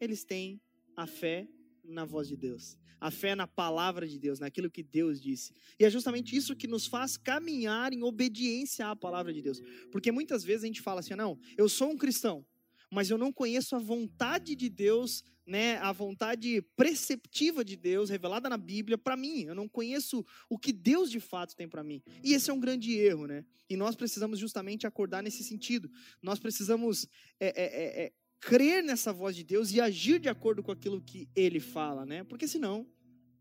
Eles 0.00 0.24
têm 0.24 0.60
a 0.96 1.06
fé 1.06 1.48
na 1.90 2.04
voz 2.04 2.28
de 2.28 2.36
Deus, 2.36 2.78
a 3.00 3.10
fé 3.10 3.34
na 3.34 3.46
palavra 3.46 4.06
de 4.06 4.18
Deus, 4.18 4.38
naquilo 4.38 4.70
que 4.70 4.82
Deus 4.82 5.20
disse. 5.20 5.52
E 5.78 5.84
é 5.84 5.90
justamente 5.90 6.36
isso 6.36 6.56
que 6.56 6.66
nos 6.66 6.86
faz 6.86 7.16
caminhar 7.16 7.92
em 7.92 8.02
obediência 8.02 8.88
à 8.88 8.96
palavra 8.96 9.32
de 9.32 9.42
Deus. 9.42 9.60
Porque 9.90 10.12
muitas 10.12 10.44
vezes 10.44 10.64
a 10.64 10.66
gente 10.66 10.80
fala 10.80 11.00
assim: 11.00 11.14
não, 11.14 11.38
eu 11.56 11.68
sou 11.68 11.90
um 11.90 11.96
cristão, 11.96 12.46
mas 12.90 13.10
eu 13.10 13.16
não 13.16 13.32
conheço 13.32 13.76
a 13.76 13.78
vontade 13.78 14.54
de 14.56 14.68
Deus, 14.68 15.22
né, 15.46 15.78
a 15.78 15.92
vontade 15.92 16.62
preceptiva 16.76 17.64
de 17.64 17.76
Deus 17.76 18.10
revelada 18.10 18.48
na 18.48 18.56
Bíblia 18.56 18.98
para 18.98 19.16
mim. 19.16 19.44
Eu 19.44 19.54
não 19.54 19.68
conheço 19.68 20.24
o 20.48 20.58
que 20.58 20.72
Deus 20.72 21.10
de 21.10 21.20
fato 21.20 21.56
tem 21.56 21.68
para 21.68 21.84
mim. 21.84 22.02
E 22.22 22.34
esse 22.34 22.50
é 22.50 22.52
um 22.52 22.60
grande 22.60 22.92
erro, 22.92 23.26
né? 23.26 23.44
E 23.68 23.76
nós 23.76 23.94
precisamos 23.94 24.38
justamente 24.38 24.86
acordar 24.86 25.22
nesse 25.22 25.44
sentido. 25.44 25.90
Nós 26.20 26.38
precisamos 26.38 27.06
é, 27.38 27.46
é, 27.48 27.64
é, 27.64 28.04
é, 28.04 28.12
crer 28.40 28.82
nessa 28.82 29.12
voz 29.12 29.36
de 29.36 29.44
Deus 29.44 29.72
e 29.72 29.80
agir 29.80 30.18
de 30.18 30.28
acordo 30.28 30.62
com 30.62 30.72
aquilo 30.72 31.00
que 31.00 31.28
Ele 31.36 31.60
fala, 31.60 32.06
né? 32.06 32.24
Porque 32.24 32.48
senão 32.48 32.86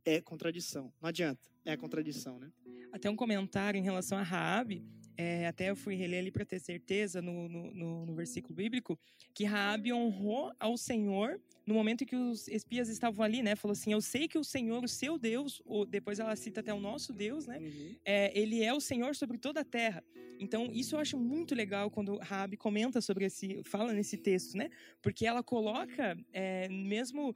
é 0.06 0.20
contradição. 0.22 0.94
Não 1.02 1.10
adianta, 1.10 1.50
é 1.66 1.76
contradição, 1.78 2.40
né? 2.40 2.52
Até 2.92 3.10
um 3.10 3.16
comentário 3.16 3.78
em 3.78 3.84
relação 3.84 4.18
a 4.18 4.24
Raabe 4.24 4.86
é, 5.20 5.48
até 5.48 5.70
eu 5.70 5.76
fui 5.76 5.96
reler 5.96 6.22
ali 6.22 6.32
para 6.32 6.46
ter 6.46 6.60
certeza 6.60 7.22
no, 7.22 7.50
no, 7.50 7.74
no, 7.74 8.06
no, 8.06 8.16
versículo 8.16 8.56
bíblico, 8.56 8.98
que 9.34 9.44
Raabe 9.44 9.92
honrou 9.92 10.54
ao 10.58 10.78
Senhor 10.78 11.42
no 11.68 11.74
momento 11.74 12.04
em 12.04 12.08
que 12.08 12.16
os 12.16 12.48
espias 12.48 12.88
estavam 12.88 13.26
ali, 13.26 13.44
né? 13.44 13.54
Falou 13.54 13.74
assim: 13.74 13.92
Eu 13.92 14.00
sei 14.00 14.30
que 14.30 14.38
o 14.38 14.46
Senhor, 14.46 14.82
o 14.82 14.88
seu 14.88 15.18
Deus, 15.18 15.62
ou 15.66 15.86
depois 15.86 16.20
ela 16.20 16.34
cita 16.38 16.62
até 16.62 16.74
o 16.74 16.80
nosso 16.80 17.12
Deus, 17.12 17.48
né? 17.48 17.58
Uhum. 17.58 17.96
É, 18.06 18.32
ele 18.34 18.64
é 18.64 18.74
o 18.74 18.80
Senhor 18.80 19.14
sobre 19.14 19.38
toda 19.38 19.60
a 19.60 19.66
terra. 19.66 20.02
Então, 20.40 20.70
isso 20.72 20.96
eu 20.96 21.00
acho 21.02 21.18
muito 21.18 21.54
legal 21.54 21.92
quando 21.92 22.18
Raabe 22.20 22.56
comenta 22.56 23.02
sobre 23.02 23.26
esse, 23.26 23.62
fala 23.66 23.92
nesse 23.92 24.16
texto, 24.16 24.56
né? 24.56 24.70
Porque 25.02 25.26
ela 25.26 25.44
coloca, 25.44 26.18
é, 26.32 26.70
mesmo 26.70 27.36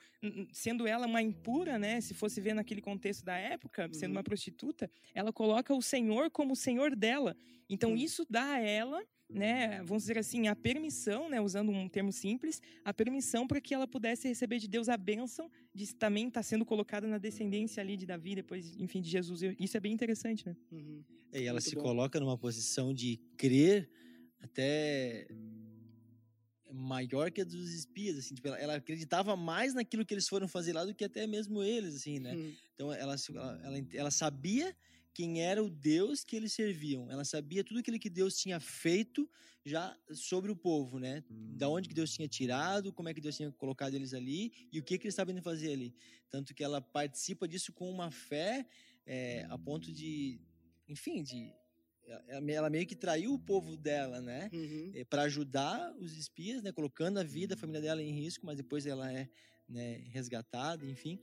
sendo 0.54 0.88
ela 0.88 1.06
uma 1.06 1.22
impura, 1.22 1.78
né? 1.78 2.00
Se 2.00 2.14
fosse 2.14 2.40
ver 2.40 2.54
naquele 2.54 2.82
contexto 2.82 3.26
da 3.26 3.38
época, 3.38 3.90
sendo 3.92 4.12
uhum. 4.12 4.18
uma 4.18 4.24
prostituta, 4.24 4.90
ela 5.14 5.34
coloca 5.34 5.76
o 5.76 5.82
Senhor 5.82 6.32
como 6.32 6.54
o 6.54 6.56
Senhor 6.56 6.96
dela. 6.96 7.36
Então, 7.74 7.96
isso 7.96 8.26
dá 8.30 8.54
a 8.54 8.60
ela, 8.60 9.04
né, 9.30 9.82
vamos 9.84 10.04
dizer 10.04 10.18
assim, 10.18 10.48
a 10.48 10.56
permissão, 10.56 11.30
né, 11.30 11.42
usando 11.42 11.72
um 11.72 11.90
termo 11.90 12.12
simples, 12.12 12.62
a 12.86 12.94
permissão 12.94 13.48
para 13.48 13.60
que 13.60 13.74
ela 13.74 13.88
pudesse 13.88 14.28
receber 14.28 14.60
de 14.60 14.68
Deus 14.68 14.90
a 14.90 14.98
bênção 14.98 15.50
de 15.74 15.94
também 15.96 16.28
estar 16.28 16.40
tá 16.40 16.44
sendo 16.44 16.66
colocada 16.66 17.08
na 17.08 17.18
descendência 17.18 17.82
ali 17.82 17.98
de 17.98 18.06
Davi, 18.06 18.36
depois, 18.36 18.76
enfim, 18.80 19.02
de 19.02 19.10
Jesus. 19.10 19.42
Isso 19.60 19.76
é 19.76 19.80
bem 19.80 19.92
interessante, 19.92 20.46
né? 20.46 20.56
Uhum. 20.72 21.04
É, 21.32 21.42
e 21.42 21.46
ela 21.46 21.54
Muito 21.54 21.70
se 21.70 21.76
bom. 21.76 21.82
coloca 21.82 22.20
numa 22.20 22.38
posição 22.38 22.94
de 22.94 23.18
crer 23.36 23.90
até 24.40 25.28
maior 26.72 27.32
que 27.32 27.42
a 27.42 27.46
dos 27.46 27.74
espias, 27.74 28.18
assim, 28.18 28.36
tipo, 28.36 28.48
ela, 28.48 28.58
ela, 28.58 28.76
acreditava 28.76 29.36
mais 29.36 29.74
naquilo 29.74 30.06
que 30.06 30.14
eles 30.14 30.28
foram 30.28 30.48
fazer 30.48 30.74
lá 30.74 30.84
do 30.84 30.94
que 30.94 31.04
até 31.04 31.26
mesmo 31.28 31.64
eles, 31.64 31.96
assim, 31.96 32.20
né? 32.20 32.34
Uhum. 32.34 32.54
Então 32.74 32.94
ela, 32.94 33.16
ela, 33.16 33.62
ela, 33.64 33.88
ela 33.94 34.12
sabia 34.12 34.76
quem 35.14 35.42
era 35.42 35.64
o 35.64 35.70
Deus 35.70 36.24
que 36.24 36.36
eles 36.36 36.54
serviam. 36.54 37.10
Ela 37.12 37.24
sabia 37.24 37.64
tudo 37.64 37.80
aquilo 37.80 38.00
que 38.00 38.10
Deus 38.10 38.36
tinha 38.36 38.60
feito 38.60 39.30
já 39.64 39.96
sobre 40.12 40.52
o 40.52 40.56
povo, 40.56 41.00
né? 41.00 41.24
Da 41.30 41.70
onde 41.70 41.88
que 41.88 41.96
Deus 41.96 42.12
tinha 42.12 42.28
tirado, 42.28 42.92
como 42.92 43.10
é 43.10 43.14
que 43.14 43.22
Deus 43.22 43.38
tinha 43.38 43.52
colocado 43.52 43.94
eles 43.94 44.14
ali 44.14 44.52
e 44.72 44.80
o 44.80 44.84
que 44.84 44.98
que 44.98 45.06
eles 45.06 45.14
estavam 45.14 45.32
indo 45.32 45.42
fazer 45.42 45.72
ali. 45.72 45.94
Tanto 46.30 46.54
que 46.54 46.64
ela 46.64 46.82
participa 46.82 47.48
disso 47.48 47.72
com 47.72 47.90
uma 47.90 48.10
fé 48.10 48.66
é, 49.06 49.46
a 49.50 49.58
ponto 49.58 49.92
de, 49.92 50.42
enfim, 50.88 51.22
de 51.22 51.54
ela, 52.28 52.70
meio 52.70 52.86
que 52.86 52.96
traiu 52.96 53.34
o 53.34 53.40
povo 53.40 53.78
dela, 53.78 54.20
né? 54.20 54.50
Uhum. 54.52 54.92
É, 54.94 55.06
para 55.06 55.24
ajudar 55.24 55.94
os 55.98 56.18
espias, 56.18 56.62
né? 56.62 56.72
Colocando 56.72 57.20
a 57.20 57.24
vida, 57.24 57.54
a 57.54 57.58
família 57.58 57.82
dela 57.82 58.02
em 58.02 58.12
risco, 58.12 58.46
mas 58.46 58.58
depois 58.58 58.86
ela 58.86 59.12
é 59.12 59.30
né, 59.70 60.04
resgatada, 60.12 60.86
enfim. 60.86 61.20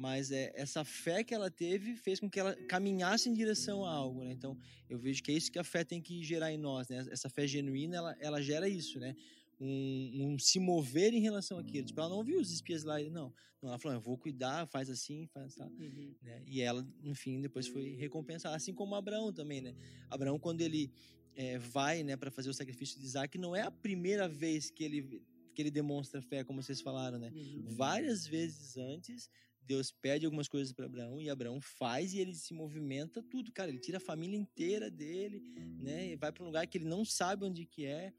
Mas 0.00 0.30
é, 0.30 0.50
essa 0.54 0.82
fé 0.82 1.22
que 1.22 1.34
ela 1.34 1.50
teve 1.50 1.94
fez 1.94 2.18
com 2.18 2.30
que 2.30 2.40
ela 2.40 2.56
caminhasse 2.66 3.28
em 3.28 3.34
direção 3.34 3.84
a 3.84 3.92
algo, 3.92 4.24
né? 4.24 4.32
Então, 4.32 4.56
eu 4.88 4.98
vejo 4.98 5.22
que 5.22 5.30
é 5.30 5.34
isso 5.34 5.52
que 5.52 5.58
a 5.58 5.62
fé 5.62 5.84
tem 5.84 6.00
que 6.00 6.22
gerar 6.22 6.50
em 6.50 6.56
nós, 6.56 6.88
né? 6.88 7.06
Essa 7.10 7.28
fé 7.28 7.46
genuína, 7.46 7.98
ela, 7.98 8.16
ela 8.18 8.40
gera 8.40 8.66
isso, 8.66 8.98
né? 8.98 9.14
Um, 9.60 10.22
um, 10.22 10.38
se 10.38 10.58
mover 10.58 11.12
em 11.12 11.20
relação 11.20 11.58
àquilo. 11.58 11.86
Tipo, 11.86 12.00
ela 12.00 12.08
não 12.08 12.24
viu 12.24 12.40
os 12.40 12.50
espias 12.50 12.82
lá, 12.82 12.98
não. 13.10 13.30
não 13.60 13.68
ela 13.68 13.78
falou, 13.78 13.98
eu 13.98 14.00
vou 14.00 14.16
cuidar, 14.16 14.66
faz 14.68 14.88
assim, 14.88 15.26
faz 15.26 15.60
assim. 15.60 15.70
Uhum. 15.78 16.14
Né? 16.22 16.42
E 16.46 16.62
ela, 16.62 16.82
enfim, 17.04 17.38
depois 17.38 17.68
foi 17.68 17.94
recompensada. 17.96 18.56
Assim 18.56 18.72
como 18.72 18.94
Abraão 18.94 19.30
também, 19.30 19.60
né? 19.60 19.74
Abraão, 20.08 20.38
quando 20.38 20.62
ele 20.62 20.90
é, 21.36 21.58
vai 21.58 22.02
né, 22.02 22.16
para 22.16 22.30
fazer 22.30 22.48
o 22.48 22.54
sacrifício 22.54 22.98
de 22.98 23.04
Isaac, 23.04 23.36
não 23.36 23.54
é 23.54 23.60
a 23.60 23.70
primeira 23.70 24.26
vez 24.26 24.70
que 24.70 24.82
ele, 24.82 25.22
que 25.54 25.60
ele 25.60 25.70
demonstra 25.70 26.22
fé, 26.22 26.42
como 26.42 26.62
vocês 26.62 26.80
falaram, 26.80 27.18
né? 27.18 27.30
Uhum. 27.34 27.64
Várias 27.66 28.26
vezes 28.26 28.78
antes, 28.78 29.28
Deus 29.70 29.92
pede 29.92 30.26
algumas 30.26 30.48
coisas 30.48 30.72
para 30.72 30.86
Abraão 30.86 31.20
e 31.20 31.30
Abraão 31.30 31.60
faz 31.60 32.12
e 32.12 32.18
ele 32.18 32.34
se 32.34 32.52
movimenta 32.52 33.22
tudo, 33.22 33.52
cara. 33.52 33.70
Ele 33.70 33.78
tira 33.78 33.98
a 33.98 34.00
família 34.00 34.36
inteira 34.36 34.90
dele, 34.90 35.44
né? 35.78 36.08
E 36.08 36.16
vai 36.16 36.32
para 36.32 36.42
um 36.42 36.46
lugar 36.46 36.66
que 36.66 36.76
ele 36.76 36.86
não 36.86 37.04
sabe 37.04 37.44
onde 37.44 37.64
que 37.64 37.86
é. 37.86 38.12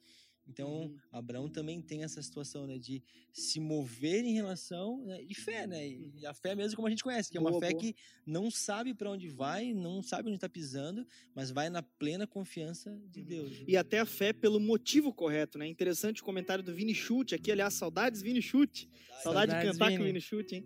Então, 0.47 0.83
uhum. 0.83 0.97
Abraão 1.11 1.49
também 1.49 1.81
tem 1.81 2.03
essa 2.03 2.21
situação, 2.21 2.65
né, 2.65 2.77
de 2.77 3.03
se 3.33 3.59
mover 3.59 4.23
em 4.23 4.33
relação 4.33 5.03
né, 5.05 5.21
de 5.23 5.35
fé, 5.35 5.67
né? 5.67 5.87
E 5.87 5.97
uhum. 5.97 6.29
a 6.29 6.33
fé 6.33 6.55
mesmo 6.55 6.77
como 6.77 6.87
a 6.87 6.89
gente 6.89 7.03
conhece, 7.03 7.29
que 7.29 7.37
é 7.37 7.41
uma 7.41 7.59
fé 7.59 7.71
boa. 7.71 7.81
que 7.81 7.95
não 8.25 8.49
sabe 8.49 8.93
para 8.93 9.11
onde 9.11 9.27
vai, 9.27 9.73
não 9.73 10.01
sabe 10.01 10.29
onde 10.29 10.37
está 10.37 10.49
pisando, 10.49 11.05
mas 11.35 11.51
vai 11.51 11.69
na 11.69 11.83
plena 11.83 12.25
confiança 12.25 12.97
de 13.09 13.19
uhum. 13.19 13.25
Deus. 13.25 13.59
Né? 13.59 13.65
E 13.67 13.77
até 13.77 13.99
a 13.99 14.05
fé 14.05 14.31
pelo 14.31 14.59
motivo 14.59 15.13
correto, 15.13 15.57
né? 15.57 15.67
Interessante 15.67 16.21
o 16.21 16.25
comentário 16.25 16.63
do 16.63 16.73
Vini 16.73 16.95
Chute 16.95 17.35
aqui, 17.35 17.51
aliás, 17.51 17.73
saudades 17.73 18.21
Vini 18.21 18.41
Chute. 18.41 18.89
Saudade, 19.21 19.51
Saudade 19.51 19.51
de 19.51 19.71
cantar 19.71 19.87
Vini. 19.87 19.97
com 19.97 20.03
o 20.03 20.07
Vini 20.07 20.21
Chute, 20.21 20.55
hein? 20.55 20.65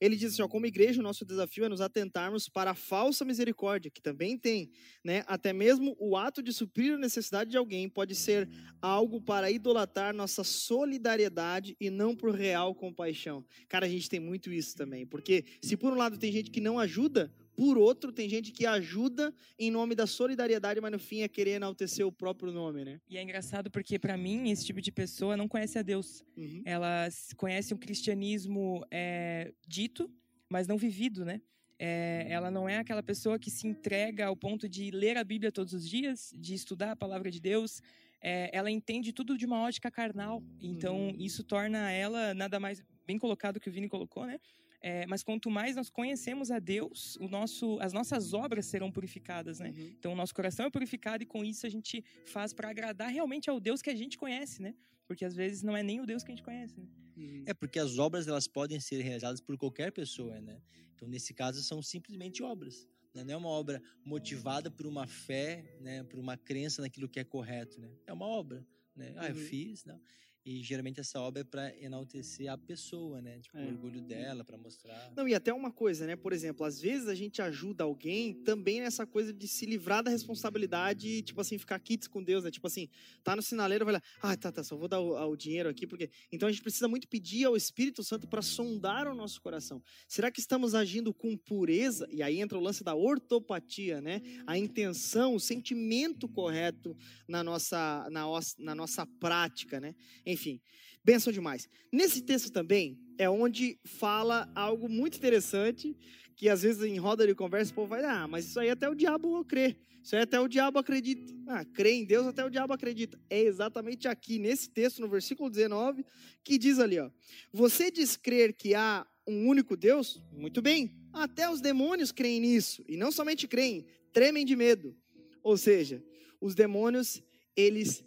Ele 0.00 0.16
diz 0.16 0.32
assim, 0.32 0.42
ó, 0.42 0.48
como 0.48 0.66
igreja, 0.66 1.00
o 1.00 1.02
nosso 1.02 1.24
desafio 1.24 1.64
é 1.64 1.68
nos 1.68 1.80
atentarmos 1.80 2.48
para 2.48 2.70
a 2.70 2.74
falsa 2.74 3.24
misericórdia, 3.24 3.90
que 3.90 4.00
também 4.00 4.38
tem, 4.38 4.70
né? 5.04 5.24
Até 5.26 5.52
mesmo 5.52 5.96
o 5.98 6.16
ato 6.16 6.42
de 6.42 6.52
suprir 6.52 6.94
a 6.94 6.98
necessidade 6.98 7.50
de 7.50 7.56
alguém 7.56 7.88
pode 7.88 8.14
ser 8.14 8.48
algo 8.80 9.20
para 9.20 9.50
idolatrar 9.50 10.14
nossa 10.14 10.44
solidariedade 10.44 11.76
e 11.80 11.90
não 11.90 12.14
por 12.14 12.34
real 12.34 12.74
compaixão. 12.74 13.44
Cara, 13.68 13.86
a 13.86 13.88
gente 13.88 14.08
tem 14.08 14.20
muito 14.20 14.52
isso 14.52 14.76
também, 14.76 15.06
porque 15.06 15.44
se 15.62 15.76
por 15.76 15.92
um 15.92 15.96
lado 15.96 16.16
tem 16.16 16.30
gente 16.30 16.50
que 16.50 16.60
não 16.60 16.78
ajuda, 16.78 17.32
por 17.58 17.76
outro, 17.76 18.12
tem 18.12 18.28
gente 18.28 18.52
que 18.52 18.64
ajuda 18.64 19.34
em 19.58 19.68
nome 19.68 19.96
da 19.96 20.06
solidariedade, 20.06 20.80
mas 20.80 20.92
no 20.92 20.98
fim 20.98 21.22
é 21.22 21.28
querer 21.28 21.54
enaltecer 21.56 22.06
o 22.06 22.12
próprio 22.12 22.52
nome, 22.52 22.84
né? 22.84 23.00
E 23.08 23.18
é 23.18 23.22
engraçado 23.22 23.68
porque, 23.68 23.98
para 23.98 24.16
mim, 24.16 24.48
esse 24.48 24.64
tipo 24.64 24.80
de 24.80 24.92
pessoa 24.92 25.36
não 25.36 25.48
conhece 25.48 25.76
a 25.76 25.82
Deus. 25.82 26.22
Uhum. 26.36 26.62
Ela 26.64 27.08
conhece 27.36 27.74
um 27.74 27.76
cristianismo 27.76 28.86
é, 28.92 29.52
dito, 29.66 30.08
mas 30.48 30.68
não 30.68 30.78
vivido, 30.78 31.24
né? 31.24 31.40
É, 31.80 32.28
ela 32.30 32.48
não 32.48 32.68
é 32.68 32.78
aquela 32.78 33.02
pessoa 33.02 33.40
que 33.40 33.50
se 33.50 33.66
entrega 33.66 34.26
ao 34.26 34.36
ponto 34.36 34.68
de 34.68 34.92
ler 34.92 35.16
a 35.16 35.24
Bíblia 35.24 35.50
todos 35.50 35.74
os 35.74 35.88
dias, 35.88 36.32
de 36.36 36.54
estudar 36.54 36.92
a 36.92 36.96
palavra 36.96 37.28
de 37.28 37.40
Deus. 37.40 37.82
É, 38.20 38.56
ela 38.56 38.70
entende 38.70 39.12
tudo 39.12 39.36
de 39.36 39.44
uma 39.44 39.62
ótica 39.62 39.90
carnal. 39.90 40.40
Então, 40.62 41.08
uhum. 41.08 41.16
isso 41.18 41.42
torna 41.42 41.90
ela 41.90 42.32
nada 42.34 42.60
mais 42.60 42.84
bem 43.04 43.18
colocado 43.18 43.58
que 43.58 43.68
o 43.68 43.72
Vini 43.72 43.88
colocou, 43.88 44.24
né? 44.24 44.38
É, 44.80 45.06
mas 45.06 45.24
quanto 45.24 45.50
mais 45.50 45.74
nós 45.74 45.90
conhecemos 45.90 46.50
a 46.50 46.58
Deus, 46.58 47.16
o 47.16 47.28
nosso, 47.28 47.78
as 47.80 47.92
nossas 47.92 48.32
obras 48.32 48.66
serão 48.66 48.92
purificadas, 48.92 49.58
né? 49.58 49.70
Uhum. 49.70 49.94
Então 49.98 50.12
o 50.12 50.16
nosso 50.16 50.34
coração 50.34 50.66
é 50.66 50.70
purificado 50.70 51.22
e 51.22 51.26
com 51.26 51.44
isso 51.44 51.66
a 51.66 51.68
gente 51.68 52.04
faz 52.26 52.52
para 52.52 52.70
agradar 52.70 53.10
realmente 53.10 53.50
ao 53.50 53.58
Deus 53.58 53.82
que 53.82 53.90
a 53.90 53.96
gente 53.96 54.16
conhece, 54.16 54.62
né? 54.62 54.74
Porque 55.06 55.24
às 55.24 55.34
vezes 55.34 55.62
não 55.62 55.76
é 55.76 55.82
nem 55.82 56.00
o 56.00 56.06
Deus 56.06 56.22
que 56.22 56.30
a 56.30 56.34
gente 56.34 56.44
conhece. 56.44 56.78
Né? 56.78 56.86
Uhum. 57.16 57.44
É 57.46 57.54
porque 57.54 57.78
as 57.78 57.98
obras 57.98 58.28
elas 58.28 58.46
podem 58.46 58.78
ser 58.78 59.00
realizadas 59.02 59.40
por 59.40 59.58
qualquer 59.58 59.90
pessoa, 59.90 60.40
né? 60.40 60.60
Então 60.94 61.08
nesse 61.08 61.34
caso 61.34 61.60
são 61.62 61.82
simplesmente 61.82 62.42
obras. 62.42 62.86
Né? 63.12 63.24
Não 63.24 63.34
é 63.34 63.36
uma 63.36 63.48
obra 63.48 63.82
motivada 64.04 64.70
por 64.70 64.86
uma 64.86 65.08
fé, 65.08 65.76
né? 65.80 66.04
Por 66.04 66.20
uma 66.20 66.36
crença 66.36 66.82
naquilo 66.82 67.08
que 67.08 67.18
é 67.18 67.24
correto, 67.24 67.80
né? 67.80 67.90
É 68.06 68.12
uma 68.12 68.26
obra, 68.26 68.64
né? 68.94 69.12
Ah, 69.16 69.28
eu 69.28 69.34
uhum. 69.34 69.40
fiz, 69.40 69.84
não. 69.84 70.00
E 70.44 70.62
geralmente 70.62 71.00
essa 71.00 71.20
obra 71.20 71.42
é 71.42 71.44
para 71.44 71.76
enaltecer 71.76 72.50
a 72.50 72.56
pessoa, 72.56 73.20
né? 73.20 73.38
Tipo, 73.38 73.58
é. 73.58 73.64
o 73.64 73.68
orgulho 73.68 74.00
dela, 74.00 74.44
para 74.44 74.56
mostrar. 74.56 75.12
Não, 75.14 75.28
e 75.28 75.34
até 75.34 75.52
uma 75.52 75.70
coisa, 75.70 76.06
né? 76.06 76.16
Por 76.16 76.32
exemplo, 76.32 76.64
às 76.64 76.80
vezes 76.80 77.08
a 77.08 77.14
gente 77.14 77.42
ajuda 77.42 77.84
alguém 77.84 78.32
também 78.32 78.80
nessa 78.80 79.06
coisa 79.06 79.32
de 79.32 79.46
se 79.46 79.66
livrar 79.66 80.02
da 80.02 80.10
responsabilidade 80.10 81.08
e, 81.08 81.22
tipo 81.22 81.40
assim, 81.40 81.58
ficar 81.58 81.78
kits 81.78 82.08
com 82.08 82.22
Deus, 82.22 82.44
né? 82.44 82.50
Tipo 82.50 82.66
assim, 82.66 82.88
tá 83.22 83.36
no 83.36 83.42
sinaleiro, 83.42 83.84
vai 83.84 83.94
lá, 83.94 84.02
ah, 84.22 84.36
tá, 84.36 84.50
tá, 84.50 84.64
só 84.64 84.76
vou 84.76 84.88
dar 84.88 85.00
o, 85.00 85.30
o 85.30 85.36
dinheiro 85.36 85.68
aqui, 85.68 85.86
porque. 85.86 86.10
Então 86.32 86.48
a 86.48 86.52
gente 86.52 86.62
precisa 86.62 86.88
muito 86.88 87.06
pedir 87.08 87.44
ao 87.44 87.56
Espírito 87.56 88.02
Santo 88.02 88.26
para 88.26 88.40
sondar 88.40 89.06
o 89.06 89.14
nosso 89.14 89.40
coração. 89.40 89.82
Será 90.06 90.30
que 90.30 90.40
estamos 90.40 90.74
agindo 90.74 91.12
com 91.12 91.36
pureza? 91.36 92.08
E 92.10 92.22
aí 92.22 92.40
entra 92.40 92.56
o 92.56 92.60
lance 92.60 92.82
da 92.82 92.94
ortopatia, 92.94 94.00
né? 94.00 94.22
A 94.46 94.56
intenção, 94.56 95.34
o 95.34 95.40
sentimento 95.40 96.28
correto 96.28 96.96
na 97.26 97.42
nossa, 97.42 98.08
na, 98.10 98.24
na 98.58 98.74
nossa 98.74 99.04
prática, 99.04 99.80
né? 99.80 99.94
Enfim, 100.24 100.37
enfim, 100.38 100.60
benção 101.04 101.32
demais. 101.32 101.68
Nesse 101.92 102.22
texto 102.22 102.50
também 102.52 102.96
é 103.18 103.28
onde 103.28 103.76
fala 103.84 104.50
algo 104.54 104.88
muito 104.88 105.16
interessante, 105.16 105.96
que 106.36 106.48
às 106.48 106.62
vezes 106.62 106.84
em 106.84 106.96
roda 106.96 107.26
de 107.26 107.34
conversa 107.34 107.72
o 107.72 107.74
povo 107.74 107.88
vai, 107.88 108.04
ah, 108.04 108.28
mas 108.28 108.46
isso 108.46 108.60
aí 108.60 108.70
até 108.70 108.88
o 108.88 108.94
diabo 108.94 109.44
crê. 109.44 109.76
Isso 110.00 110.14
aí 110.14 110.22
até 110.22 110.38
o 110.38 110.46
diabo 110.46 110.78
acredita. 110.78 111.34
Ah, 111.48 111.64
crê 111.64 111.94
em 111.94 112.04
Deus, 112.04 112.24
até 112.26 112.44
o 112.44 112.48
diabo 112.48 112.72
acredita. 112.72 113.20
É 113.28 113.40
exatamente 113.40 114.06
aqui, 114.06 114.38
nesse 114.38 114.70
texto, 114.70 115.00
no 115.00 115.08
versículo 115.08 115.50
19, 115.50 116.06
que 116.44 116.56
diz 116.56 116.78
ali, 116.78 117.00
ó. 117.00 117.10
Você 117.52 117.90
diz 117.90 118.16
crer 118.16 118.54
que 118.54 118.74
há 118.74 119.04
um 119.26 119.48
único 119.48 119.76
Deus? 119.76 120.22
Muito 120.32 120.62
bem. 120.62 120.94
Até 121.12 121.50
os 121.50 121.60
demônios 121.60 122.12
creem 122.12 122.40
nisso. 122.40 122.84
E 122.88 122.96
não 122.96 123.10
somente 123.10 123.48
creem, 123.48 123.84
tremem 124.12 124.46
de 124.46 124.54
medo. 124.54 124.96
Ou 125.42 125.56
seja, 125.56 126.02
os 126.40 126.54
demônios, 126.54 127.20
eles 127.56 128.04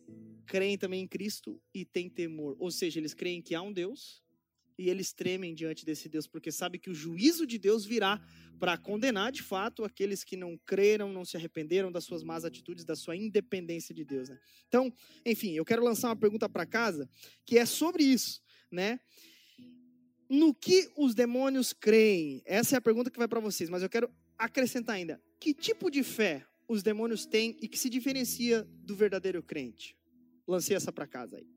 creem 0.52 0.78
também 0.78 1.04
em 1.04 1.08
Cristo 1.08 1.62
e 1.74 1.86
têm 1.86 2.10
temor. 2.10 2.58
Ou 2.60 2.70
seja, 2.70 3.00
eles 3.00 3.14
creem 3.14 3.42
que 3.42 3.56
há 3.56 3.62
um 3.62 3.72
Deus 3.72 4.22
e 4.78 4.90
eles 4.90 5.14
tremem 5.14 5.56
diante 5.56 5.86
desse 5.86 6.10
Deus, 6.10 6.28
porque 6.28 6.52
sabem 6.52 6.78
que 6.78 6.90
o 6.90 6.94
juízo 6.94 7.48
de 7.48 7.58
Deus 7.58 7.86
virá 7.86 8.22
para 8.60 8.78
condenar 8.78 9.32
de 9.32 9.42
fato 9.42 9.86
aqueles 9.86 10.26
que 10.26 10.36
não 10.36 10.58
creram, 10.66 11.14
não 11.14 11.24
se 11.24 11.38
arrependeram 11.38 11.90
das 11.90 12.04
suas 12.04 12.22
más 12.22 12.44
atitudes, 12.44 12.84
da 12.84 12.98
sua 12.98 13.16
independência 13.16 13.96
de 13.96 14.04
Deus. 14.04 14.28
Né? 14.28 14.38
Então, 14.68 14.94
enfim, 15.26 15.54
eu 15.54 15.64
quero 15.64 15.86
lançar 15.86 16.10
uma 16.10 16.18
pergunta 16.18 16.50
para 16.50 16.66
casa 16.66 17.10
que 17.46 17.58
é 17.58 17.66
sobre 17.66 18.04
isso, 18.04 18.42
né? 18.70 19.00
No 20.30 20.54
que 20.54 20.92
os 20.98 21.16
demônios 21.16 21.72
creem? 21.72 22.42
Essa 22.46 22.76
é 22.76 22.78
a 22.78 22.82
pergunta 22.82 23.10
que 23.10 23.18
vai 23.18 23.28
para 23.28 23.40
vocês, 23.40 23.70
mas 23.70 23.84
eu 23.84 23.90
quero 23.90 24.14
acrescentar 24.38 24.98
ainda. 24.98 25.22
Que 25.40 25.54
tipo 25.54 25.90
de 25.90 26.04
fé 26.04 26.46
os 26.68 26.84
demônios 26.84 27.26
têm 27.26 27.58
e 27.62 27.70
que 27.70 27.80
se 27.80 27.90
diferencia 27.90 28.64
do 28.84 28.98
verdadeiro 28.98 29.42
crente? 29.42 29.96
Lancei 30.48 30.76
essa 30.76 30.92
para 30.92 31.08
casa 31.08 31.38
aí. 31.38 31.48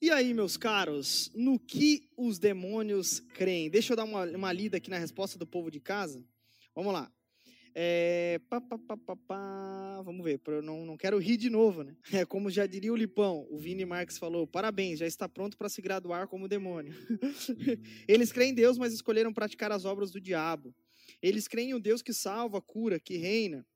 E 0.00 0.10
aí, 0.10 0.32
meus 0.32 0.56
caros, 0.56 1.30
no 1.34 1.58
que 1.58 2.08
os 2.16 2.38
demônios 2.38 3.20
creem? 3.34 3.68
Deixa 3.68 3.92
eu 3.92 3.96
dar 3.96 4.04
uma, 4.04 4.24
uma 4.24 4.52
lida 4.52 4.76
aqui 4.76 4.88
na 4.88 4.98
resposta 4.98 5.36
do 5.36 5.46
povo 5.46 5.70
de 5.70 5.80
casa. 5.80 6.24
Vamos 6.74 6.92
lá. 6.92 7.10
É, 7.74 8.40
pá, 8.48 8.60
pá, 8.60 8.78
pá, 9.26 10.02
Vamos 10.04 10.24
ver, 10.24 10.40
eu 10.46 10.62
não, 10.62 10.84
não 10.86 10.96
quero 10.96 11.18
rir 11.18 11.36
de 11.36 11.50
novo, 11.50 11.82
né? 11.82 11.96
É 12.12 12.24
como 12.24 12.50
já 12.50 12.66
diria 12.66 12.92
o 12.92 12.96
Lipão, 12.96 13.46
o 13.50 13.58
Vini 13.58 13.84
Marques 13.84 14.18
falou: 14.18 14.46
parabéns, 14.46 14.98
já 14.98 15.06
está 15.06 15.28
pronto 15.28 15.56
para 15.56 15.68
se 15.68 15.82
graduar 15.82 16.28
como 16.28 16.48
demônio. 16.48 16.92
Eles 18.08 18.32
creem 18.32 18.50
em 18.50 18.54
Deus, 18.54 18.78
mas 18.78 18.92
escolheram 18.92 19.32
praticar 19.32 19.70
as 19.70 19.84
obras 19.84 20.10
do 20.10 20.20
diabo. 20.20 20.74
Eles 21.22 21.46
creem 21.46 21.70
em 21.70 21.74
um 21.74 21.80
Deus 21.80 22.02
que 22.02 22.12
salva, 22.12 22.60
cura, 22.60 22.98
que 22.98 23.16
reina. 23.16 23.66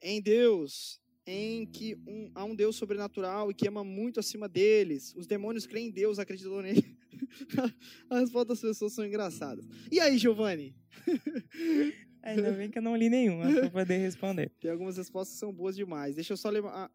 Em 0.00 0.20
Deus, 0.20 1.00
em 1.26 1.64
que 1.66 1.94
um, 2.06 2.30
há 2.34 2.44
um 2.44 2.54
Deus 2.54 2.76
sobrenatural 2.76 3.50
e 3.50 3.54
que 3.54 3.68
ama 3.68 3.84
muito 3.84 4.18
acima 4.18 4.48
deles. 4.48 5.14
Os 5.16 5.26
demônios 5.26 5.66
creem 5.66 5.88
em 5.88 5.90
Deus, 5.90 6.18
acreditam 6.18 6.62
nele. 6.62 6.84
As 8.10 8.20
respostas 8.20 8.60
das 8.60 8.70
pessoas 8.70 8.92
são 8.92 9.06
engraçadas. 9.06 9.64
E 9.90 10.00
aí, 10.00 10.18
Giovanni? 10.18 10.74
Ainda 12.22 12.52
bem 12.52 12.70
que 12.70 12.78
eu 12.78 12.82
não 12.82 12.96
li 12.96 13.08
nenhuma 13.08 13.52
para 13.52 13.70
poder 13.70 13.98
responder. 13.98 14.50
Tem 14.60 14.70
algumas 14.70 14.96
respostas 14.96 15.34
que 15.34 15.40
são 15.40 15.52
boas 15.52 15.74
demais. 15.74 16.14
Deixa 16.14 16.32
eu 16.32 16.36
só 16.36 16.50
lembrar. 16.50 16.72
Ah, 16.72 16.90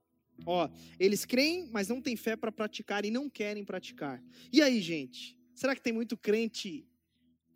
ó, 0.45 0.69
eles 0.99 1.25
creem, 1.25 1.67
mas 1.71 1.87
não 1.87 2.01
têm 2.01 2.15
fé 2.15 2.35
para 2.35 2.51
praticar 2.51 3.03
e 3.03 3.11
não 3.11 3.29
querem 3.29 3.65
praticar. 3.65 4.23
E 4.51 4.61
aí, 4.61 4.79
gente? 4.81 5.37
Será 5.53 5.75
que 5.75 5.81
tem 5.81 5.91
muito 5.91 6.15
crente 6.15 6.87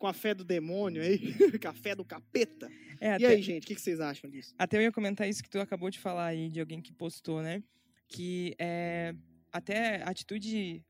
com 0.02 0.08
a 0.08 0.12
fé 0.12 0.34
do 0.34 0.42
demônio 0.42 1.00
aí, 1.00 1.20
com 1.62 1.68
a 1.68 1.72
fé 1.72 1.94
do 1.94 2.04
capeta. 2.04 2.68
É, 3.00 3.10
e 3.10 3.14
até, 3.14 3.26
aí, 3.28 3.40
gente, 3.40 3.62
o 3.62 3.66
que, 3.68 3.76
que, 3.76 3.80
vocês 3.80 4.00
acham 4.00 4.28
disso? 4.28 4.52
Até 4.58 4.76
eu 4.76 4.82
ia 4.82 4.90
comentar 4.90 5.28
isso 5.28 5.40
que 5.40 5.48
tu 5.48 5.60
acabou 5.60 5.88
de 5.90 6.00
falar 6.00 6.26
aí, 6.26 6.50
de 6.50 6.58
alguém 6.58 6.82
que 6.82 6.92
postou, 6.92 7.40
né? 7.40 7.62
Que 8.08 8.52
é, 8.58 9.14
até 9.52 10.02
atitude 10.02 10.84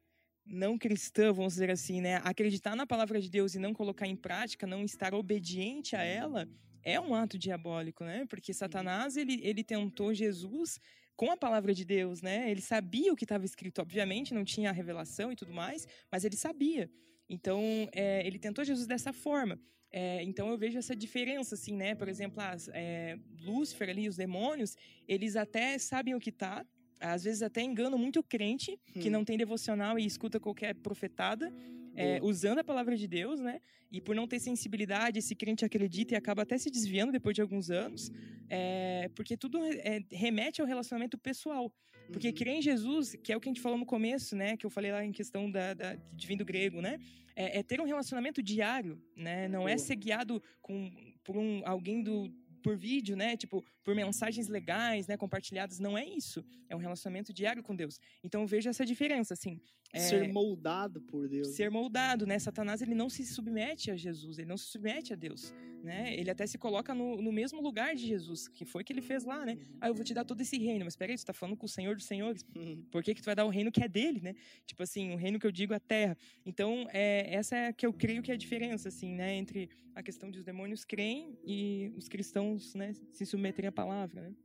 não 0.46 0.78
cristã, 0.78 1.30
vamos 1.30 1.52
dizer 1.52 1.70
assim, 1.70 2.00
né? 2.00 2.22
Acreditar 2.24 2.74
na 2.74 2.86
palavra 2.86 3.20
de 3.20 3.28
Deus 3.28 3.54
e 3.54 3.58
não 3.58 3.74
colocar 3.74 4.06
em 4.06 4.16
prática, 4.16 4.66
não 4.66 4.82
estar 4.82 5.12
obediente 5.12 5.94
a 5.94 6.02
ela, 6.02 6.48
é 6.82 6.98
um 6.98 7.14
ato 7.14 7.36
diabólico, 7.38 8.04
né? 8.04 8.24
Porque 8.30 8.54
Satanás 8.54 9.18
ele, 9.18 9.38
ele 9.42 9.62
tentou 9.62 10.14
Jesus 10.14 10.80
com 11.22 11.30
a 11.30 11.36
palavra 11.36 11.72
de 11.72 11.84
Deus, 11.84 12.20
né? 12.20 12.50
Ele 12.50 12.60
sabia 12.60 13.12
o 13.12 13.14
que 13.14 13.22
estava 13.24 13.44
escrito, 13.44 13.80
obviamente 13.80 14.34
não 14.34 14.44
tinha 14.44 14.70
a 14.70 14.72
revelação 14.72 15.30
e 15.30 15.36
tudo 15.36 15.52
mais, 15.52 15.86
mas 16.10 16.24
ele 16.24 16.34
sabia. 16.34 16.90
Então 17.30 17.62
é, 17.92 18.26
ele 18.26 18.40
tentou 18.40 18.64
Jesus 18.64 18.88
dessa 18.88 19.12
forma. 19.12 19.56
É, 19.92 20.20
então 20.24 20.48
eu 20.48 20.58
vejo 20.58 20.78
essa 20.78 20.96
diferença, 20.96 21.54
assim, 21.54 21.76
né? 21.76 21.94
Por 21.94 22.08
exemplo, 22.08 22.42
as, 22.42 22.68
é, 22.72 23.16
Lúcifer 23.40 23.88
ali, 23.88 24.08
os 24.08 24.16
demônios, 24.16 24.74
eles 25.06 25.36
até 25.36 25.78
sabem 25.78 26.12
o 26.12 26.18
que 26.18 26.32
tá, 26.32 26.66
às 26.98 27.22
vezes 27.22 27.40
até 27.40 27.62
enganam 27.62 27.96
muito 27.96 28.18
o 28.18 28.24
crente 28.24 28.76
que 29.00 29.08
Hum. 29.08 29.12
não 29.12 29.24
tem 29.24 29.38
devocional 29.38 30.00
e 30.00 30.04
escuta 30.04 30.40
qualquer 30.40 30.74
profetada, 30.74 31.52
é, 31.96 32.20
usando 32.22 32.58
a 32.58 32.64
palavra 32.64 32.96
de 32.96 33.06
Deus, 33.06 33.40
né? 33.40 33.60
E 33.90 34.00
por 34.00 34.14
não 34.14 34.26
ter 34.26 34.40
sensibilidade, 34.40 35.18
esse 35.18 35.34
crente 35.34 35.64
acredita 35.64 36.14
e 36.14 36.16
acaba 36.16 36.42
até 36.42 36.56
se 36.56 36.70
desviando 36.70 37.12
depois 37.12 37.34
de 37.34 37.42
alguns 37.42 37.70
anos, 37.70 38.10
é, 38.48 39.10
porque 39.14 39.36
tudo 39.36 39.58
é, 39.64 40.00
remete 40.10 40.60
ao 40.60 40.66
relacionamento 40.66 41.18
pessoal. 41.18 41.72
Porque 42.10 42.28
Uhum. 42.28 42.34
crer 42.34 42.54
em 42.56 42.62
Jesus, 42.62 43.16
que 43.22 43.32
é 43.32 43.36
o 43.36 43.40
que 43.40 43.48
a 43.48 43.52
gente 43.52 43.60
falou 43.60 43.78
no 43.78 43.86
começo, 43.86 44.34
né? 44.34 44.56
Que 44.56 44.66
eu 44.66 44.70
falei 44.70 44.90
lá 44.90 45.04
em 45.04 45.12
questão 45.12 45.50
da, 45.50 45.72
da, 45.72 45.94
de 45.94 46.26
vir 46.26 46.36
do 46.36 46.44
grego, 46.44 46.80
né? 46.80 46.98
É, 47.34 47.58
é 47.58 47.62
ter 47.62 47.80
um 47.80 47.84
relacionamento 47.84 48.42
diário, 48.42 49.00
né? 49.16 49.48
Não 49.48 49.68
é 49.68 49.78
ser 49.78 49.96
guiado 49.96 50.42
com, 50.60 50.90
por 51.22 51.36
um, 51.36 51.62
alguém 51.64 52.02
do 52.02 52.30
por 52.62 52.76
vídeo, 52.76 53.16
né? 53.16 53.36
Tipo, 53.36 53.64
por 53.84 53.94
mensagens 53.94 54.48
legais, 54.48 55.06
né? 55.06 55.16
Compartilhadas. 55.16 55.78
Não 55.78 55.96
é 55.98 56.04
isso. 56.06 56.44
É 56.68 56.76
um 56.76 56.78
relacionamento 56.78 57.32
diário 57.32 57.62
com 57.62 57.74
Deus. 57.74 57.98
Então 58.22 58.42
eu 58.42 58.46
vejo 58.46 58.68
essa 58.68 58.84
diferença, 58.86 59.34
assim. 59.34 59.60
É, 59.94 59.98
Ser 59.98 60.32
moldado 60.32 61.02
por 61.02 61.28
Deus. 61.28 61.48
ser 61.48 61.70
moldado, 61.70 62.26
né? 62.26 62.38
Satanás 62.38 62.80
ele 62.80 62.94
não 62.94 63.10
se 63.10 63.26
submete 63.26 63.90
a 63.90 63.96
Jesus, 63.96 64.38
ele 64.38 64.48
não 64.48 64.56
se 64.56 64.64
submete 64.64 65.12
a 65.12 65.16
Deus, 65.16 65.52
né? 65.82 66.14
Ele 66.16 66.30
até 66.30 66.46
se 66.46 66.56
coloca 66.56 66.94
no, 66.94 67.20
no 67.20 67.30
mesmo 67.30 67.60
lugar 67.60 67.94
de 67.94 68.06
Jesus, 68.06 68.48
que 68.48 68.64
foi 68.64 68.82
que 68.84 68.90
ele 68.90 69.02
fez 69.02 69.24
lá, 69.24 69.44
né? 69.44 69.52
Uhum. 69.52 69.76
Ah, 69.82 69.88
eu 69.88 69.94
vou 69.94 70.02
te 70.02 70.14
dar 70.14 70.24
todo 70.24 70.40
esse 70.40 70.56
reino, 70.56 70.86
mas 70.86 70.96
peraí, 70.96 71.18
você 71.18 71.26
tá 71.26 71.34
falando 71.34 71.58
com 71.58 71.66
o 71.66 71.68
Senhor 71.68 71.94
dos 71.94 72.06
Senhores, 72.06 72.42
Uhum. 72.56 72.82
por 72.90 73.02
que 73.02 73.14
que 73.14 73.20
tu 73.20 73.26
vai 73.26 73.34
dar 73.34 73.44
o 73.44 73.50
reino 73.50 73.70
que 73.70 73.84
é 73.84 73.88
dele, 73.88 74.22
né? 74.22 74.34
Tipo 74.64 74.82
assim, 74.82 75.12
o 75.12 75.16
reino 75.16 75.38
que 75.38 75.46
eu 75.46 75.52
digo 75.52 75.74
é 75.74 75.76
a 75.76 75.80
terra. 75.80 76.16
Então, 76.46 76.86
é, 76.90 77.34
essa 77.34 77.54
é 77.54 77.66
a 77.66 77.72
que 77.74 77.84
eu 77.84 77.92
creio 77.92 78.22
que 78.22 78.30
é 78.30 78.34
a 78.34 78.38
diferença, 78.38 78.88
assim, 78.88 79.14
né? 79.14 79.34
Entre 79.36 79.68
a 79.94 80.02
questão 80.02 80.30
de 80.30 80.38
os 80.38 80.44
demônios 80.44 80.86
creem 80.86 81.36
e 81.44 81.92
os 81.96 82.08
cristãos, 82.08 82.74
né? 82.74 82.94
Se 83.12 83.26
submeterem 83.26 83.68
à 83.68 83.71
palavra, 83.72 84.22
né? 84.22 84.36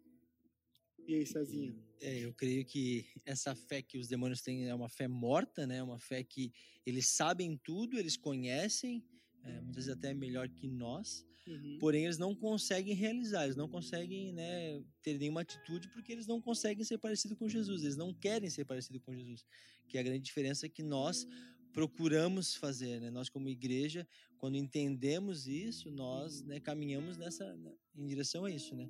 E 1.08 1.16
aí, 1.16 1.26
Cezinha? 1.26 1.76
É, 2.02 2.20
eu 2.20 2.34
creio 2.34 2.66
que 2.66 3.06
essa 3.26 3.56
fé 3.56 3.82
que 3.82 3.98
os 3.98 4.08
demônios 4.08 4.42
têm 4.42 4.68
é 4.68 4.76
uma 4.76 4.90
fé 4.90 5.08
morta, 5.08 5.66
né? 5.66 5.82
Uma 5.82 6.00
fé 6.00 6.24
que 6.24 6.52
eles 6.86 7.10
sabem 7.10 7.58
tudo, 7.64 7.98
eles 7.98 8.18
conhecem, 8.18 9.04
é, 9.44 9.62
muitas 9.62 9.86
vezes 9.86 9.98
até 9.98 10.14
melhor 10.14 10.50
que 10.50 10.68
nós, 10.68 11.26
Uhum. 11.48 11.78
porém 11.80 12.04
eles 12.04 12.18
não 12.18 12.36
conseguem 12.36 12.94
realizar, 12.94 13.46
eles 13.46 13.56
não 13.56 13.70
conseguem 13.70 14.34
né, 14.34 14.84
ter 15.02 15.18
nenhuma 15.18 15.42
atitude 15.42 15.88
porque 15.90 16.12
eles 16.12 16.28
não 16.28 16.42
conseguem 16.42 16.84
ser 16.84 16.98
parecidos 16.98 17.38
com 17.38 17.48
Jesus, 17.48 17.84
eles 17.84 17.96
não 17.96 18.14
querem 18.14 18.50
ser 18.50 18.66
parecidos 18.66 19.02
com 19.02 19.16
Jesus, 19.16 19.46
que 19.88 19.98
é 19.98 20.02
a 20.02 20.04
grande 20.04 20.24
diferença 20.24 20.68
que 20.68 20.84
nós 20.84 21.26
procuramos 21.72 22.56
fazer, 22.56 23.00
né? 23.00 23.10
Nós 23.12 23.30
como 23.30 23.48
igreja, 23.48 24.06
quando 24.38 24.58
entendemos 24.58 25.48
isso, 25.48 25.90
nós 25.92 26.42
né, 26.42 26.60
caminhamos 26.60 27.18
nessa 27.18 27.56
né, 27.56 27.72
em 27.96 28.06
direção 28.06 28.46
a 28.46 28.52
isso, 28.52 28.76
né? 28.76 28.90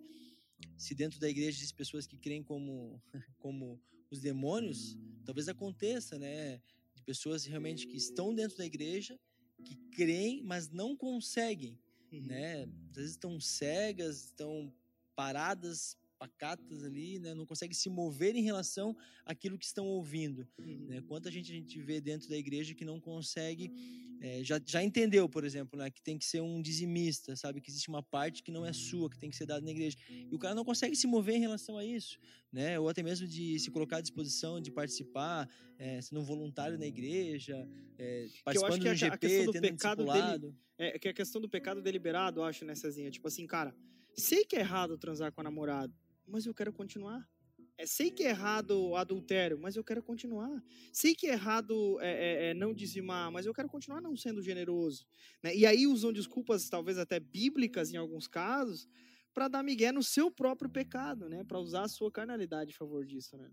Se 0.78 0.94
dentro 0.96 1.20
da 1.20 1.30
igreja 1.30 1.58
existem 1.58 1.76
pessoas 1.78 2.06
que 2.08 2.18
creem 2.18 2.44
como 2.44 3.02
como 3.38 3.80
os 4.10 4.20
demônios, 4.22 4.98
talvez 5.26 5.48
aconteça, 5.48 6.18
né? 6.18 6.62
De 6.96 7.04
pessoas 7.04 7.46
realmente 7.46 7.86
que 7.88 7.98
estão 7.98 8.34
dentro 8.34 8.58
da 8.58 8.66
igreja, 8.66 9.20
que 9.64 9.76
creem, 9.92 10.42
mas 10.44 10.70
não 10.70 10.96
conseguem 10.96 11.78
Uhum. 12.12 12.22
né? 12.22 12.64
Às 12.90 12.96
vezes 12.96 13.12
estão 13.12 13.38
cegas, 13.40 14.26
estão 14.26 14.74
paradas, 15.14 15.98
pacatas 16.18 16.84
ali, 16.84 17.20
né? 17.20 17.34
Não 17.34 17.46
conseguem 17.46 17.74
se 17.76 17.90
mover 17.90 18.36
em 18.36 18.42
relação 18.44 18.96
àquilo 19.26 19.58
que 19.58 19.66
estão 19.66 19.86
ouvindo, 19.88 20.48
Uhum. 20.58 20.86
né? 20.88 21.02
Quanta 21.02 21.30
gente 21.30 21.52
a 21.52 21.56
gente 21.56 21.82
vê 21.82 22.00
dentro 22.00 22.30
da 22.30 22.38
igreja 22.38 22.74
que 22.74 22.86
não 22.86 23.00
consegue, 23.00 23.70
eh, 24.22 24.44
já, 24.44 24.60
já 24.66 24.84
entendeu, 24.84 25.28
por 25.30 25.44
exemplo, 25.46 25.78
né? 25.80 25.90
Que 25.90 26.02
tem 26.02 26.18
que 26.18 26.26
ser 26.26 26.42
um 26.42 26.62
dizimista, 26.62 27.36
sabe? 27.36 27.62
Que 27.62 27.70
existe 27.70 27.90
uma 27.90 28.02
parte 28.04 28.42
que 28.44 28.52
não 28.52 28.66
é 28.66 28.74
sua, 28.74 29.10
que 29.10 29.18
tem 29.18 29.30
que 29.30 29.36
ser 29.36 29.46
dada 29.46 29.62
na 29.64 29.72
igreja. 29.72 29.98
E 30.10 30.34
o 30.36 30.40
cara 30.40 30.56
não 30.56 30.66
consegue 30.66 30.96
se 30.96 31.08
mover 31.08 31.36
em 31.36 31.40
relação 31.40 31.78
a 31.78 31.86
isso, 31.86 32.18
né? 32.52 32.80
Ou 32.80 32.90
até 32.90 33.02
mesmo 33.04 33.28
de 33.28 33.60
se 33.60 33.70
colocar 33.72 33.98
à 33.98 34.02
disposição 34.02 34.60
de 34.62 34.72
participar, 34.72 35.48
eh, 35.78 36.02
sendo 36.02 36.22
um 36.22 36.24
voluntário 36.24 36.78
na 36.78 36.86
igreja, 36.88 37.68
eh, 37.98 38.28
participando 38.44 38.82
que 38.82 38.88
a- 38.88 38.94
do 38.94 39.14
a 39.14 39.18
questão 39.18 39.40
GP, 39.40 39.46
do 39.46 39.52
tendo 39.52 39.62
pecado 39.62 39.98
dele- 39.98 40.12
discipulado. 40.12 40.56
É 40.80 41.00
que 41.00 41.08
a 41.08 41.14
questão 41.14 41.42
do 41.42 41.50
pecado 41.50 41.82
deliberado, 41.82 42.40
eu 42.40 42.44
acho, 42.44 42.64
né, 42.66 42.76
Cezinha? 42.76 43.10
Tipo 43.10 43.28
assim, 43.28 43.48
cara, 43.48 43.76
sei 44.16 44.46
que 44.46 44.56
é 44.56 44.60
errado 44.60 44.98
transar 44.98 45.32
com 45.32 45.42
a 45.42 45.44
namorada, 45.44 45.94
mas 46.28 46.46
eu 46.46 46.54
quero 46.54 46.72
continuar. 46.74 47.28
É, 47.78 47.86
sei 47.86 48.10
que 48.10 48.24
é 48.24 48.30
errado 48.30 48.96
adultério, 48.96 49.60
mas 49.60 49.76
eu 49.76 49.84
quero 49.84 50.02
continuar. 50.02 50.64
Sei 50.92 51.14
que 51.14 51.28
é 51.28 51.34
errado 51.34 52.00
é, 52.02 52.10
é, 52.10 52.50
é, 52.50 52.54
não 52.54 52.74
dizimar, 52.74 53.32
mas 53.32 53.46
eu 53.46 53.54
quero 53.54 53.70
continuar 53.70 54.02
não 54.02 54.16
sendo 54.16 54.42
generoso. 54.42 55.06
né? 55.44 55.56
E 55.56 55.66
aí 55.66 55.86
usam 55.86 56.12
desculpas, 56.12 56.70
talvez 56.70 56.98
até 56.98 57.20
bíblicas 57.20 57.94
em 57.94 57.98
alguns 57.98 58.28
casos, 58.28 58.88
para 59.34 59.48
dar 59.48 59.62
migué 59.62 59.92
no 59.92 60.02
seu 60.02 60.32
próprio 60.32 60.70
pecado, 60.70 61.30
né? 61.30 61.44
Para 61.44 61.60
usar 61.60 61.84
a 61.84 61.88
sua 61.88 62.12
carnalidade 62.12 62.72
a 62.72 62.76
favor 62.76 63.06
disso, 63.06 63.38
né? 63.38 63.52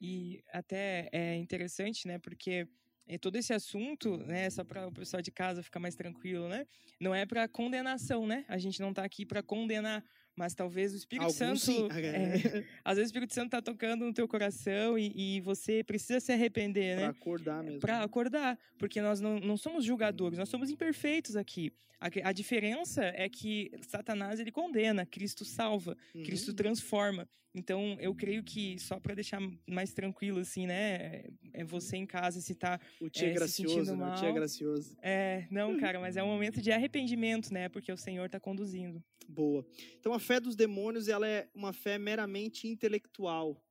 E 0.00 0.42
até 0.50 1.10
é 1.12 1.36
interessante, 1.36 2.08
né? 2.08 2.18
Porque 2.18 2.66
é, 3.06 3.18
todo 3.18 3.36
esse 3.36 3.52
assunto, 3.52 4.16
né? 4.18 4.48
Só 4.48 4.64
para 4.64 4.88
o 4.88 4.92
pessoal 4.92 5.20
de 5.20 5.30
casa 5.30 5.62
ficar 5.62 5.80
mais 5.80 5.94
tranquilo, 5.94 6.48
né? 6.48 6.66
Não 6.98 7.14
é 7.14 7.26
para 7.26 7.46
condenação, 7.48 8.26
né? 8.26 8.46
A 8.48 8.56
gente 8.56 8.80
não 8.80 8.94
tá 8.94 9.04
aqui 9.04 9.26
para 9.26 9.42
condenar, 9.42 10.02
mas 10.36 10.54
talvez 10.54 10.92
o 10.92 10.96
Espírito 10.96 11.24
Alguns 11.24 11.36
Santo. 11.36 11.60
sim. 11.60 11.88
é, 11.92 12.64
às 12.84 12.96
vezes 12.96 13.10
o 13.10 13.12
Espírito 13.12 13.34
Santo 13.34 13.50
tá 13.50 13.60
tocando 13.60 14.04
no 14.04 14.12
teu 14.12 14.26
coração 14.26 14.98
e, 14.98 15.36
e 15.36 15.40
você 15.40 15.84
precisa 15.84 16.20
se 16.20 16.32
arrepender, 16.32 16.96
Para 16.96 17.06
né? 17.06 17.10
acordar 17.10 17.62
mesmo. 17.62 17.80
Para 17.80 18.02
acordar, 18.02 18.58
porque 18.78 19.00
nós 19.00 19.20
não, 19.20 19.38
não 19.40 19.56
somos 19.56 19.84
julgadores, 19.84 20.38
nós 20.38 20.48
somos 20.48 20.70
imperfeitos 20.70 21.36
aqui. 21.36 21.72
A, 22.00 22.28
a 22.28 22.32
diferença 22.32 23.04
é 23.04 23.28
que 23.28 23.70
Satanás 23.86 24.40
ele 24.40 24.50
condena, 24.50 25.04
Cristo 25.04 25.44
salva. 25.44 25.96
Uhum. 26.14 26.22
Cristo 26.22 26.54
transforma. 26.54 27.28
Então, 27.54 27.96
eu 27.98 28.14
creio 28.14 28.44
que, 28.44 28.78
só 28.78 29.00
para 29.00 29.14
deixar 29.14 29.40
mais 29.68 29.92
tranquilo, 29.92 30.38
assim, 30.38 30.66
né? 30.66 31.24
É 31.52 31.64
você 31.64 31.96
em 31.96 32.06
casa, 32.06 32.40
se 32.40 32.54
tá. 32.54 32.80
O 33.00 33.10
tio 33.10 33.26
é, 33.26 33.30
é, 33.30 33.32
se 33.32 33.38
gracioso, 33.38 33.96
né? 33.96 34.12
O 34.12 34.14
tio 34.14 34.28
é 34.28 34.32
gracioso. 34.32 34.96
É, 35.02 35.46
não, 35.50 35.76
cara, 35.78 35.98
mas 35.98 36.16
é 36.16 36.22
um 36.22 36.28
momento 36.28 36.62
de 36.62 36.70
arrependimento, 36.72 37.52
né? 37.52 37.68
Porque 37.68 37.90
o 37.90 37.96
Senhor 37.96 38.30
tá 38.30 38.38
conduzindo. 38.38 39.02
Boa. 39.28 39.64
Então 39.98 40.12
a 40.12 40.18
fé 40.18 40.40
dos 40.40 40.56
demônios 40.56 41.08
ela 41.08 41.26
é 41.26 41.48
uma 41.54 41.72
fé 41.72 41.98
meramente 41.98 42.66
intelectual 42.66 43.62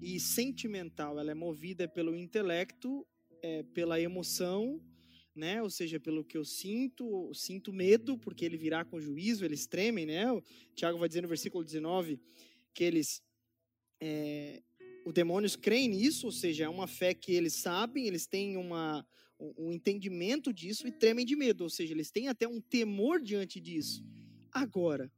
e 0.00 0.18
sentimental. 0.18 1.18
Ela 1.18 1.30
é 1.30 1.34
movida 1.34 1.88
pelo 1.88 2.14
intelecto, 2.14 3.06
é, 3.42 3.62
pela 3.62 4.00
emoção, 4.00 4.80
né? 5.34 5.62
Ou 5.62 5.70
seja, 5.70 6.00
pelo 6.00 6.24
que 6.24 6.36
eu 6.36 6.44
sinto, 6.44 7.32
sinto 7.32 7.72
medo 7.72 8.18
porque 8.18 8.44
ele 8.44 8.56
virá 8.56 8.84
com 8.84 9.00
juízo, 9.00 9.44
eles 9.44 9.66
tremem, 9.66 10.04
né? 10.04 10.30
O 10.32 10.42
Tiago 10.74 10.98
vai 10.98 11.08
dizer 11.08 11.22
no 11.22 11.28
versículo 11.28 11.64
19 11.64 12.20
que 12.74 12.84
eles 12.84 13.22
é, 14.00 14.62
os 15.04 15.12
demônios 15.12 15.56
creem 15.56 15.88
nisso, 15.88 16.26
ou 16.26 16.32
seja, 16.32 16.64
é 16.64 16.68
uma 16.68 16.86
fé 16.86 17.14
que 17.14 17.32
eles 17.32 17.54
sabem, 17.54 18.06
eles 18.06 18.26
têm 18.26 18.56
uma, 18.56 19.06
um 19.40 19.68
um 19.68 19.72
entendimento 19.72 20.52
disso 20.52 20.86
e 20.86 20.92
tremem 20.92 21.24
de 21.24 21.36
medo, 21.36 21.62
ou 21.62 21.70
seja, 21.70 21.94
eles 21.94 22.10
têm 22.10 22.28
até 22.28 22.46
um 22.46 22.60
temor 22.60 23.20
diante 23.20 23.60
disso. 23.60 24.04
Agora, 24.52 25.10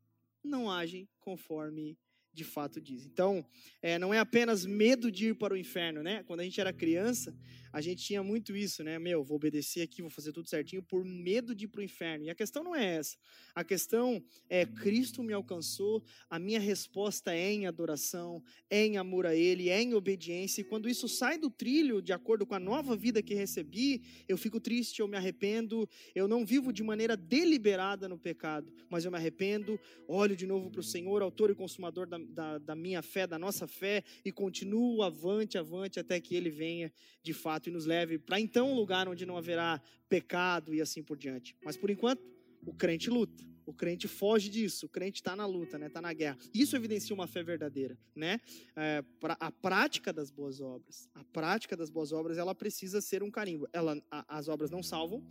não 0.43 0.70
agem 0.70 1.09
conforme 1.18 1.99
de 2.33 2.45
fato 2.45 2.81
diz. 2.81 3.05
Então, 3.05 3.45
é, 3.83 3.99
não 3.99 4.14
é 4.14 4.18
apenas 4.18 4.64
medo 4.64 5.11
de 5.11 5.28
ir 5.28 5.35
para 5.35 5.55
o 5.55 5.57
inferno, 5.57 6.03
né? 6.03 6.22
Quando 6.24 6.41
a 6.41 6.45
gente 6.45 6.61
era 6.61 6.72
criança, 6.72 7.35
a 7.73 7.81
gente 7.81 8.05
tinha 8.05 8.23
muito 8.23 8.57
isso, 8.57 8.83
né? 8.83 8.99
Meu, 8.99 9.23
vou 9.23 9.37
obedecer 9.37 9.83
aqui, 9.83 10.03
vou 10.03 10.11
fazer 10.11 10.33
tudo 10.33 10.49
certinho 10.49 10.83
por 10.83 11.05
medo 11.05 11.55
de 11.55 11.64
ir 11.64 11.68
para 11.68 11.81
o 11.81 11.85
inferno. 11.85 12.25
E 12.25 12.31
a 12.31 12.35
questão 12.35 12.64
não 12.64 12.75
é 12.75 12.97
essa. 12.97 13.16
A 13.55 13.62
questão 13.62 14.23
é 14.49 14.66
Cristo 14.66 15.23
me 15.23 15.33
alcançou, 15.33 16.03
a 16.29 16.39
minha 16.39 16.59
resposta 16.59 17.35
é 17.35 17.53
em 17.53 17.66
adoração, 17.66 18.43
é 18.68 18.85
em 18.85 18.97
amor 18.97 19.27
a 19.27 19.35
Ele, 19.35 19.68
é 19.68 19.81
em 19.81 19.95
obediência. 19.95 20.61
E 20.61 20.64
quando 20.64 20.89
isso 20.89 21.09
sai 21.09 21.39
do 21.39 21.51
trilho, 21.51 22.03
de 22.03 22.12
acordo 22.12 22.45
com 22.45 22.55
a 22.55 22.61
nova 22.61 22.97
vida 22.97 23.23
que 23.23 23.35
recebi, 23.35 24.03
eu 24.29 24.37
fico 24.37 24.61
triste, 24.61 25.01
eu 25.01 25.09
me 25.09 25.16
arrependo, 25.16 25.89
eu 26.14 26.27
não 26.27 26.45
vivo 26.45 26.73
de 26.73 26.83
maneira 26.83 27.16
deliberada 27.16 28.09
no 28.09 28.18
pecado, 28.18 28.73
mas 28.89 29.05
eu 29.05 29.11
me 29.11 29.16
arrependo, 29.16 29.79
olho 30.09 30.35
de 30.35 30.47
novo 30.47 30.71
para 30.71 30.81
o 30.81 30.85
Senhor, 30.85 31.23
autor 31.23 31.51
e 31.51 31.55
consumador 31.55 32.07
da, 32.07 32.18
da, 32.18 32.59
da 32.59 32.75
minha 32.75 33.03
fé, 33.03 33.27
da 33.27 33.39
nossa 33.39 33.66
fé, 33.66 34.03
e 34.25 34.33
continuo 34.33 35.03
avante, 35.03 35.59
avante, 35.59 36.01
até 36.01 36.21
que 36.21 36.35
Ele 36.35 36.51
venha 36.51 36.93
de 37.23 37.33
fato 37.33 37.59
e 37.68 37.72
nos 37.72 37.86
leve 37.86 38.18
para 38.18 38.40
então 38.40 38.72
um 38.72 38.74
lugar 38.74 39.08
onde 39.08 39.26
não 39.26 39.36
haverá 39.36 39.80
pecado 40.08 40.74
e 40.74 40.80
assim 40.80 41.02
por 41.02 41.16
diante. 41.16 41.56
Mas 41.62 41.76
por 41.76 41.90
enquanto, 41.90 42.22
o 42.64 42.72
crente 42.74 43.11
luta. 43.11 43.44
O 43.66 43.72
crente 43.72 44.08
foge 44.08 44.48
disso, 44.48 44.86
o 44.86 44.88
crente 44.88 45.20
está 45.20 45.36
na 45.36 45.46
luta, 45.46 45.78
né? 45.78 45.86
Está 45.86 46.00
na 46.00 46.12
guerra. 46.12 46.36
Isso 46.52 46.74
evidencia 46.74 47.14
uma 47.14 47.28
fé 47.28 47.42
verdadeira, 47.42 47.96
né? 48.16 48.40
É, 48.74 49.02
pra, 49.20 49.36
a 49.38 49.52
prática 49.52 50.12
das 50.12 50.28
boas 50.28 50.61
obras, 50.61 51.08
a 51.14 51.22
prática 51.24 51.76
das 51.76 51.88
boas 51.88 52.11
obras, 52.11 52.36
ela 52.36 52.52
precisa 52.52 53.00
ser 53.00 53.22
um 53.22 53.30
carimbo. 53.30 53.68
Ela, 53.72 54.02
a, 54.11 54.38
as 54.38 54.48
obras 54.48 54.70
não 54.70 54.82
salvam, 54.82 55.24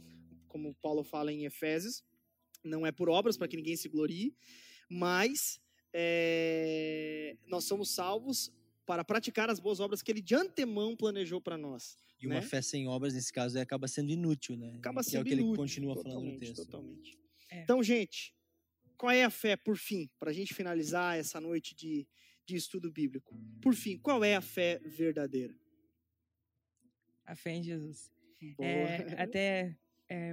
como 0.48 0.74
Paulo 0.76 1.04
fala 1.04 1.34
em 1.34 1.46
Efésios, 1.46 2.04
Não 2.64 2.86
é 2.86 2.92
por 2.92 3.10
obras 3.10 3.36
para 3.38 3.48
que 3.48 3.58
ninguém 3.58 3.76
se 3.76 3.90
glorie, 3.90 4.34
mas 4.90 5.60
é, 5.94 7.38
nós 7.48 7.66
somos 7.66 7.90
salvos 7.92 8.52
para 8.86 9.04
praticar 9.04 9.50
as 9.50 9.60
boas 9.60 9.80
obras 9.80 10.02
que 10.02 10.12
ele 10.12 10.22
de 10.22 10.36
antemão 10.36 10.96
planejou 10.96 11.40
para 11.40 11.58
nós. 11.58 11.98
E 12.20 12.28
uma 12.28 12.36
né? 12.36 12.42
fé 12.42 12.62
sem 12.62 12.88
obras, 12.88 13.14
nesse 13.14 13.32
caso, 13.32 13.58
é, 13.58 13.62
acaba 13.62 13.88
sendo 13.88 14.12
inútil, 14.12 14.58
né? 14.58 14.76
Acaba 14.78 15.02
que 15.02 15.10
sendo 15.10 15.20
é 15.20 15.22
o 15.22 15.26
que 15.26 15.32
ele 15.32 15.42
inútil, 15.42 15.58
continua 15.58 15.96
falando 15.96 16.26
no 16.26 16.40
texto. 16.40 16.66
Totalmente. 16.66 17.18
É. 17.50 17.64
Então, 17.64 17.82
gente, 17.82 18.36
qual 18.98 19.12
é 19.12 19.24
a 19.24 19.30
fé, 19.30 19.56
por 19.56 19.78
fim, 19.78 20.10
para 20.20 20.30
a 20.30 20.34
gente 20.34 20.54
finalizar 20.54 21.18
essa 21.18 21.40
noite 21.40 21.74
de, 21.74 22.06
de 22.46 22.56
estudo 22.56 22.92
bíblico? 22.92 23.34
Por 23.62 23.74
fim, 23.74 23.98
qual 23.98 24.24
é 24.24 24.36
a 24.36 24.42
fé 24.42 24.80
verdadeira? 24.84 25.56
A 27.26 27.36
fé 27.36 27.52
em 27.52 27.64
Jesus. 27.64 28.12
É, 28.60 29.22
até 29.22 29.78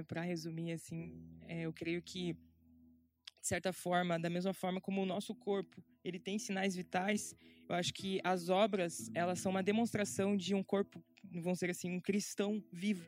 para 0.07 0.21
resumir, 0.21 0.71
assim, 0.71 1.13
é, 1.43 1.61
eu 1.61 1.71
creio 1.71 2.01
que, 2.01 2.33
de 2.33 3.47
certa 3.47 3.71
forma, 3.71 4.19
da 4.19 4.29
mesma 4.29 4.53
forma 4.53 4.81
como 4.81 5.01
o 5.01 5.05
nosso 5.05 5.35
corpo, 5.35 5.83
ele 6.03 6.19
tem 6.19 6.39
sinais 6.39 6.75
vitais, 6.75 7.35
eu 7.69 7.75
acho 7.75 7.93
que 7.93 8.19
as 8.23 8.49
obras, 8.49 9.09
elas 9.13 9.39
são 9.39 9.49
uma 9.51 9.63
demonstração 9.63 10.35
de 10.37 10.55
um 10.55 10.63
corpo, 10.63 11.03
vamos 11.31 11.59
dizer 11.59 11.69
assim, 11.71 11.89
um 11.91 11.99
cristão 11.99 12.63
vivo. 12.71 13.05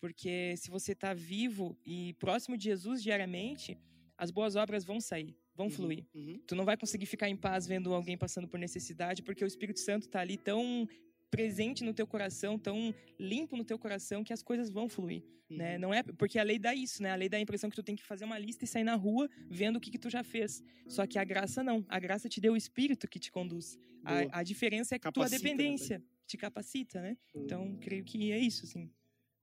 Porque 0.00 0.54
se 0.58 0.68
você 0.70 0.92
está 0.92 1.14
vivo 1.14 1.76
e 1.86 2.12
próximo 2.14 2.56
de 2.56 2.64
Jesus 2.64 3.02
diariamente, 3.02 3.78
as 4.18 4.30
boas 4.30 4.54
obras 4.54 4.84
vão 4.84 5.00
sair, 5.00 5.34
vão 5.54 5.66
Uhum, 5.66 5.72
fluir. 5.72 6.04
uhum. 6.14 6.38
Tu 6.46 6.54
não 6.54 6.64
vai 6.64 6.76
conseguir 6.76 7.06
ficar 7.06 7.28
em 7.28 7.36
paz 7.36 7.66
vendo 7.66 7.94
alguém 7.94 8.16
passando 8.16 8.46
por 8.46 8.58
necessidade, 8.60 9.22
porque 9.22 9.42
o 9.42 9.46
Espírito 9.46 9.80
Santo 9.80 10.08
tá 10.08 10.20
ali 10.20 10.36
tão 10.36 10.86
presente 11.30 11.82
no 11.84 11.92
teu 11.94 12.06
coração, 12.06 12.58
tão 12.58 12.94
limpo 13.18 13.56
no 13.56 13.64
teu 13.64 13.78
coração 13.78 14.22
que 14.24 14.32
as 14.32 14.42
coisas 14.42 14.70
vão 14.70 14.88
fluir, 14.88 15.22
né? 15.50 15.74
Uhum. 15.74 15.80
Não 15.80 15.94
é 15.94 16.02
porque 16.02 16.38
a 16.38 16.42
lei 16.42 16.58
dá 16.58 16.74
isso, 16.74 17.02
né? 17.02 17.10
A 17.10 17.16
lei 17.16 17.28
dá 17.28 17.36
a 17.36 17.40
impressão 17.40 17.68
que 17.68 17.76
tu 17.76 17.82
tem 17.82 17.96
que 17.96 18.04
fazer 18.04 18.24
uma 18.24 18.38
lista 18.38 18.64
e 18.64 18.68
sair 18.68 18.84
na 18.84 18.94
rua 18.94 19.28
vendo 19.50 19.76
o 19.76 19.80
que 19.80 19.90
que 19.90 19.98
tu 19.98 20.08
já 20.10 20.22
fez. 20.22 20.62
Só 20.88 21.06
que 21.06 21.18
a 21.18 21.24
graça 21.24 21.62
não. 21.62 21.84
A 21.88 21.98
graça 21.98 22.28
te 22.28 22.40
deu 22.40 22.52
o 22.52 22.56
Espírito 22.56 23.08
que 23.08 23.18
te 23.18 23.30
conduz. 23.32 23.78
A, 24.04 24.40
a 24.40 24.42
diferença 24.42 24.94
é 24.94 24.98
que 24.98 25.02
tua 25.10 25.24
Capacita, 25.24 25.42
né, 25.42 25.50
dependência 25.50 26.02
te 26.26 26.36
capacita, 26.38 27.02
né? 27.02 27.16
Então, 27.34 27.76
creio 27.80 28.02
que 28.04 28.32
é 28.32 28.38
isso, 28.38 28.64
assim. 28.64 28.90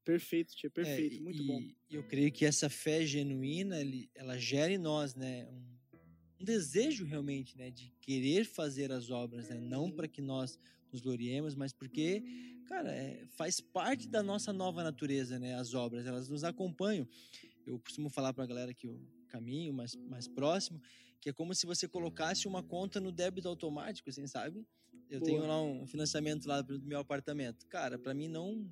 Perfeito, 0.03 0.55
tia, 0.55 0.67
É, 0.67 0.71
perfeito, 0.71 1.15
e- 1.17 1.21
muito 1.21 1.43
e 1.43 1.45
bom. 1.45 1.61
Eu 1.89 2.03
creio 2.03 2.31
que 2.31 2.43
essa 2.43 2.69
fé 2.69 3.05
genuína, 3.05 3.79
ele- 3.79 4.09
ela 4.15 4.37
gera 4.39 4.71
em 4.73 4.79
nós, 4.79 5.13
né, 5.13 5.45
um, 5.45 5.77
um 6.39 6.43
desejo 6.43 7.05
realmente, 7.05 7.55
né, 7.55 7.69
de 7.69 7.91
querer 8.01 8.45
fazer 8.45 8.91
as 8.91 9.11
obras, 9.11 9.47
né, 9.49 9.59
não 9.59 9.85
Uhum. 9.85 9.91
para 9.91 10.07
que 10.07 10.21
nós 10.23 10.57
nos 10.91 11.01
gloriemos, 11.01 11.55
mas 11.55 11.73
porque, 11.73 12.23
cara, 12.65 12.91
é, 12.91 13.25
faz 13.27 13.59
parte 13.59 14.07
da 14.07 14.21
nossa 14.21 14.51
nova 14.51 14.83
natureza, 14.83 15.39
né, 15.39 15.55
as 15.55 15.73
obras, 15.73 16.05
elas 16.05 16.29
nos 16.29 16.43
acompanham. 16.43 17.07
Eu 17.65 17.79
costumo 17.79 18.09
falar 18.09 18.33
para 18.33 18.43
a 18.43 18.47
galera 18.47 18.73
que 18.73 18.87
o 18.87 18.99
caminho 19.27 19.73
mais, 19.73 19.95
mais 19.95 20.27
próximo, 20.27 20.81
que 21.19 21.29
é 21.29 21.33
como 21.33 21.53
se 21.53 21.65
você 21.65 21.87
colocasse 21.87 22.47
uma 22.47 22.63
conta 22.63 22.99
no 22.99 23.11
débito 23.11 23.47
automático, 23.47 24.09
assim, 24.09 24.25
sabe? 24.27 24.65
Eu 25.09 25.19
Boa. 25.19 25.31
tenho 25.31 25.45
lá 25.45 25.61
um 25.61 25.85
financiamento 25.85 26.45
lá 26.45 26.61
do 26.61 26.81
meu 26.81 26.99
apartamento. 26.99 27.67
Cara, 27.67 27.99
para 27.99 28.13
mim 28.13 28.27
não 28.27 28.67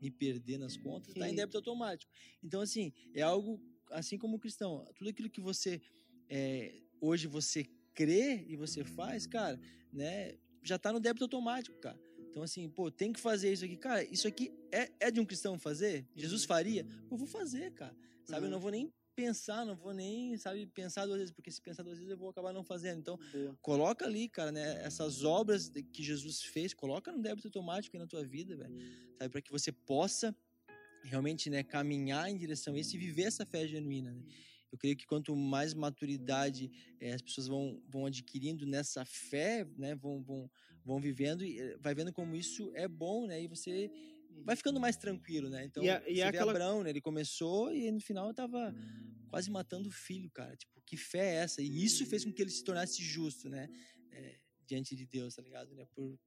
me 0.00 0.10
perder 0.10 0.58
nas 0.58 0.76
contas, 0.76 1.14
tá 1.14 1.28
em 1.28 1.34
débito 1.34 1.56
automático. 1.56 2.12
Então, 2.42 2.60
assim, 2.60 2.92
é 3.14 3.22
algo, 3.22 3.60
assim 3.90 4.18
como 4.18 4.36
o 4.36 4.38
cristão, 4.38 4.84
tudo 4.94 5.10
aquilo 5.10 5.30
que 5.30 5.40
você, 5.40 5.80
é, 6.28 6.82
hoje 7.00 7.26
você 7.26 7.64
crê 7.94 8.44
e 8.46 8.56
você 8.56 8.84
faz, 8.84 9.26
cara, 9.26 9.58
né, 9.92 10.36
já 10.66 10.78
tá 10.78 10.92
no 10.92 11.00
débito 11.00 11.24
automático, 11.24 11.76
cara. 11.78 11.98
Então, 12.30 12.42
assim, 12.42 12.68
pô, 12.68 12.90
tem 12.90 13.12
que 13.12 13.20
fazer 13.20 13.52
isso 13.52 13.64
aqui. 13.64 13.76
Cara, 13.76 14.04
isso 14.04 14.28
aqui 14.28 14.52
é, 14.70 14.90
é 15.00 15.10
de 15.10 15.20
um 15.20 15.24
cristão 15.24 15.58
fazer? 15.58 16.06
Jesus 16.14 16.44
faria? 16.44 16.84
Pô, 17.08 17.16
vou 17.16 17.26
fazer, 17.26 17.72
cara. 17.72 17.96
Sabe, 18.24 18.42
eu 18.42 18.44
Uhum. 18.46 18.50
não 18.50 18.60
vou 18.60 18.70
nem 18.70 18.92
pensar, 19.14 19.64
não 19.64 19.74
vou 19.74 19.94
nem, 19.94 20.36
sabe, 20.36 20.66
pensar 20.66 21.06
duas 21.06 21.18
vezes, 21.18 21.32
porque 21.32 21.50
se 21.50 21.62
pensar 21.62 21.82
duas 21.82 21.96
vezes 21.96 22.10
eu 22.10 22.18
vou 22.18 22.28
acabar 22.28 22.52
não 22.52 22.62
fazendo. 22.62 22.98
Então, 23.00 23.18
Boa. 23.32 23.56
coloca 23.62 24.04
ali, 24.04 24.28
cara, 24.28 24.52
né, 24.52 24.84
essas 24.84 25.24
obras 25.24 25.70
que 25.92 26.02
Jesus 26.02 26.42
fez, 26.42 26.74
coloca 26.74 27.10
no 27.10 27.22
débito 27.22 27.48
automático 27.48 27.96
aí 27.96 28.00
na 28.00 28.06
tua 28.06 28.22
vida, 28.22 28.54
velho. 28.56 28.74
Sabe, 29.16 29.30
para 29.30 29.40
que 29.40 29.50
você 29.50 29.72
possa 29.72 30.36
realmente, 31.02 31.48
né, 31.48 31.62
caminhar 31.62 32.28
em 32.28 32.36
direção 32.36 32.74
a 32.74 32.78
isso 32.78 32.96
e 32.96 32.98
viver 32.98 33.22
essa 33.22 33.46
fé 33.46 33.66
genuína, 33.66 34.12
né? 34.12 34.22
Eu 34.76 34.78
creio 34.78 34.94
que 34.96 35.06
quanto 35.06 35.34
mais 35.34 35.72
maturidade 35.72 36.70
eh, 37.00 37.12
as 37.14 37.22
pessoas 37.22 37.48
vão, 37.48 37.82
vão 37.88 38.04
adquirindo 38.04 38.66
nessa 38.66 39.06
fé, 39.06 39.66
né, 39.78 39.94
vão, 39.94 40.22
vão, 40.22 40.50
vão 40.84 41.00
vivendo 41.00 41.42
e 41.42 41.58
eh, 41.58 41.78
vai 41.78 41.94
vendo 41.94 42.12
como 42.12 42.36
isso 42.36 42.70
é 42.74 42.86
bom, 42.86 43.26
né, 43.26 43.42
e 43.42 43.46
você 43.48 43.90
vai 44.44 44.54
ficando 44.54 44.78
mais 44.78 44.94
tranquilo, 44.98 45.48
né? 45.48 45.64
Então, 45.64 45.82
E 45.82 45.88
a- 45.88 46.02
e 46.06 46.20
aquela- 46.22 46.50
Abraão, 46.52 46.82
né, 46.82 46.90
ele 46.90 47.00
começou 47.00 47.72
e 47.72 47.90
no 47.90 48.00
final 48.02 48.34
tava 48.34 48.74
quase 49.30 49.50
matando 49.50 49.88
o 49.88 49.92
filho, 49.92 50.30
cara. 50.30 50.54
Tipo, 50.54 50.78
que 50.84 50.96
fé 50.98 51.20
é 51.20 51.34
essa? 51.36 51.62
E 51.62 51.82
isso 51.84 52.04
fez 52.04 52.22
com 52.22 52.30
que 52.32 52.42
ele 52.42 52.50
se 52.50 52.62
tornasse 52.62 53.02
justo, 53.02 53.48
né? 53.48 53.66
É, 54.12 54.38
diante 54.66 54.94
de 54.94 55.06
Deus, 55.06 55.34
tá 55.34 55.40
ligado? 55.42 55.74
Né? 55.74 55.86
Por, 55.94 56.18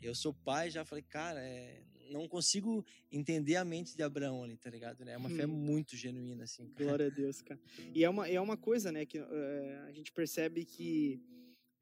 eu 0.00 0.14
sou 0.14 0.32
pai, 0.34 0.70
já 0.70 0.84
falei, 0.84 1.02
cara, 1.02 1.40
é, 1.40 1.82
não 2.10 2.28
consigo 2.28 2.84
entender 3.10 3.56
a 3.56 3.64
mente 3.64 3.96
de 3.96 4.02
Abraão 4.02 4.44
ali, 4.44 4.56
tá 4.56 4.70
ligado? 4.70 5.04
Né? 5.04 5.12
É 5.12 5.16
uma 5.16 5.30
fé 5.30 5.44
Hum. 5.46 5.50
muito 5.50 5.96
genuína, 5.96 6.44
assim. 6.44 6.68
cara. 6.70 6.84
Glória 6.84 7.06
a 7.06 7.10
Deus, 7.10 7.42
cara. 7.42 7.60
E 7.94 8.04
é 8.04 8.08
uma, 8.08 8.28
é 8.28 8.40
uma 8.40 8.56
coisa, 8.56 8.92
né, 8.92 9.04
que 9.04 9.18
eh, 9.18 9.84
a 9.88 9.92
gente 9.92 10.12
percebe 10.12 10.64
que 10.64 11.20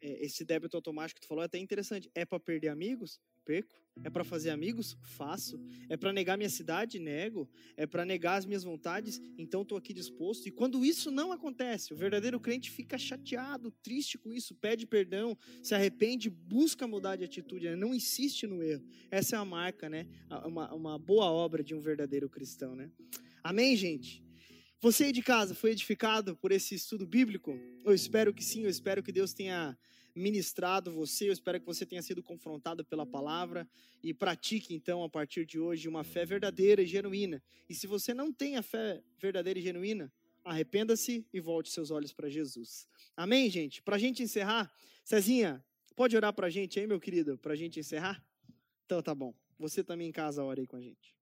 eh, 0.01 0.25
esse 0.25 0.45
débito 0.45 0.77
automático 0.77 1.21
que 1.21 1.27
tu 1.27 1.29
falou 1.29 1.43
é 1.43 1.47
até 1.47 1.59
interessante. 1.59 2.11
É 2.15 2.25
para 2.25 2.41
perder 2.41 2.69
amigos? 2.69 3.21
Perco. 3.45 3.75
É 4.03 4.11
para 4.11 4.24
fazer 4.24 4.51
amigos? 4.51 4.97
Faço. 5.03 5.61
É 5.88 5.97
para 5.97 6.12
negar 6.12 6.36
minha 6.36 6.51
cidade? 6.51 6.99
Nego. 6.99 7.49
É 7.76 7.86
para 7.86 8.05
negar 8.05 8.36
as 8.36 8.45
minhas 8.45 8.64
vontades? 8.64 9.20
Então 9.38 9.62
estou 9.62 9.78
aqui 9.78 9.95
disposto. 9.95 10.47
E 10.49 10.51
quando 10.51 10.84
isso 10.84 11.11
não 11.11 11.30
acontece, 11.30 11.92
o 11.92 11.97
verdadeiro 11.97 12.40
crente 12.40 12.70
fica 12.70 12.99
chateado, 12.99 13.70
triste 13.82 14.18
com 14.18 14.32
isso, 14.32 14.55
pede 14.55 14.86
perdão, 14.86 15.38
se 15.62 15.74
arrepende, 15.74 16.28
busca 16.28 16.86
mudar 16.86 17.16
de 17.16 17.24
atitude, 17.24 17.66
né? 17.66 17.76
não 17.76 17.95
insiste 17.95 18.47
no 18.47 18.62
erro. 18.62 18.84
Essa 19.11 19.36
é 19.36 19.38
a 19.38 19.45
marca, 19.45 19.88
né? 19.88 20.07
Uma, 20.45 20.74
uma 20.74 20.99
boa 20.99 21.30
obra 21.30 21.62
de 21.62 21.74
um 21.74 21.80
verdadeiro 21.80 22.28
cristão, 22.28 22.74
né? 22.74 22.90
Amém, 23.42 23.76
gente? 23.76 24.24
Você 24.80 25.05
aí 25.05 25.12
de 25.12 25.22
casa 25.22 25.55
foi 25.55 25.70
edificado 25.70 26.36
por 26.36 26.53
esse 26.53 26.74
estudo 26.74 27.07
bíblico? 27.07 27.59
Eu 27.84 27.95
espero 27.95 28.34
que 28.34 28.45
sim, 28.45 28.64
eu 28.64 28.68
espero 28.68 29.03
que 29.03 29.12
Deus 29.12 29.32
tenha 29.32 29.78
ministrado 30.15 30.93
você, 30.93 31.29
eu 31.29 31.33
espero 31.33 31.59
que 31.59 31.67
você 31.67 31.85
tenha 31.85 32.03
sido 32.03 32.23
confrontado 32.23 32.85
pela 32.85 33.05
palavra 33.05 33.69
e 34.03 34.15
pratique 34.15 34.75
então 34.75 35.03
a 35.03 35.09
partir 35.09 35.45
de 35.45 35.59
hoje 35.59 35.89
uma 35.89 36.05
fé 36.05 36.25
verdadeira 36.25 36.83
e 36.83 36.87
genuína. 36.87 37.43
E 37.69 37.75
se 37.75 37.87
você 37.87 38.15
não 38.15 38.33
tem 38.33 38.57
a 38.57 38.62
fé 38.62 39.03
verdadeira 39.19 39.59
e 39.59 39.62
genuína, 39.62 40.12
arrependa-se 40.45 41.27
e 41.33 41.41
volte 41.41 41.71
seus 41.71 41.91
olhos 41.91 42.12
para 42.12 42.29
Jesus. 42.29 42.87
Amém, 43.17 43.51
gente? 43.51 43.83
Para 43.83 43.97
a 43.97 43.99
gente 43.99 44.23
encerrar, 44.23 44.73
Cezinha, 45.05 45.65
pode 45.97 46.17
orar 46.17 46.33
para 46.33 46.47
a 46.47 46.51
gente 46.51 46.79
aí, 46.79 46.87
meu 46.87 47.01
querido, 47.01 47.37
para 47.39 47.55
a 47.55 47.57
gente 47.57 47.81
encerrar? 47.81 48.25
Então 48.85 49.03
tá 49.03 49.15
bom. 49.15 49.35
Você 49.59 49.83
também 49.83 50.09
em 50.09 50.12
casa, 50.12 50.45
ora 50.45 50.61
aí 50.61 50.67
com 50.67 50.77
a 50.77 50.81
gente. 50.81 51.15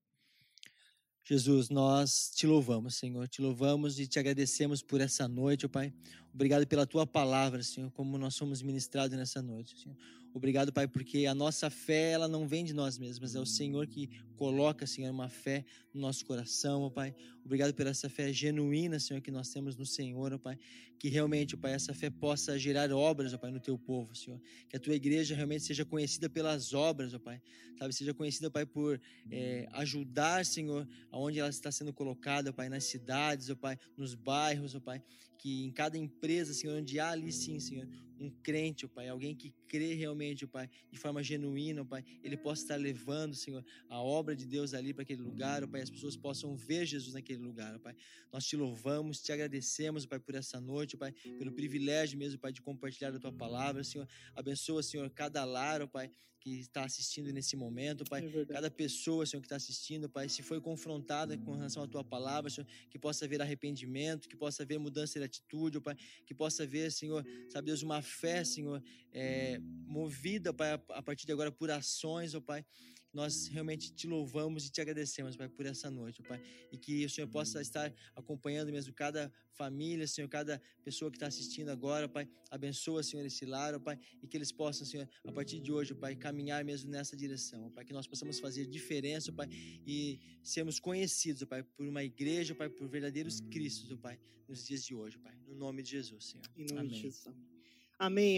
Jesus, 1.24 1.70
nós 1.70 2.32
te 2.34 2.46
louvamos, 2.46 2.96
Senhor, 2.96 3.28
te 3.28 3.40
louvamos 3.40 3.98
e 3.98 4.06
te 4.06 4.18
agradecemos 4.18 4.82
por 4.82 5.00
essa 5.00 5.28
noite, 5.28 5.66
ó 5.66 5.68
Pai. 5.68 5.92
Obrigado 6.34 6.66
pela 6.66 6.84
tua 6.84 7.06
palavra, 7.06 7.62
Senhor, 7.62 7.90
como 7.92 8.18
nós 8.18 8.34
somos 8.34 8.60
ministrados 8.60 9.16
nessa 9.16 9.40
noite, 9.40 9.78
Senhor. 9.78 9.96
Obrigado, 10.34 10.72
Pai, 10.72 10.88
porque 10.88 11.26
a 11.26 11.34
nossa 11.34 11.68
fé, 11.68 12.12
ela 12.12 12.26
não 12.26 12.48
vem 12.48 12.64
de 12.64 12.72
nós 12.72 12.96
mesmos, 12.96 13.34
é 13.34 13.40
o 13.40 13.44
Senhor 13.44 13.86
que 13.86 14.08
coloca, 14.34 14.86
Senhor, 14.86 15.10
uma 15.10 15.28
fé 15.28 15.64
no 15.92 16.00
nosso 16.00 16.24
coração, 16.24 16.82
ó 16.82 16.90
Pai. 16.90 17.14
Obrigado 17.44 17.74
por 17.74 17.86
essa 17.86 18.08
fé 18.08 18.32
genuína, 18.32 18.98
Senhor, 18.98 19.20
que 19.20 19.30
nós 19.30 19.50
temos 19.50 19.76
no 19.76 19.84
Senhor, 19.84 20.32
ó 20.32 20.38
Pai. 20.38 20.58
Que 20.98 21.08
realmente, 21.08 21.54
ó 21.54 21.58
Pai, 21.58 21.74
essa 21.74 21.92
fé 21.92 22.08
possa 22.08 22.58
gerar 22.58 22.90
obras, 22.92 23.34
ó 23.34 23.38
Pai, 23.38 23.50
no 23.50 23.60
teu 23.60 23.78
povo, 23.78 24.14
Senhor. 24.14 24.40
Que 24.70 24.76
a 24.76 24.80
tua 24.80 24.94
igreja 24.94 25.34
realmente 25.34 25.64
seja 25.64 25.84
conhecida 25.84 26.30
pelas 26.30 26.72
obras, 26.72 27.12
ó 27.12 27.18
Pai. 27.18 27.40
Sabe, 27.78 27.92
seja 27.92 28.14
conhecida, 28.14 28.50
Pai, 28.50 28.64
por 28.64 28.98
eh, 29.30 29.68
ajudar, 29.72 30.46
Senhor, 30.46 30.88
aonde 31.10 31.40
ela 31.40 31.50
está 31.50 31.70
sendo 31.70 31.92
colocada, 31.92 32.50
ó 32.50 32.52
Pai, 32.54 32.70
nas 32.70 32.84
cidades, 32.84 33.50
ó 33.50 33.54
Pai, 33.54 33.78
nos 33.96 34.14
bairros, 34.14 34.74
ó 34.74 34.80
Pai, 34.80 35.02
que 35.38 35.64
em 35.64 35.70
cada 35.70 35.98
empresa, 35.98 36.54
Senhor, 36.54 36.78
onde 36.78 36.98
há 36.98 37.10
ali 37.10 37.30
sim, 37.32 37.60
Senhor, 37.60 37.86
um 38.22 38.30
crente, 38.30 38.86
ó 38.86 38.88
Pai, 38.88 39.08
alguém 39.08 39.34
que 39.34 39.52
crê 39.66 39.94
realmente, 39.94 40.44
ó 40.44 40.48
Pai, 40.48 40.68
de 40.90 40.98
forma 40.98 41.22
genuína, 41.22 41.82
ó 41.82 41.84
Pai, 41.84 42.04
ele 42.22 42.36
possa 42.36 42.62
estar 42.62 42.76
levando, 42.76 43.34
Senhor, 43.34 43.64
a 43.88 44.00
obra 44.00 44.34
de 44.34 44.46
Deus 44.46 44.74
ali 44.74 44.92
para 44.92 45.02
aquele 45.02 45.22
lugar, 45.22 45.64
ó 45.64 45.66
Pai, 45.66 45.80
as 45.80 45.90
pessoas 45.90 46.16
possam 46.16 46.54
ver 46.54 46.86
Jesus 46.86 47.14
naquele 47.14 47.42
lugar, 47.42 47.74
ó 47.74 47.78
Pai. 47.78 47.94
Nós 48.32 48.46
te 48.46 48.56
louvamos, 48.56 49.20
te 49.20 49.32
agradecemos, 49.32 50.04
ó 50.04 50.08
Pai, 50.08 50.18
por 50.18 50.34
essa 50.34 50.60
noite, 50.60 50.96
ó 50.96 50.98
Pai, 50.98 51.12
pelo 51.12 51.52
privilégio 51.52 52.18
mesmo, 52.18 52.38
Pai, 52.38 52.52
de 52.52 52.62
compartilhar 52.62 53.14
a 53.14 53.18
tua 53.18 53.32
palavra, 53.32 53.82
Senhor. 53.84 54.08
Abençoa, 54.34 54.82
Senhor, 54.82 55.08
cada 55.10 55.44
lar, 55.44 55.82
ó 55.82 55.86
Pai, 55.86 56.10
que 56.42 56.58
está 56.58 56.84
assistindo 56.84 57.32
nesse 57.32 57.54
momento, 57.54 58.04
Pai. 58.04 58.20
É. 58.26 58.44
Cada 58.46 58.68
pessoa, 58.68 59.24
Senhor, 59.24 59.40
que 59.40 59.46
está 59.46 59.54
assistindo, 59.54 60.08
Pai, 60.08 60.28
se 60.28 60.42
foi 60.42 60.60
confrontada 60.60 61.38
com 61.38 61.52
relação 61.52 61.84
à 61.84 61.86
tua 61.86 62.02
palavra, 62.02 62.50
Senhor, 62.50 62.66
que 62.90 62.98
possa 62.98 63.24
haver 63.26 63.40
arrependimento, 63.40 64.28
que 64.28 64.36
possa 64.36 64.64
haver 64.64 64.76
mudança 64.78 65.20
de 65.20 65.24
atitude, 65.24 65.80
Pai, 65.80 65.96
que 66.26 66.34
possa 66.34 66.64
haver, 66.64 66.90
Senhor, 66.90 67.24
sabe 67.48 67.66
Deus, 67.66 67.82
uma 67.82 68.02
fé, 68.02 68.42
Senhor, 68.42 68.82
é, 69.12 69.60
movida, 69.86 70.52
Pai, 70.52 70.72
a, 70.72 70.80
a 70.88 71.02
partir 71.02 71.26
de 71.26 71.32
agora 71.32 71.52
por 71.52 71.70
ações, 71.70 72.34
ó 72.34 72.40
Pai, 72.40 72.66
nós 73.12 73.46
realmente 73.46 73.92
te 73.92 74.06
louvamos 74.06 74.66
e 74.66 74.70
te 74.70 74.80
agradecemos, 74.80 75.36
Pai, 75.36 75.48
por 75.48 75.66
essa 75.66 75.90
noite, 75.90 76.22
Pai. 76.22 76.40
E 76.70 76.78
que 76.78 77.04
o 77.04 77.10
Senhor 77.10 77.28
possa 77.28 77.60
estar 77.60 77.92
acompanhando 78.16 78.72
mesmo 78.72 78.92
cada 78.94 79.30
família, 79.52 80.06
Senhor, 80.06 80.28
cada 80.28 80.60
pessoa 80.82 81.10
que 81.10 81.16
está 81.16 81.26
assistindo 81.26 81.68
agora, 81.68 82.08
Pai. 82.08 82.26
Abençoa, 82.50 83.02
Senhor, 83.02 83.24
esse 83.24 83.44
lar, 83.44 83.78
Pai, 83.80 83.98
e 84.22 84.26
que 84.26 84.36
eles 84.36 84.50
possam, 84.50 84.86
Senhor, 84.86 85.08
a 85.24 85.32
partir 85.32 85.60
de 85.60 85.70
hoje, 85.70 85.94
Pai, 85.94 86.16
caminhar 86.16 86.64
mesmo 86.64 86.90
nessa 86.90 87.16
direção, 87.16 87.70
Pai. 87.70 87.84
Que 87.84 87.92
nós 87.92 88.06
possamos 88.06 88.38
fazer 88.40 88.66
diferença, 88.66 89.30
Pai, 89.30 89.48
e 89.86 90.18
sermos 90.42 90.80
conhecidos, 90.80 91.44
Pai, 91.44 91.62
por 91.62 91.86
uma 91.86 92.02
igreja, 92.02 92.54
Pai, 92.54 92.70
por 92.70 92.88
verdadeiros 92.88 93.40
Cristos, 93.40 93.96
Pai, 93.98 94.18
nos 94.48 94.66
dias 94.66 94.82
de 94.84 94.94
hoje, 94.94 95.18
Pai. 95.18 95.36
No 95.46 95.54
nome 95.54 95.82
de 95.82 95.90
Jesus, 95.90 96.24
Senhor. 96.24 96.46
Em 96.56 96.64
nome 96.64 96.80
Amém. 96.80 96.92
de 96.92 97.00
Jesus. 97.00 97.26
Amém, 97.26 97.51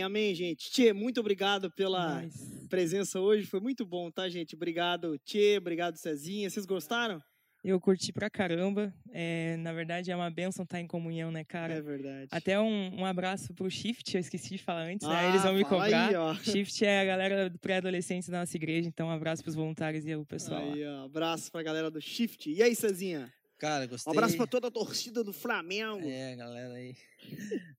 amém, 0.02 0.34
gente. 0.34 0.70
Tchê, 0.70 0.92
muito 0.92 1.20
obrigado 1.20 1.70
pela 1.70 2.22
Mas 2.22 2.66
presença 2.68 3.20
hoje. 3.20 3.46
Foi 3.46 3.60
muito 3.60 3.84
bom, 3.86 4.10
tá, 4.10 4.28
gente? 4.28 4.54
Obrigado, 4.54 5.18
Tchê. 5.18 5.56
Obrigado, 5.58 5.96
Cezinha. 5.96 6.50
Vocês 6.50 6.66
gostaram? 6.66 7.22
eu 7.64 7.80
curti 7.80 8.12
pra 8.12 8.28
caramba. 8.28 8.92
É, 9.10 9.56
na 9.56 9.72
verdade, 9.72 10.10
é 10.10 10.16
uma 10.16 10.30
bênção 10.30 10.64
estar 10.64 10.78
em 10.80 10.86
comunhão, 10.86 11.30
né, 11.32 11.44
cara? 11.44 11.72
É 11.72 11.80
verdade. 11.80 12.28
Até 12.30 12.60
um, 12.60 13.00
um 13.00 13.06
abraço 13.06 13.54
pro 13.54 13.70
Shift, 13.70 14.14
eu 14.14 14.20
esqueci 14.20 14.50
de 14.50 14.58
falar 14.58 14.82
antes, 14.82 15.08
né? 15.08 15.14
Ah, 15.16 15.28
Eles 15.30 15.42
vão 15.42 15.54
me 15.54 15.64
cobrar. 15.64 16.08
Aí, 16.08 16.14
ó. 16.14 16.34
Shift 16.44 16.84
é 16.84 17.00
a 17.00 17.04
galera 17.06 17.48
do 17.48 17.58
pré-adolescente 17.58 18.30
da 18.30 18.40
nossa 18.40 18.54
igreja, 18.54 18.86
então 18.86 19.06
um 19.06 19.10
abraço 19.10 19.42
pros 19.42 19.54
voluntários 19.54 20.04
e 20.04 20.12
ao 20.12 20.26
pessoal. 20.26 20.60
Aí, 20.60 20.84
ó. 20.84 21.04
Abraço 21.04 21.50
pra 21.50 21.62
galera 21.62 21.90
do 21.90 22.02
Shift. 22.02 22.50
E 22.50 22.62
aí, 22.62 22.74
Cezinha? 22.74 23.32
Cara, 23.64 23.86
Um 23.86 23.88
gostei. 23.88 24.12
abraço 24.12 24.36
pra 24.36 24.46
toda 24.46 24.68
a 24.68 24.70
torcida 24.70 25.24
do 25.24 25.32
Flamengo. 25.32 26.06
É, 26.06 26.36
galera 26.36 26.74
aí. 26.74 26.94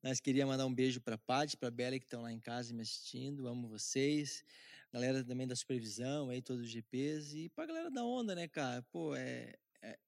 Nós 0.02 0.20
queria 0.20 0.44
mandar 0.44 0.66
um 0.66 0.74
beijo 0.74 1.00
pra 1.00 1.16
Paty, 1.16 1.56
pra 1.58 1.70
Bela 1.70 2.00
que 2.00 2.06
estão 2.06 2.24
lá 2.24 2.32
em 2.32 2.40
casa 2.40 2.74
me 2.74 2.82
assistindo. 2.82 3.48
Amo 3.48 3.68
vocês. 3.68 4.44
Galera 4.92 5.24
também 5.24 5.46
da 5.46 5.56
supervisão, 5.56 6.30
aí 6.30 6.42
todos 6.42 6.64
os 6.64 6.72
GPs 6.72 7.36
e 7.36 7.50
pra 7.50 7.68
galera 7.68 7.92
da 7.92 8.04
onda, 8.04 8.34
né, 8.34 8.48
cara? 8.48 8.82
Pô, 8.82 9.16
é 9.16 9.54
é, 9.80 10.00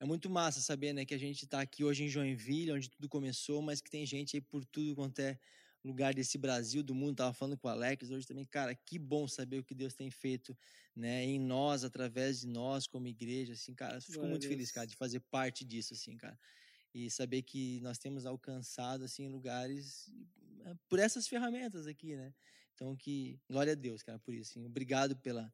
é 0.00 0.04
muito 0.04 0.28
massa 0.28 0.60
saber, 0.60 0.92
né, 0.92 1.04
que 1.04 1.14
a 1.14 1.18
gente 1.18 1.46
tá 1.46 1.60
aqui 1.60 1.84
hoje 1.84 2.02
em 2.02 2.08
Joinville, 2.08 2.72
onde 2.72 2.90
tudo 2.90 3.08
começou, 3.08 3.62
mas 3.62 3.80
que 3.80 3.88
tem 3.90 4.04
gente 4.04 4.36
aí 4.36 4.40
por 4.40 4.64
tudo 4.64 4.96
quanto 4.96 5.20
é 5.20 5.38
lugar 5.86 6.14
desse 6.14 6.36
Brasil, 6.36 6.82
do 6.82 6.94
mundo. 6.94 7.16
Tava 7.16 7.32
falando 7.32 7.56
com 7.56 7.68
o 7.68 7.70
Alex 7.70 8.10
hoje 8.10 8.26
também, 8.26 8.44
cara, 8.44 8.74
que 8.74 8.98
bom 8.98 9.26
saber 9.28 9.58
o 9.58 9.64
que 9.64 9.74
Deus 9.74 9.94
tem 9.94 10.10
feito, 10.10 10.56
né, 10.94 11.24
em 11.24 11.38
nós, 11.38 11.84
através 11.84 12.40
de 12.40 12.46
nós 12.46 12.86
como 12.86 13.06
igreja, 13.06 13.52
assim, 13.52 13.74
cara. 13.74 14.00
Fico 14.00 14.14
Glória 14.14 14.30
muito 14.30 14.48
feliz, 14.48 14.70
cara, 14.70 14.86
de 14.86 14.96
fazer 14.96 15.20
parte 15.20 15.64
disso, 15.64 15.94
assim, 15.94 16.16
cara 16.16 16.38
e 16.96 17.10
saber 17.10 17.42
que 17.42 17.78
nós 17.80 17.98
temos 17.98 18.24
alcançado 18.24 19.04
assim 19.04 19.28
lugares 19.28 20.10
eh, 20.64 20.74
por 20.88 20.98
essas 20.98 21.28
ferramentas 21.28 21.86
aqui, 21.86 22.16
né? 22.16 22.32
Então 22.74 22.96
que 22.96 23.38
glória 23.46 23.72
a 23.72 23.76
Deus, 23.76 24.02
cara, 24.02 24.18
por 24.18 24.32
isso. 24.32 24.52
Assim, 24.52 24.64
obrigado 24.64 25.14
pela 25.14 25.52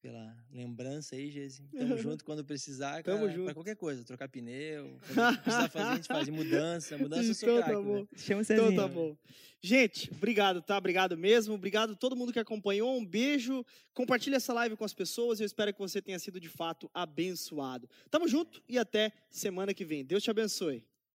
pela 0.00 0.36
lembrança 0.52 1.14
aí, 1.16 1.30
Gesi. 1.30 1.62
Tamo 1.76 1.96
junto 1.98 2.24
quando 2.24 2.44
precisar, 2.44 3.02
Tamo 3.02 3.20
cara, 3.20 3.30
junto. 3.32 3.44
pra 3.46 3.54
qualquer 3.54 3.76
coisa, 3.76 4.04
trocar 4.04 4.28
pneu, 4.28 4.98
quando 5.14 5.38
precisar 5.42 5.68
fazer, 5.68 5.88
a 5.88 5.94
gente 5.96 6.06
faz 6.08 6.28
mudança, 6.28 6.96
mudança 6.98 7.28
eu 7.30 7.34
sou 7.34 7.48
Então 7.48 7.62
craque, 7.62 7.72
tá 7.72 7.78
né? 7.78 7.84
bom. 7.84 8.06
Chama 8.16 8.40
o 8.40 8.42
Então 8.42 8.56
Cezinha. 8.66 8.76
tá 8.80 8.88
bom. 8.88 9.16
Gente, 9.60 10.10
obrigado, 10.12 10.62
tá? 10.62 10.78
Obrigado 10.78 11.16
mesmo. 11.16 11.54
Obrigado 11.54 11.92
a 11.92 11.96
todo 11.96 12.14
mundo 12.14 12.32
que 12.32 12.38
acompanhou. 12.38 12.96
Um 12.96 13.04
beijo. 13.04 13.64
Compartilhe 13.92 14.36
essa 14.36 14.52
live 14.52 14.76
com 14.76 14.84
as 14.84 14.94
pessoas. 14.94 15.40
Eu 15.40 15.46
espero 15.46 15.72
que 15.72 15.78
você 15.80 16.00
tenha 16.00 16.18
sido 16.20 16.38
de 16.40 16.48
fato 16.48 16.88
abençoado. 16.94 17.90
Tamo 18.08 18.28
junto 18.28 18.62
e 18.68 18.78
até 18.78 19.12
semana 19.28 19.74
que 19.74 19.84
vem. 19.84 20.04
Deus 20.04 20.22
te 20.22 20.30
abençoe. 20.30 20.84